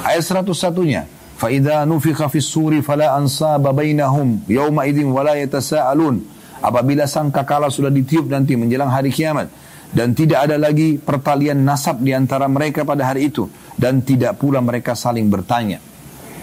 Ayat 0.00 0.24
101-nya. 0.24 1.20
فَإِذَا 1.40 1.88
نُفِخَ 1.88 2.20
فِي 2.28 2.36
السُّورِ 2.44 2.72
فَلَا 2.84 3.16
أَنْصَابَ 3.16 3.64
بَيْنَهُمْ 3.64 4.44
يَوْمَئِذٍ 4.44 4.98
وَلَا 5.08 5.40
يَتَسَاءَلُونَ 5.40 6.33
apabila 6.65 7.05
sang 7.05 7.29
kakala 7.29 7.69
sudah 7.69 7.93
ditiup 7.93 8.25
nanti 8.25 8.57
menjelang 8.57 8.89
hari 8.89 9.13
kiamat 9.13 9.53
dan 9.93 10.17
tidak 10.17 10.49
ada 10.49 10.57
lagi 10.57 10.97
pertalian 10.97 11.61
nasab 11.61 12.01
di 12.01 12.09
antara 12.09 12.49
mereka 12.49 12.81
pada 12.81 13.05
hari 13.05 13.29
itu 13.29 13.45
dan 13.77 14.01
tidak 14.01 14.41
pula 14.41 14.57
mereka 14.65 14.97
saling 14.97 15.29
bertanya. 15.29 15.77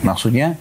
Maksudnya 0.06 0.54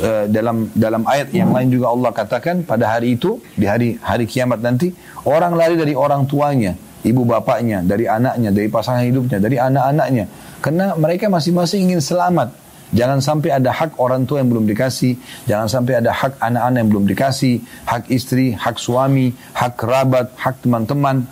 uh, 0.00 0.24
dalam 0.32 0.72
dalam 0.72 1.04
ayat 1.04 1.28
yang 1.36 1.52
lain 1.52 1.68
juga 1.68 1.92
Allah 1.92 2.10
katakan 2.16 2.64
pada 2.64 2.96
hari 2.96 3.20
itu 3.20 3.44
di 3.52 3.68
hari 3.68 4.00
hari 4.00 4.24
kiamat 4.24 4.64
nanti 4.64 4.88
orang 5.28 5.52
lari 5.52 5.76
dari 5.76 5.92
orang 5.92 6.24
tuanya 6.24 6.72
ibu 7.04 7.22
bapaknya, 7.28 7.84
dari 7.84 8.08
anaknya, 8.08 8.50
dari 8.50 8.68
pasangan 8.72 9.04
hidupnya, 9.04 9.38
dari 9.38 9.60
anak-anaknya. 9.60 10.24
Karena 10.64 10.96
mereka 10.96 11.28
masing-masing 11.28 11.92
ingin 11.92 12.00
selamat. 12.00 12.63
Jangan 12.94 13.18
sampai 13.18 13.58
ada 13.58 13.74
hak 13.74 13.98
orang 13.98 14.22
tua 14.22 14.38
yang 14.38 14.54
belum 14.54 14.70
dikasih, 14.70 15.18
jangan 15.50 15.66
sampai 15.66 15.98
ada 15.98 16.14
hak 16.14 16.38
anak-anak 16.38 16.78
yang 16.78 16.90
belum 16.94 17.06
dikasih, 17.10 17.54
hak 17.90 18.06
istri, 18.14 18.54
hak 18.54 18.78
suami, 18.78 19.34
hak 19.34 19.74
kerabat, 19.74 20.30
hak 20.38 20.62
teman-teman. 20.62 21.26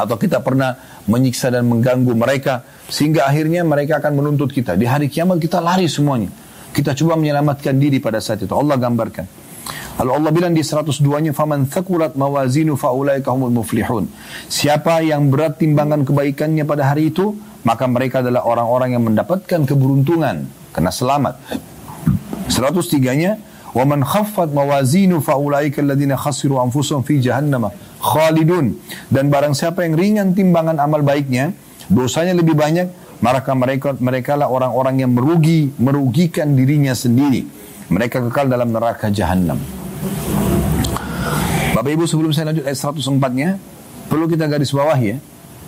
Atau 0.00 0.16
kita 0.16 0.40
pernah 0.40 0.74
menyiksa 1.04 1.52
dan 1.52 1.68
mengganggu 1.68 2.16
mereka 2.16 2.64
sehingga 2.88 3.28
akhirnya 3.28 3.60
mereka 3.60 4.00
akan 4.00 4.24
menuntut 4.24 4.50
kita. 4.56 4.72
Di 4.72 4.88
hari 4.88 5.12
kiamat 5.12 5.36
kita 5.36 5.60
lari 5.60 5.84
semuanya. 5.84 6.32
Kita 6.74 6.96
coba 6.96 7.14
menyelamatkan 7.20 7.76
diri 7.76 8.00
pada 8.02 8.18
saat 8.18 8.42
itu. 8.42 8.50
Allah 8.50 8.74
gambarkan. 8.80 9.43
Lalu 9.94 10.10
Allah 10.10 10.30
bilang 10.34 10.52
di 10.58 10.62
102-nya, 10.66 11.30
"Faman 11.30 11.70
thaqulat 11.70 12.18
mawazinu 12.18 12.74
faulaika 12.74 13.30
humul 13.30 13.62
muflihun." 13.62 14.10
Siapa 14.50 14.98
yang 15.06 15.30
berat 15.30 15.62
timbangan 15.62 16.02
kebaikannya 16.02 16.66
pada 16.66 16.90
hari 16.90 17.14
itu, 17.14 17.38
maka 17.62 17.86
mereka 17.86 18.18
adalah 18.18 18.42
orang-orang 18.42 18.98
yang 18.98 19.06
mendapatkan 19.06 19.62
keberuntungan 19.62 20.50
karena 20.74 20.90
selamat. 20.90 21.38
103-nya, 22.50 23.38
"Wa 23.70 23.86
man 23.86 24.02
khaffat 24.02 24.50
mawazinu 24.50 25.22
faulaika 25.22 25.78
alladziina 25.78 26.18
khasiru 26.18 26.58
anfusahum 26.58 27.06
fi 27.06 27.22
jahannam 27.22 27.70
khalidun." 28.02 28.74
Dan 29.14 29.30
barang 29.30 29.54
siapa 29.54 29.86
yang 29.86 29.94
ringan 29.94 30.34
timbangan 30.34 30.82
amal 30.82 31.06
baiknya, 31.06 31.54
dosanya 31.86 32.34
lebih 32.34 32.58
banyak, 32.58 32.90
maka 33.22 33.54
mereka 33.54 33.94
mereka 34.02 34.34
lah 34.34 34.50
orang-orang 34.50 35.06
yang 35.06 35.14
merugi, 35.14 35.70
merugikan 35.78 36.58
dirinya 36.58 36.98
sendiri. 36.98 37.46
Mereka 37.94 38.26
kekal 38.26 38.50
dalam 38.50 38.74
neraka 38.74 39.06
jahanam. 39.12 39.83
Bapak 41.74 41.90
Ibu 41.90 42.04
sebelum 42.06 42.30
saya 42.30 42.54
lanjut 42.54 42.64
ayat 42.64 42.78
104-nya, 42.78 43.48
perlu 44.06 44.30
kita 44.30 44.46
garis 44.46 44.70
bawah 44.70 44.94
ya. 44.94 45.18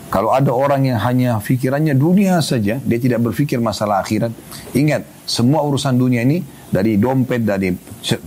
Kalau 0.07 0.31
ada 0.31 0.55
orang 0.55 0.87
yang 0.87 1.03
hanya 1.03 1.43
pikirannya 1.43 1.99
dunia 1.99 2.39
saja, 2.39 2.79
dia 2.79 2.99
tidak 3.03 3.27
berpikir 3.27 3.59
masalah 3.59 4.07
akhirat. 4.07 4.31
Ingat, 4.71 5.03
semua 5.27 5.67
urusan 5.67 5.99
dunia 5.99 6.23
ini 6.23 6.47
dari 6.71 6.95
dompet, 6.95 7.43
dari 7.43 7.75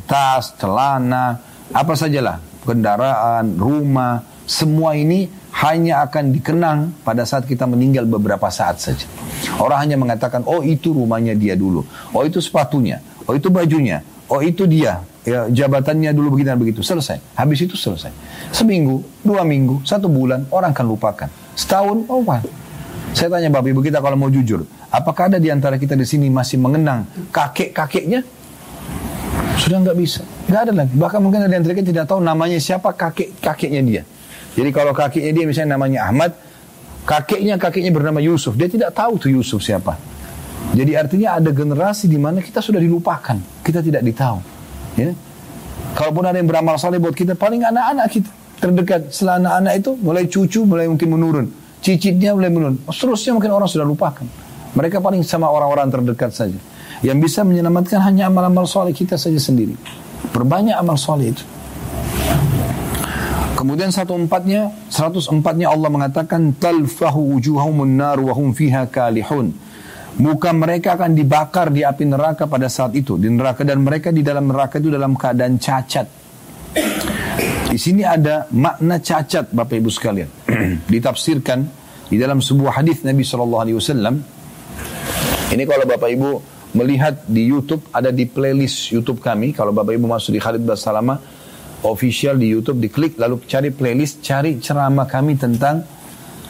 tas, 0.03 0.59
celana, 0.59 1.39
apa 1.71 1.93
sajalah, 1.95 2.43
kendaraan, 2.67 3.55
rumah, 3.55 4.27
semua 4.43 4.99
ini 4.99 5.31
hanya 5.55 6.03
akan 6.03 6.35
dikenang 6.35 6.79
pada 7.07 7.23
saat 7.23 7.47
kita 7.47 7.63
meninggal 7.63 8.03
beberapa 8.11 8.51
saat 8.51 8.83
saja. 8.83 9.07
Orang 9.55 9.79
hanya 9.79 9.95
mengatakan, 9.95 10.43
oh 10.51 10.59
itu 10.59 10.91
rumahnya 10.91 11.31
dia 11.31 11.55
dulu, 11.55 11.87
oh 12.11 12.23
itu 12.27 12.43
sepatunya, 12.43 12.99
oh 13.23 13.33
itu 13.39 13.47
bajunya, 13.47 14.03
oh 14.29 14.39
itu 14.45 14.69
dia, 14.69 15.01
ya, 15.25 15.49
jabatannya 15.49 16.13
dulu 16.13 16.37
begini 16.37 16.53
dan 16.53 16.59
begitu. 16.61 16.85
Selesai. 16.85 17.19
Habis 17.35 17.65
itu 17.65 17.75
selesai. 17.75 18.13
Seminggu, 18.53 19.01
dua 19.25 19.41
minggu, 19.41 19.81
satu 19.83 20.05
bulan, 20.05 20.45
orang 20.53 20.71
akan 20.71 20.85
lupakan. 20.85 21.29
Setahun, 21.57 22.05
oh 22.07 22.21
wah. 22.23 22.39
Saya 23.09 23.33
tanya 23.33 23.49
Bapak 23.49 23.73
Ibu 23.73 23.81
kita 23.81 24.05
kalau 24.05 24.13
mau 24.13 24.29
jujur, 24.29 24.69
apakah 24.93 25.33
ada 25.33 25.41
di 25.41 25.49
antara 25.49 25.81
kita 25.81 25.97
di 25.97 26.05
sini 26.05 26.29
masih 26.29 26.61
mengenang 26.61 27.09
kakek-kakeknya? 27.33 28.21
Sudah 29.57 29.81
nggak 29.81 29.97
bisa. 29.97 30.21
Nggak 30.45 30.61
ada 30.69 30.73
lagi. 30.85 30.93
Bahkan 30.93 31.19
mungkin 31.19 31.41
ada 31.49 31.51
yang 31.51 31.65
kita 31.65 31.89
tidak 31.89 32.05
tahu 32.05 32.21
namanya 32.21 32.61
siapa 32.61 32.93
kakek-kakeknya 32.93 33.81
dia. 33.81 34.03
Jadi 34.53 34.69
kalau 34.69 34.93
kakeknya 34.93 35.31
dia 35.33 35.45
misalnya 35.49 35.73
namanya 35.73 36.05
Ahmad, 36.05 36.37
kakeknya 37.09 37.57
kakeknya 37.57 37.89
bernama 37.89 38.21
Yusuf. 38.21 38.53
Dia 38.53 38.69
tidak 38.69 38.93
tahu 38.93 39.17
tuh 39.17 39.33
Yusuf 39.33 39.65
siapa. 39.65 39.97
Jadi 40.73 40.91
artinya 40.93 41.41
ada 41.41 41.49
generasi 41.49 42.05
di 42.05 42.21
mana 42.21 42.39
kita 42.39 42.61
sudah 42.61 42.77
dilupakan. 42.77 43.37
Kita 43.65 43.81
tidak 43.81 44.05
ditahu. 44.05 44.39
Ya. 44.95 45.11
Kalaupun 45.97 46.23
ada 46.23 46.37
yang 46.37 46.45
beramal 46.45 46.77
saleh 46.77 47.01
buat 47.01 47.17
kita, 47.17 47.33
paling 47.33 47.65
anak-anak 47.65 48.07
kita 48.13 48.29
terdekat. 48.61 49.01
Setelah 49.09 49.41
anak-anak 49.41 49.73
itu 49.81 49.91
mulai 49.97 50.23
cucu, 50.29 50.59
mulai 50.67 50.85
mungkin 50.85 51.09
menurun. 51.09 51.45
Cicitnya 51.81 52.35
mulai 52.35 52.51
menurun. 52.51 52.75
Seterusnya 52.91 53.31
mungkin 53.33 53.51
orang 53.55 53.69
sudah 53.71 53.87
lupakan. 53.87 54.27
Mereka 54.77 55.01
paling 55.01 55.25
sama 55.25 55.49
orang-orang 55.49 55.89
terdekat 55.89 56.31
saja. 56.35 56.59
Yang 57.01 57.31
bisa 57.31 57.41
menyelamatkan 57.47 58.03
hanya 58.03 58.27
amal-amal 58.27 58.67
soleh 58.69 58.93
kita 58.93 59.15
saja 59.17 59.39
sendiri. 59.39 59.73
Perbanyak 60.29 60.75
amal 60.75 60.99
soleh 60.99 61.33
itu. 61.33 61.43
Kemudian 63.55 63.91
satu 63.91 64.15
empatnya, 64.15 64.71
seratus 64.87 65.27
empatnya 65.27 65.67
Allah 65.67 65.91
mengatakan 65.91 66.55
talfahu 66.55 67.35
wujuhahumun 67.35 67.91
nar 67.99 68.15
wa 68.19 68.31
hum 68.31 68.55
fiha 68.55 68.87
kalihun. 68.87 69.51
Muka 70.17 70.49
mereka 70.49 70.97
akan 70.97 71.13
dibakar 71.13 71.69
di 71.69 71.85
api 71.85 72.03
neraka 72.09 72.49
pada 72.49 72.65
saat 72.65 72.97
itu. 72.97 73.15
Di 73.21 73.29
neraka 73.29 73.61
dan 73.61 73.85
mereka 73.85 74.09
di 74.09 74.25
dalam 74.25 74.49
neraka 74.49 74.81
itu 74.81 74.89
dalam 74.89 75.13
keadaan 75.13 75.61
cacat. 75.61 76.07
Di 77.69 77.77
sini 77.77 78.01
ada 78.01 78.49
makna 78.49 78.97
cacat 78.97 79.53
Bapak 79.53 79.77
Ibu 79.77 79.93
sekalian. 79.93 80.29
Ditafsirkan 80.93 81.59
di 82.09 82.17
dalam 82.17 82.41
sebuah 82.41 82.81
hadis 82.81 83.05
Nabi 83.05 83.21
Shallallahu 83.21 83.61
Alaihi 83.61 83.77
Wasallam. 83.77 84.15
Ini 85.53 85.63
kalau 85.69 85.85
Bapak 85.85 86.09
Ibu 86.09 86.29
melihat 86.73 87.25
di 87.29 87.45
YouTube 87.45 87.85
ada 87.93 88.09
di 88.09 88.25
playlist 88.25 88.89
YouTube 88.89 89.21
kami. 89.21 89.53
Kalau 89.53 89.69
Bapak 89.69 89.93
Ibu 89.93 90.09
masuk 90.09 90.33
di 90.33 90.41
Khalid 90.41 90.65
Basalama 90.65 91.21
official 91.85 92.35
di 92.35 92.51
YouTube, 92.51 92.83
diklik 92.83 93.15
lalu 93.15 93.39
cari 93.47 93.71
playlist, 93.71 94.19
cari 94.19 94.59
ceramah 94.59 95.07
kami 95.07 95.39
tentang 95.39 95.98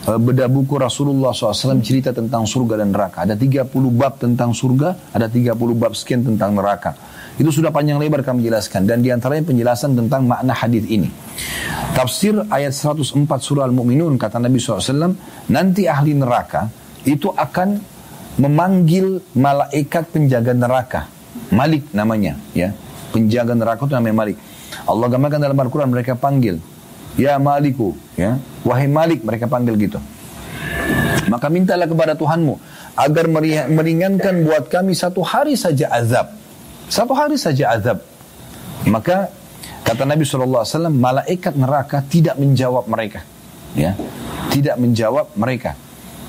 Eh, 0.07 0.15
bedah 0.15 0.47
buku 0.47 0.79
Rasulullah 0.79 1.35
SAW 1.35 1.83
cerita 1.83 2.15
tentang 2.15 2.47
surga 2.47 2.79
dan 2.79 2.95
neraka. 2.95 3.27
Ada 3.27 3.35
30 3.35 3.67
bab 3.91 4.15
tentang 4.15 4.55
surga, 4.55 5.11
ada 5.11 5.27
30 5.27 5.75
bab 5.75 5.91
sekian 5.91 6.23
tentang 6.23 6.55
neraka. 6.55 6.95
Itu 7.35 7.51
sudah 7.51 7.67
panjang 7.67 7.99
lebar 7.99 8.23
kami 8.23 8.47
jelaskan. 8.47 8.87
Dan 8.87 9.03
di 9.03 9.11
antaranya 9.11 9.51
penjelasan 9.51 9.99
tentang 9.99 10.23
makna 10.23 10.55
hadis 10.55 10.87
ini. 10.87 11.11
Tafsir 11.91 12.39
ayat 12.47 12.71
104 12.71 13.27
surah 13.43 13.67
Al-Mu'minun 13.67 14.15
kata 14.15 14.39
Nabi 14.39 14.55
SAW, 14.55 15.11
nanti 15.51 15.83
ahli 15.83 16.15
neraka 16.15 16.71
itu 17.03 17.35
akan 17.35 17.99
memanggil 18.39 19.19
malaikat 19.35 20.15
penjaga 20.15 20.55
neraka. 20.55 21.01
Malik 21.51 21.91
namanya. 21.91 22.39
ya 22.55 22.71
Penjaga 23.11 23.51
neraka 23.51 23.83
itu 23.83 23.93
namanya 23.99 24.15
Malik. 24.15 24.37
Allah 24.87 25.07
gambarkan 25.11 25.39
dalam 25.43 25.59
Al-Quran 25.59 25.91
mereka 25.91 26.15
panggil 26.15 26.78
Ya 27.17 27.39
Maliku, 27.41 27.97
ya. 28.13 28.37
Wahai 28.61 28.85
Malik, 28.91 29.25
mereka 29.25 29.49
panggil 29.49 29.75
gitu. 29.79 29.99
Maka 31.29 31.47
mintalah 31.47 31.85
kepada 31.85 32.17
Tuhanmu 32.17 32.57
agar 32.97 33.25
meringankan 33.69 34.43
buat 34.43 34.67
kami 34.67 34.97
satu 34.97 35.21
hari 35.21 35.53
saja 35.53 35.87
azab. 35.93 36.33
Satu 36.89 37.13
hari 37.13 37.37
saja 37.37 37.69
azab. 37.77 38.01
Maka 38.89 39.29
kata 39.85 40.09
Nabi 40.09 40.25
SAW, 40.25 40.65
malaikat 40.89 41.53
neraka 41.53 42.01
tidak 42.01 42.35
menjawab 42.41 42.89
mereka. 42.89 43.21
Ya, 43.77 43.93
tidak 44.49 44.81
menjawab 44.81 45.29
mereka. 45.37 45.77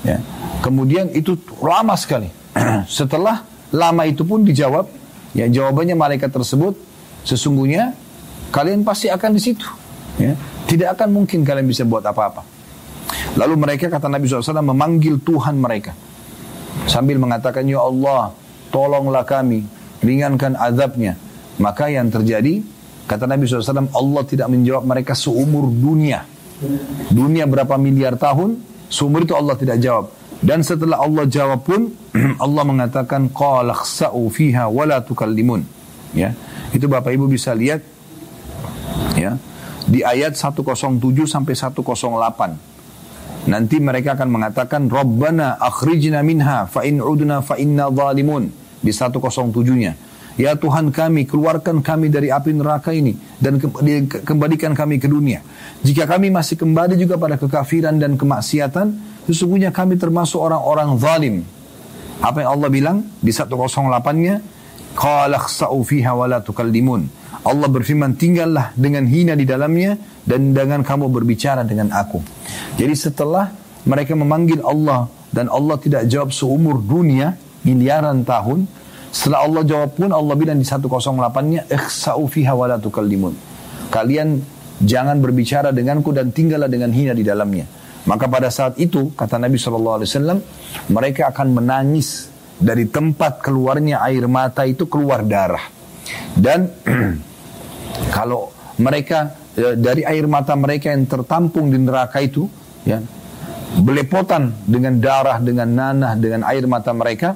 Ya. 0.05 0.21
Kemudian 0.61 1.09
itu 1.17 1.33
lama 1.57 1.97
sekali. 1.97 2.29
Setelah 2.85 3.41
lama 3.73 4.05
itu 4.05 4.21
pun 4.21 4.45
dijawab, 4.45 4.85
ya 5.33 5.49
jawabannya 5.49 5.97
malaikat 5.97 6.29
tersebut, 6.29 6.77
sesungguhnya 7.25 7.97
kalian 8.53 8.85
pasti 8.85 9.09
akan 9.09 9.33
di 9.33 9.41
situ. 9.41 9.65
Ya. 10.21 10.37
Tidak 10.71 10.87
akan 10.87 11.11
mungkin 11.11 11.43
kalian 11.43 11.67
bisa 11.67 11.83
buat 11.83 11.99
apa-apa. 11.99 12.47
Lalu 13.35 13.59
mereka 13.59 13.91
kata 13.91 14.07
Nabi 14.07 14.31
SAW 14.31 14.63
memanggil 14.63 15.19
Tuhan 15.19 15.59
mereka. 15.59 15.91
Sambil 16.87 17.19
mengatakan, 17.19 17.67
Ya 17.67 17.83
Allah, 17.83 18.31
tolonglah 18.71 19.27
kami, 19.27 19.67
ringankan 19.99 20.55
azabnya. 20.55 21.19
Maka 21.59 21.91
yang 21.91 22.07
terjadi, 22.07 22.63
kata 23.03 23.27
Nabi 23.27 23.51
SAW, 23.51 23.91
Allah 23.91 24.23
tidak 24.23 24.47
menjawab 24.47 24.87
mereka 24.87 25.11
seumur 25.11 25.67
dunia. 25.67 26.23
Dunia 27.11 27.43
berapa 27.51 27.75
miliar 27.75 28.15
tahun, 28.15 28.55
seumur 28.87 29.27
itu 29.27 29.35
Allah 29.35 29.59
tidak 29.59 29.75
jawab. 29.83 30.07
Dan 30.39 30.63
setelah 30.63 31.03
Allah 31.03 31.27
jawab 31.27 31.67
pun, 31.67 31.91
Allah 32.47 32.63
mengatakan, 32.63 33.27
Qalakhsa'u 33.27 34.23
fiha 34.31 34.71
wa 34.71 34.87
tukallimun. 35.03 35.67
Ya, 36.15 36.31
itu 36.71 36.87
Bapak 36.87 37.11
Ibu 37.11 37.27
bisa 37.27 37.51
lihat, 37.51 37.83
ya, 39.19 39.35
di 39.91 40.07
ayat 40.07 40.39
107 40.39 40.71
sampai 41.27 41.51
108. 41.51 43.51
Nanti 43.51 43.75
mereka 43.83 44.15
akan 44.15 44.29
mengatakan 44.31 44.87
Rabbana 44.87 45.59
akhrijna 45.59 46.23
minha 46.23 46.63
fa 46.71 46.87
in 46.87 47.03
udna 47.03 47.43
fa 47.43 47.59
inna 47.59 47.91
zalimun 47.91 48.47
di 48.79 48.95
107-nya. 48.95 49.91
Ya 50.39 50.55
Tuhan 50.55 50.95
kami, 50.95 51.27
keluarkan 51.27 51.83
kami 51.83 52.07
dari 52.07 52.31
api 52.31 52.55
neraka 52.55 52.95
ini 52.95 53.19
dan 53.43 53.59
kembalikan 54.23 54.71
kami 54.71 54.95
ke 54.95 55.11
dunia. 55.11 55.43
Jika 55.83 56.07
kami 56.07 56.31
masih 56.31 56.55
kembali 56.55 56.95
juga 56.95 57.19
pada 57.19 57.35
kekafiran 57.35 57.99
dan 57.99 58.15
kemaksiatan, 58.15 58.95
sesungguhnya 59.27 59.75
kami 59.75 59.99
termasuk 59.99 60.39
orang-orang 60.39 60.95
zalim. 61.03 61.35
Apa 62.23 62.47
yang 62.47 62.55
Allah 62.55 62.69
bilang 62.71 62.97
di 63.19 63.35
108-nya? 63.35 64.60
Allah 67.41 67.69
berfirman, 67.73 68.13
tinggallah 68.13 68.69
dengan 68.77 69.09
hina 69.09 69.33
di 69.33 69.49
dalamnya 69.49 69.97
dan 70.21 70.53
dengan 70.53 70.85
kamu 70.85 71.09
berbicara 71.09 71.65
dengan 71.65 71.89
aku. 71.89 72.21
Jadi 72.77 72.93
setelah 72.93 73.49
mereka 73.89 74.13
memanggil 74.13 74.61
Allah 74.61 75.09
dan 75.33 75.49
Allah 75.49 75.81
tidak 75.81 76.05
jawab 76.05 76.29
seumur 76.29 76.77
dunia, 76.77 77.33
miliaran 77.65 78.21
tahun, 78.21 78.69
setelah 79.09 79.43
Allah 79.43 79.63
jawab 79.65 79.97
pun 79.97 80.13
Allah 80.13 80.35
bilang 80.37 80.61
di 80.61 80.67
108-nya, 80.67 81.67
ikhsa'u 81.67 82.23
fiha 82.29 82.53
wa 82.53 82.65
la 82.69 82.77
tukallimun. 82.77 83.33
Kalian 83.91 84.39
jangan 84.79 85.19
berbicara 85.19 85.75
denganku 85.75 86.15
dan 86.15 86.31
tinggallah 86.31 86.71
dengan 86.71 86.95
hina 86.95 87.11
di 87.11 87.25
dalamnya. 87.25 87.67
Maka 88.01 88.25
pada 88.25 88.49
saat 88.49 88.81
itu 88.81 89.13
kata 89.13 89.37
Nabi 89.37 89.61
SAW 89.61 90.41
mereka 90.89 91.29
akan 91.29 91.53
menangis 91.53 92.30
dari 92.61 92.85
tempat 92.85 93.41
keluarnya 93.41 94.05
air 94.05 94.29
mata 94.29 94.63
itu 94.69 94.85
keluar 94.85 95.25
darah 95.25 95.65
dan 96.37 96.69
kalau 98.15 98.53
mereka 98.77 99.33
e, 99.57 99.73
dari 99.75 100.05
air 100.05 100.29
mata 100.29 100.53
mereka 100.53 100.93
yang 100.93 101.09
tertampung 101.09 101.73
di 101.73 101.81
neraka 101.81 102.21
itu 102.21 102.45
ya 102.85 103.01
belepotan 103.81 104.53
dengan 104.69 105.01
darah 105.01 105.41
dengan 105.41 105.67
nanah 105.73 106.13
dengan 106.13 106.45
air 106.45 106.69
mata 106.69 106.93
mereka 106.93 107.33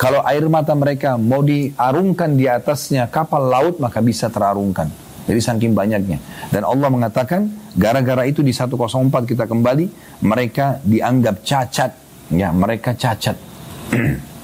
kalau 0.00 0.24
air 0.24 0.44
mata 0.48 0.72
mereka 0.72 1.20
mau 1.20 1.44
diarungkan 1.44 2.32
di 2.32 2.48
atasnya 2.48 3.12
kapal 3.12 3.44
laut 3.44 3.76
maka 3.76 4.00
bisa 4.00 4.32
terarungkan 4.32 4.88
jadi 5.26 5.40
saking 5.42 5.74
banyaknya. 5.74 6.22
Dan 6.54 6.62
Allah 6.62 6.86
mengatakan, 6.86 7.50
gara-gara 7.74 8.22
itu 8.30 8.46
di 8.46 8.54
104 8.54 9.26
kita 9.26 9.50
kembali, 9.50 9.90
mereka 10.22 10.78
dianggap 10.86 11.42
cacat. 11.42 11.90
Ya, 12.30 12.54
mereka 12.54 12.94
cacat. 12.94 13.34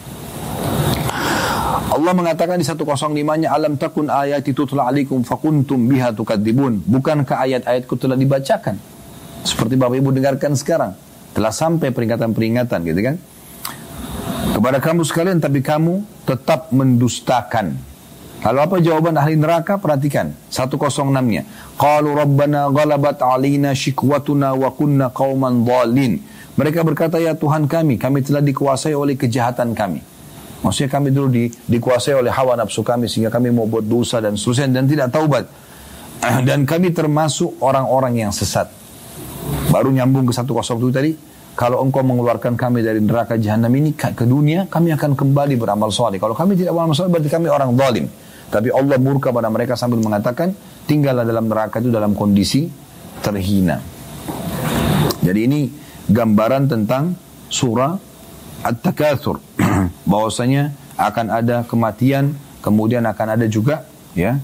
Allah 1.93 2.17
mengatakan 2.17 2.57
di 2.57 2.65
105-nya, 2.65 3.53
Alam 3.53 3.77
takun 3.77 4.09
ayati 4.09 4.57
tutla 4.57 4.89
alikum 4.89 5.21
fakuntum 5.29 5.77
biha 5.77 6.17
tukadzibun. 6.17 6.81
Bukankah 6.89 7.45
ayat-ayatku 7.45 8.01
telah 8.01 8.17
dibacakan? 8.17 8.81
Seperti 9.45 9.77
Bapak 9.77 10.01
Ibu 10.01 10.09
dengarkan 10.17 10.57
sekarang. 10.57 10.97
Telah 11.37 11.53
sampai 11.53 11.93
peringatan-peringatan 11.93 12.81
gitu 12.89 13.01
kan. 13.05 13.17
Kepada 14.57 14.81
kamu 14.81 15.05
sekalian, 15.05 15.37
tapi 15.37 15.61
kamu 15.61 16.25
tetap 16.25 16.73
mendustakan. 16.73 17.77
Lalu 18.41 18.59
apa 18.65 18.77
jawaban 18.81 19.15
ahli 19.21 19.37
neraka? 19.37 19.77
Perhatikan. 19.77 20.33
106-nya. 20.49 21.45
Qalu 21.77 22.11
rabbana 22.17 22.73
ghalabat 22.73 23.21
alina 23.21 23.77
shikwatuna 23.77 24.57
wa 24.57 24.73
kunna 24.73 25.13
qauman. 25.13 25.61
Mereka 26.57 26.81
berkata, 26.89 27.21
ya 27.21 27.37
Tuhan 27.37 27.69
kami, 27.69 28.01
kami 28.01 28.25
telah 28.25 28.41
dikuasai 28.41 28.97
oleh 28.97 29.21
kejahatan 29.21 29.77
kami. 29.77 30.12
Maksudnya 30.63 30.91
kami 30.95 31.11
dulu 31.11 31.29
di, 31.29 31.45
dikuasai 31.51 32.15
oleh 32.15 32.31
hawa 32.31 32.55
nafsu 32.55 32.87
kami 32.87 33.11
sehingga 33.11 33.35
kami 33.35 33.51
mau 33.51 33.67
buat 33.67 33.83
dosa 33.83 34.23
dan 34.23 34.39
seterusnya 34.39 34.71
dan 34.71 34.87
tidak 34.87 35.11
taubat. 35.11 35.45
Dan 36.49 36.63
kami 36.63 36.95
termasuk 36.95 37.59
orang-orang 37.59 38.23
yang 38.23 38.31
sesat. 38.31 38.71
Baru 39.75 39.91
nyambung 39.91 40.23
ke 40.23 40.31
107 40.31 40.79
tadi. 40.95 41.13
Kalau 41.53 41.83
engkau 41.83 42.01
mengeluarkan 42.01 42.57
kami 42.57 42.81
dari 42.81 43.03
neraka 43.03 43.37
jahanam 43.37 43.69
ini 43.77 43.93
ke 43.93 44.25
dunia, 44.25 44.71
kami 44.71 44.95
akan 44.95 45.13
kembali 45.19 45.59
beramal 45.59 45.91
soleh. 45.93 46.17
Kalau 46.17 46.33
kami 46.33 46.57
tidak 46.57 46.73
beramal 46.73 46.95
soleh, 46.97 47.11
berarti 47.13 47.29
kami 47.29 47.51
orang 47.51 47.75
zalim. 47.77 48.07
Tapi 48.49 48.69
Allah 48.73 48.97
murka 48.97 49.35
pada 49.35 49.53
mereka 49.53 49.77
sambil 49.77 50.01
mengatakan, 50.01 50.57
tinggallah 50.89 51.29
dalam 51.29 51.51
neraka 51.51 51.83
itu 51.83 51.93
dalam 51.93 52.17
kondisi 52.17 52.71
terhina. 53.21 53.83
Jadi 55.21 55.41
ini 55.45 55.61
gambaran 56.09 56.73
tentang 56.73 57.15
surah 57.53 58.12
At-Takatsur. 58.63 59.43
Bahwasanya 60.11 60.73
akan 60.97 61.27
ada 61.29 61.57
kematian, 61.67 62.35
kemudian 62.63 63.03
akan 63.05 63.37
ada 63.39 63.47
juga 63.51 63.85
ya 64.15 64.39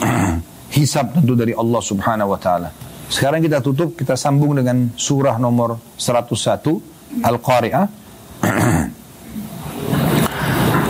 hisab 0.76 1.14
tentu 1.14 1.38
dari 1.38 1.54
Allah 1.54 1.80
Subhanahu 1.80 2.34
wa 2.34 2.40
taala. 2.40 2.72
Sekarang 3.06 3.38
kita 3.38 3.62
tutup, 3.62 3.94
kita 3.94 4.18
sambung 4.18 4.58
dengan 4.58 4.90
surah 4.98 5.38
nomor 5.38 5.78
101 5.94 7.22
Al-Qari'ah. 7.22 7.86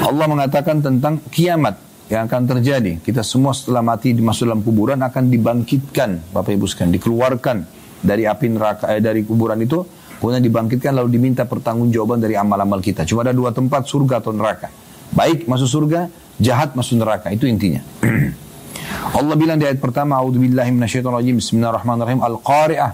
Allah 0.09 0.27
mengatakan 0.33 0.81
tentang 0.81 1.21
kiamat 1.29 1.77
yang 2.09 2.25
akan 2.31 2.43
terjadi. 2.47 3.03
Kita 3.03 3.21
semua 3.27 3.53
setelah 3.53 3.83
mati 3.83 4.15
masuk 4.15 4.49
dalam 4.49 4.63
kuburan 4.63 5.03
akan 5.03 5.29
dibangkitkan, 5.29 6.33
Bapak 6.33 6.55
Ibu 6.55 6.65
sekalian, 6.71 6.95
dikeluarkan 6.97 7.57
dari 8.01 8.25
api 8.25 8.47
neraka 8.49 8.95
eh, 8.95 9.03
dari 9.03 9.27
kuburan 9.27 9.59
itu, 9.61 9.83
kemudian 10.19 10.43
dibangkitkan 10.43 10.93
lalu 10.97 11.17
diminta 11.17 11.45
pertanggungjawaban 11.45 12.21
dari 12.21 12.35
amal-amal 12.39 12.81
kita. 12.81 13.05
Cuma 13.05 13.25
ada 13.25 13.37
dua 13.37 13.53
tempat, 13.53 13.87
surga 13.89 14.21
atau 14.21 14.33
neraka. 14.33 14.69
Baik 15.13 15.47
masuk 15.47 15.69
surga, 15.69 16.11
jahat 16.37 16.75
masuk 16.77 17.01
neraka. 17.01 17.33
Itu 17.33 17.49
intinya. 17.49 17.81
Allah 19.19 19.37
bilang 19.39 19.57
di 19.57 19.65
ayat 19.65 19.81
pertama, 19.81 20.19
A'udzubillahi 20.21 20.71
minasyaitonirrajim. 20.75 21.41
Bismillahirrahmanirrahim. 21.41 22.21
Al-Qari'ah. 22.21 22.93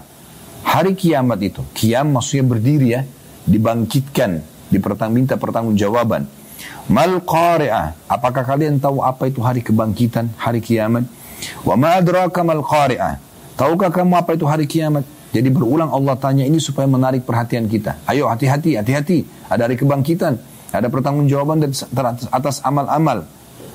Hari 0.63 0.95
kiamat 0.95 1.39
itu. 1.43 1.61
Kiam 1.75 2.15
maksudnya 2.15 2.45
berdiri 2.47 2.87
ya, 2.95 3.01
dibangkitkan, 3.43 4.41
dipertang 4.71 5.11
minta 5.11 5.35
pertanggungjawaban. 5.35 6.25
Mal 6.87 7.19
qari'ah. 7.23 7.95
Apakah 8.07 8.43
kalian 8.43 8.79
tahu 8.79 9.03
apa 9.03 9.27
itu 9.31 9.39
hari 9.39 9.63
kebangkitan, 9.63 10.31
hari 10.35 10.59
kiamat? 10.59 11.07
Wa 11.63 11.75
ma 11.75 11.99
adraka 11.99 12.43
mal 12.43 12.63
qari'ah. 12.63 13.19
Tahukah 13.53 13.93
kamu 13.93 14.17
apa 14.17 14.33
itu 14.33 14.45
hari 14.49 14.65
kiamat? 14.65 15.05
Jadi 15.33 15.49
berulang 15.49 15.89
Allah 15.89 16.13
tanya 16.13 16.45
ini 16.45 16.61
supaya 16.61 16.85
menarik 16.85 17.25
perhatian 17.25 17.65
kita. 17.65 18.05
Ayo 18.05 18.29
hati-hati, 18.29 18.77
hati-hati. 18.77 19.49
Ada 19.49 19.65
hari 19.65 19.81
kebangkitan. 19.81 20.37
Ada 20.69 20.93
pertanggungjawaban 20.93 21.73
atas 22.29 22.61
amal-amal. 22.61 23.25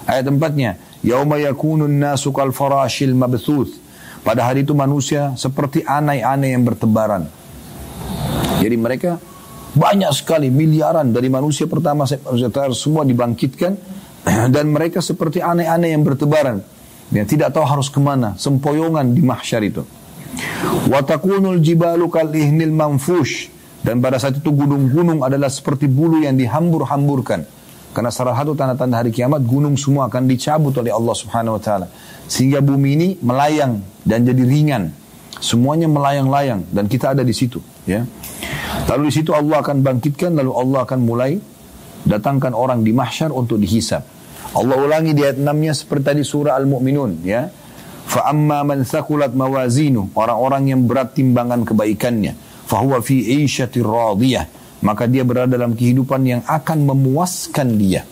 Ayat 0.07 0.31
tempatnya. 0.31 0.79
Yauma 1.03 1.43
yakunun 1.43 1.91
nasu 1.91 2.31
kal 2.31 2.55
farashil 2.55 3.11
mabthuth. 3.11 3.75
Pada 4.23 4.47
hari 4.47 4.63
itu 4.63 4.71
manusia 4.71 5.35
seperti 5.35 5.83
anai-anai 5.83 6.55
yang 6.55 6.63
bertebaran. 6.63 7.27
Jadi 8.63 8.77
mereka 8.79 9.19
banyak 9.75 10.11
sekali 10.15 10.51
miliaran 10.51 11.11
dari 11.11 11.31
manusia 11.31 11.67
pertama 11.71 12.07
manusia 12.07 12.51
semua 12.75 13.03
dibangkitkan 13.07 13.73
dan 14.55 14.65
mereka 14.71 15.03
seperti 15.03 15.43
aneh-aneh 15.43 15.91
yang 15.91 16.07
bertebaran. 16.07 16.63
Yang 17.11 17.35
tidak 17.35 17.57
tahu 17.57 17.67
harus 17.67 17.89
ke 17.91 17.99
mana. 17.99 18.39
Sempoyongan 18.39 19.11
di 19.11 19.23
mahsyar 19.25 19.65
itu. 19.65 19.83
Watakunul 20.89 21.61
jibalu 21.61 22.09
kal 22.09 22.33
ihnil 22.33 22.73
manfush. 22.73 23.51
Dan 23.79 24.03
pada 24.03 24.19
saat 24.19 24.43
itu 24.43 24.51
gunung-gunung 24.51 25.23
adalah 25.23 25.47
seperti 25.49 25.87
bulu 25.87 26.21
yang 26.21 26.35
dihambur-hamburkan. 26.35 27.47
Karena 27.95 28.11
salah 28.13 28.37
satu 28.37 28.53
tanda-tanda 28.53 29.01
hari 29.01 29.15
kiamat 29.15 29.43
gunung 29.47 29.79
semua 29.79 30.11
akan 30.13 30.29
dicabut 30.29 30.77
oleh 30.77 30.93
Allah 30.93 31.15
Subhanahu 31.15 31.57
wa 31.57 31.63
taala. 31.63 31.87
Sehingga 32.29 32.61
bumi 32.61 32.89
ini 32.95 33.09
melayang 33.23 33.81
dan 34.05 34.27
jadi 34.29 34.43
ringan. 34.45 34.93
Semuanya 35.39 35.87
melayang-layang 35.87 36.67
dan 36.75 36.91
kita 36.91 37.15
ada 37.15 37.23
di 37.23 37.31
situ, 37.31 37.63
ya. 37.87 38.03
Lalu 38.91 39.07
di 39.07 39.23
situ 39.23 39.31
Allah 39.31 39.63
akan 39.63 39.87
bangkitkan, 39.87 40.35
lalu 40.35 40.51
Allah 40.51 40.83
akan 40.83 40.99
mulai 40.99 41.39
datangkan 42.03 42.51
orang 42.59 42.83
di 42.83 42.91
mahsyar 42.91 43.31
untuk 43.31 43.63
dihisap. 43.63 44.03
Allah 44.59 44.77
ulangi 44.81 45.15
di 45.15 45.23
ayat 45.23 45.39
6-nya 45.39 45.73
seperti 45.79 46.05
tadi 46.11 46.23
surah 46.27 46.59
Al-Mu'minun 46.59 47.23
ya. 47.23 47.53
Fa 48.09 48.33
amma 48.33 48.65
man 48.65 48.89
thaqulat 48.89 49.37
mawazinu, 49.37 50.09
orang-orang 50.17 50.73
yang 50.73 50.81
berat 50.89 51.13
timbangan 51.13 51.69
kebaikannya, 51.69 52.33
fahuwa 52.65 53.05
fi 53.05 53.21
'isyatir 53.21 53.85
radiyah, 53.85 54.49
maka 54.81 55.05
dia 55.05 55.29
berada 55.29 55.61
dalam 55.61 55.77
kehidupan 55.77 56.25
yang 56.25 56.41
akan 56.49 56.89
memuaskan 56.89 57.77
dia, 57.77 58.09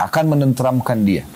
akan 0.00 0.24
menenteramkan 0.32 1.04
dia. 1.04 1.28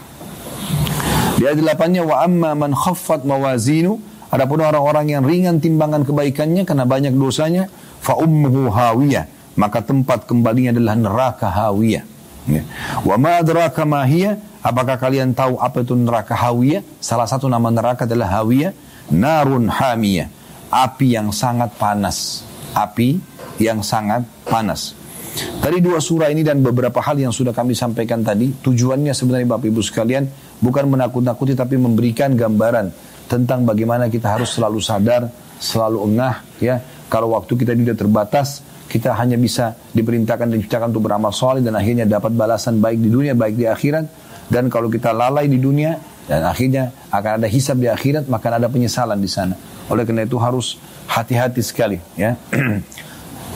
Di 1.36 1.44
ayat 1.44 1.60
8-nya 1.60 2.00
wa 2.00 2.24
amma 2.24 2.56
man 2.56 2.72
khaffat 2.72 3.28
mawazinu, 3.28 4.00
adapun 4.32 4.64
orang-orang 4.64 5.12
yang 5.12 5.20
ringan 5.20 5.60
timbangan 5.60 6.00
kebaikannya 6.00 6.64
karena 6.64 6.88
banyak 6.88 7.12
dosanya, 7.12 7.68
fa 8.00 8.16
ummuhu 8.16 8.72
hawiyah 8.72 9.28
maka 9.56 9.80
tempat 9.80 10.28
kembalinya 10.28 10.76
adalah 10.76 10.94
neraka 10.94 11.48
hawiyah 11.48 12.15
ya. 12.46 12.62
wa 13.02 13.16
ma 13.18 13.42
adraka 13.42 13.82
ma 13.84 14.02
hiya? 14.06 14.38
Apakah 14.66 14.98
kalian 14.98 15.30
tahu 15.30 15.62
apa 15.62 15.86
itu 15.86 15.94
neraka 15.94 16.34
hawiyah? 16.34 16.82
Salah 16.98 17.30
satu 17.30 17.46
nama 17.46 17.70
neraka 17.70 18.02
adalah 18.02 18.42
hawiyah 18.42 18.74
narun 19.10 19.70
hamiyah. 19.70 20.26
Api 20.66 21.14
yang 21.14 21.30
sangat 21.30 21.70
panas. 21.78 22.42
Api 22.74 23.22
yang 23.62 23.80
sangat 23.86 24.26
panas. 24.42 24.98
Tadi 25.36 25.84
dua 25.84 26.00
surah 26.00 26.32
ini 26.32 26.40
dan 26.40 26.64
beberapa 26.64 26.98
hal 27.04 27.20
yang 27.20 27.30
sudah 27.30 27.52
kami 27.52 27.76
sampaikan 27.76 28.24
tadi, 28.24 28.56
tujuannya 28.56 29.12
sebenarnya 29.12 29.48
Bapak 29.52 29.68
Ibu 29.68 29.84
sekalian 29.84 30.24
bukan 30.64 30.88
menakut-nakuti 30.88 31.52
tapi 31.52 31.76
memberikan 31.76 32.32
gambaran 32.32 32.88
tentang 33.28 33.68
bagaimana 33.68 34.08
kita 34.08 34.32
harus 34.32 34.56
selalu 34.56 34.80
sadar, 34.80 35.28
selalu 35.60 35.98
engah 36.08 36.40
ya. 36.56 36.80
Kalau 37.06 37.36
waktu 37.36 37.52
kita 37.54 37.76
tidak 37.76 38.00
terbatas, 38.00 38.64
kita 38.86 39.14
hanya 39.18 39.34
bisa 39.34 39.74
diperintahkan 39.90 40.46
dan 40.46 40.56
diciptakan 40.62 40.94
untuk 40.94 41.10
beramal 41.10 41.34
soleh 41.34 41.62
dan 41.62 41.74
akhirnya 41.74 42.06
dapat 42.06 42.32
balasan 42.32 42.78
baik 42.78 43.02
di 43.02 43.10
dunia, 43.10 43.34
baik 43.34 43.54
di 43.58 43.66
akhirat. 43.66 44.06
Dan 44.46 44.70
kalau 44.70 44.86
kita 44.86 45.10
lalai 45.10 45.50
di 45.50 45.58
dunia 45.58 45.98
dan 46.30 46.46
akhirnya 46.46 46.94
akan 47.10 47.42
ada 47.42 47.48
hisab 47.50 47.82
di 47.82 47.90
akhirat, 47.90 48.30
maka 48.30 48.54
ada 48.54 48.70
penyesalan 48.70 49.18
di 49.18 49.26
sana. 49.26 49.58
Oleh 49.90 50.06
karena 50.06 50.22
itu 50.22 50.38
harus 50.38 50.78
hati-hati 51.10 51.62
sekali. 51.66 51.98
Ya. 52.14 52.38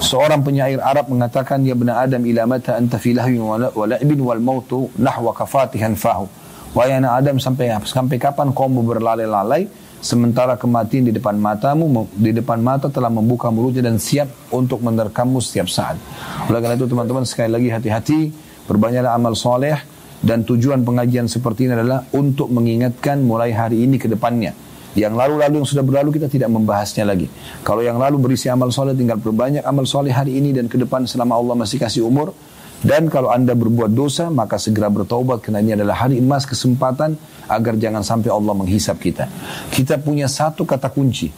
Seorang 0.01 0.43
penyair 0.43 0.81
Arab 0.83 1.12
mengatakan, 1.12 1.62
Ya 1.62 1.78
benar 1.78 2.09
Adam 2.09 2.24
ila 2.26 2.49
mata 2.49 2.74
anta 2.74 2.97
fi 2.99 3.14
lahwin 3.14 3.43
wa 3.43 3.70
wal 3.70 4.43
mautu 4.43 4.91
nahwa 4.99 5.31
kafatihan 5.31 5.95
fahu. 5.95 6.26
Wahai 6.74 6.99
anak 7.03 7.22
Adam 7.22 7.37
sampai 7.43 7.74
sampai 7.83 8.16
kapan 8.18 8.55
kau 8.55 8.70
berlalai-lalai 8.70 9.66
Sementara 10.01 10.57
kematian 10.57 11.05
di 11.05 11.13
depan 11.13 11.37
matamu, 11.37 12.09
di 12.17 12.33
depan 12.33 12.57
mata 12.65 12.89
telah 12.89 13.13
membuka 13.13 13.53
mulutnya 13.53 13.85
dan 13.85 14.01
siap 14.01 14.33
untuk 14.49 14.81
menerkammu 14.81 15.37
setiap 15.45 15.69
saat. 15.69 16.01
Oleh 16.49 16.57
karena 16.65 16.81
itu 16.81 16.89
teman-teman 16.89 17.29
sekali 17.29 17.53
lagi 17.53 17.69
hati-hati, 17.69 18.33
berbanyaklah 18.65 19.13
amal 19.13 19.37
soleh 19.37 19.77
dan 20.25 20.41
tujuan 20.49 20.89
pengajian 20.89 21.29
seperti 21.29 21.69
ini 21.69 21.77
adalah 21.77 22.09
untuk 22.17 22.49
mengingatkan 22.49 23.21
mulai 23.21 23.53
hari 23.53 23.85
ini 23.85 24.01
ke 24.01 24.09
depannya. 24.09 24.57
Yang 24.97 25.15
lalu-lalu 25.21 25.55
yang 25.63 25.69
sudah 25.69 25.85
berlalu 25.87 26.17
kita 26.17 26.27
tidak 26.27 26.51
membahasnya 26.51 27.05
lagi. 27.07 27.31
Kalau 27.63 27.85
yang 27.85 28.01
lalu 28.01 28.19
berisi 28.19 28.51
amal 28.51 28.75
soleh 28.75 28.97
tinggal 28.97 29.21
berbanyak 29.23 29.63
amal 29.63 29.87
soleh 29.87 30.11
hari 30.11 30.41
ini 30.41 30.51
dan 30.57 30.67
ke 30.67 30.81
depan 30.81 31.05
selama 31.05 31.37
Allah 31.37 31.55
masih 31.61 31.77
kasih 31.77 32.09
umur. 32.09 32.35
Dan 32.81 33.12
kalau 33.12 33.28
anda 33.28 33.53
berbuat 33.53 33.93
dosa 33.93 34.33
maka 34.33 34.57
segera 34.57 34.89
bertobat 34.89 35.45
karena 35.45 35.61
ini 35.61 35.72
adalah 35.76 36.09
hari 36.09 36.16
emas 36.16 36.49
kesempatan 36.49 37.16
agar 37.45 37.76
jangan 37.76 38.01
sampai 38.01 38.33
Allah 38.33 38.57
menghisap 38.57 38.97
kita. 38.97 39.28
Kita 39.68 40.01
punya 40.01 40.31
satu 40.31 40.64
kata 40.64 40.89
kunci. 40.89 41.28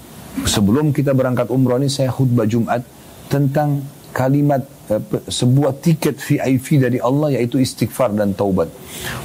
Sebelum 0.46 0.94
kita 0.94 1.12
berangkat 1.12 1.50
umroh 1.52 1.76
ini 1.76 1.92
saya 1.92 2.08
khutbah 2.08 2.48
Jumat 2.48 2.80
tentang 3.28 3.84
kalimat 4.12 4.62
eh, 4.92 5.00
sebuah 5.28 5.80
tiket 5.80 6.20
VIP 6.20 6.78
dari 6.78 7.00
Allah 7.00 7.34
yaitu 7.36 7.58
istighfar 7.58 8.12
dan 8.12 8.36
taubat. 8.36 8.68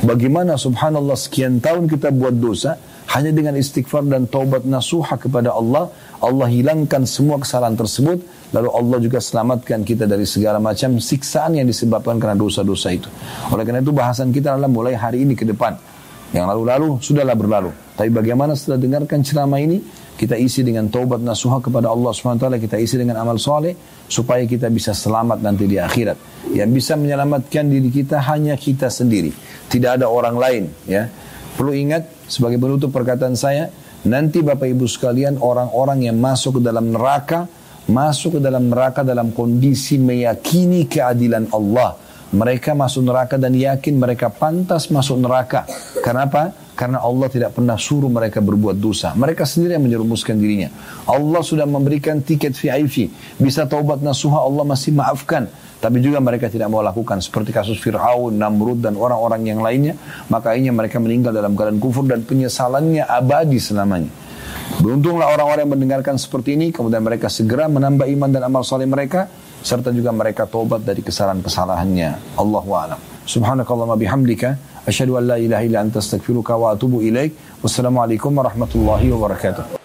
Bagaimana 0.01 0.55
subhanallah 0.55 1.15
sekian 1.15 1.59
tahun 1.59 1.91
kita 1.91 2.09
buat 2.15 2.33
dosa 2.33 2.79
hanya 3.07 3.31
dengan 3.31 3.55
istighfar 3.55 4.03
dan 4.07 4.27
taubat 4.27 4.67
nasuha 4.67 5.15
kepada 5.15 5.55
Allah 5.55 5.87
Allah 6.19 6.47
hilangkan 6.49 7.05
semua 7.05 7.37
kesalahan 7.39 7.77
tersebut 7.77 8.19
lalu 8.51 8.69
Allah 8.73 8.97
juga 8.99 9.19
selamatkan 9.21 9.85
kita 9.85 10.09
dari 10.09 10.25
segala 10.25 10.57
macam 10.57 10.97
siksaan 10.97 11.61
yang 11.61 11.67
disebabkan 11.69 12.17
karena 12.17 12.35
dosa-dosa 12.35 12.89
itu. 12.91 13.09
Oleh 13.53 13.63
karena 13.63 13.79
itu 13.83 13.93
bahasan 13.93 14.33
kita 14.33 14.55
adalah 14.57 14.71
mulai 14.71 14.97
hari 14.97 15.23
ini 15.23 15.37
ke 15.37 15.45
depan. 15.45 15.77
Yang 16.35 16.45
lalu-lalu 16.51 16.89
sudahlah 16.99 17.35
berlalu. 17.39 17.71
Tapi 17.95 18.09
bagaimana 18.11 18.51
setelah 18.57 18.83
dengarkan 18.83 19.23
ceramah 19.23 19.63
ini 19.63 19.79
kita 20.17 20.33
isi 20.33 20.65
dengan 20.65 20.89
taubat 20.89 21.21
nasuha 21.21 21.61
kepada 21.61 21.93
Allah 21.93 22.09
SWT, 22.09 22.49
kita 22.57 22.81
isi 22.81 22.97
dengan 22.97 23.21
amal 23.21 23.37
soleh 23.37 23.77
supaya 24.09 24.41
kita 24.49 24.67
bisa 24.73 24.91
selamat 24.91 25.45
nanti 25.45 25.69
di 25.69 25.77
akhirat. 25.77 26.49
Yang 26.51 26.69
bisa 26.73 26.93
menyelamatkan 26.97 27.69
diri 27.69 27.93
kita 27.93 28.19
hanya 28.25 28.57
kita 28.57 28.89
sendiri, 28.89 29.29
tidak 29.69 30.01
ada 30.01 30.09
orang 30.09 30.35
lain. 30.35 30.63
Ya, 30.89 31.07
perlu 31.57 31.73
ingat 31.73 32.05
sebagai 32.29 32.61
penutup 32.61 32.93
perkataan 32.93 33.33
saya, 33.33 33.73
Nanti 34.07 34.45
Bapak 34.45 34.69
Ibu 34.69 34.85
sekalian 34.85 35.41
orang-orang 35.41 36.05
yang 36.07 36.15
masuk 36.21 36.61
ke 36.61 36.69
dalam 36.69 36.93
neraka 36.93 37.49
masuk 37.87 38.37
ke 38.37 38.39
dalam 38.43 38.67
neraka 38.67 39.01
dalam 39.01 39.31
kondisi 39.31 39.95
meyakini 39.95 40.85
keadilan 40.85 41.47
Allah. 41.55 41.95
Mereka 42.27 42.75
masuk 42.75 43.07
neraka 43.07 43.39
dan 43.39 43.55
yakin 43.55 43.95
mereka 43.95 44.27
pantas 44.27 44.91
masuk 44.91 45.15
neraka. 45.15 45.63
Kenapa? 46.03 46.51
Karena 46.75 46.99
Allah 46.99 47.31
tidak 47.31 47.55
pernah 47.55 47.79
suruh 47.79 48.11
mereka 48.11 48.43
berbuat 48.43 48.75
dosa. 48.75 49.15
Mereka 49.15 49.47
sendiri 49.47 49.79
yang 49.79 49.87
menjerumuskan 49.87 50.35
dirinya. 50.35 50.67
Allah 51.07 51.39
sudah 51.39 51.63
memberikan 51.63 52.19
tiket 52.19 52.51
VIP. 52.51 53.07
Bisa 53.39 53.63
taubat 53.63 54.03
nasuha 54.03 54.43
Allah 54.43 54.67
masih 54.67 54.91
maafkan. 54.91 55.47
Tapi 55.77 56.01
juga 56.01 56.17
mereka 56.17 56.49
tidak 56.49 56.73
mau 56.73 56.81
lakukan 56.81 57.21
seperti 57.21 57.53
kasus 57.53 57.77
Fir'aun, 57.77 58.33
Namrud 58.33 58.81
dan 58.81 58.97
orang-orang 58.97 59.45
yang 59.45 59.61
lainnya. 59.61 59.93
Maka 60.27 60.57
akhirnya 60.57 60.73
mereka 60.73 60.97
meninggal 60.97 61.31
dalam 61.31 61.53
keadaan 61.53 61.77
kufur 61.77 62.03
dan 62.09 62.25
penyesalannya 62.25 63.05
abadi 63.05 63.61
selamanya. 63.61 64.09
Beruntunglah 64.81 65.31
orang-orang 65.31 65.63
yang 65.69 65.73
mendengarkan 65.73 66.15
seperti 66.17 66.57
ini, 66.57 66.73
kemudian 66.73 67.01
mereka 67.01 67.29
segera 67.29 67.69
menambah 67.69 68.05
iman 68.09 68.29
dan 68.29 68.41
amal 68.45 68.65
saleh 68.65 68.89
mereka, 68.89 69.29
serta 69.61 69.93
juga 69.93 70.09
mereka 70.13 70.49
tobat 70.49 70.81
dari 70.81 71.01
kesalahan-kesalahannya. 71.05 72.37
Allahu 72.37 72.69
a'lam. 72.73 72.99
Subhanakallahumma 73.27 73.99
bihamdika, 73.99 74.57
asyhadu 74.87 75.19
an 75.19 75.23
la 75.29 75.37
ilaha 75.37 75.63
illa 75.63 75.79
anta 75.83 75.99
wa 76.57 76.67
atubu 76.73 77.03
ilaik. 77.05 77.63
Wassalamualaikum 77.63 78.33
warahmatullahi 78.33 79.07
wabarakatuh. 79.13 79.76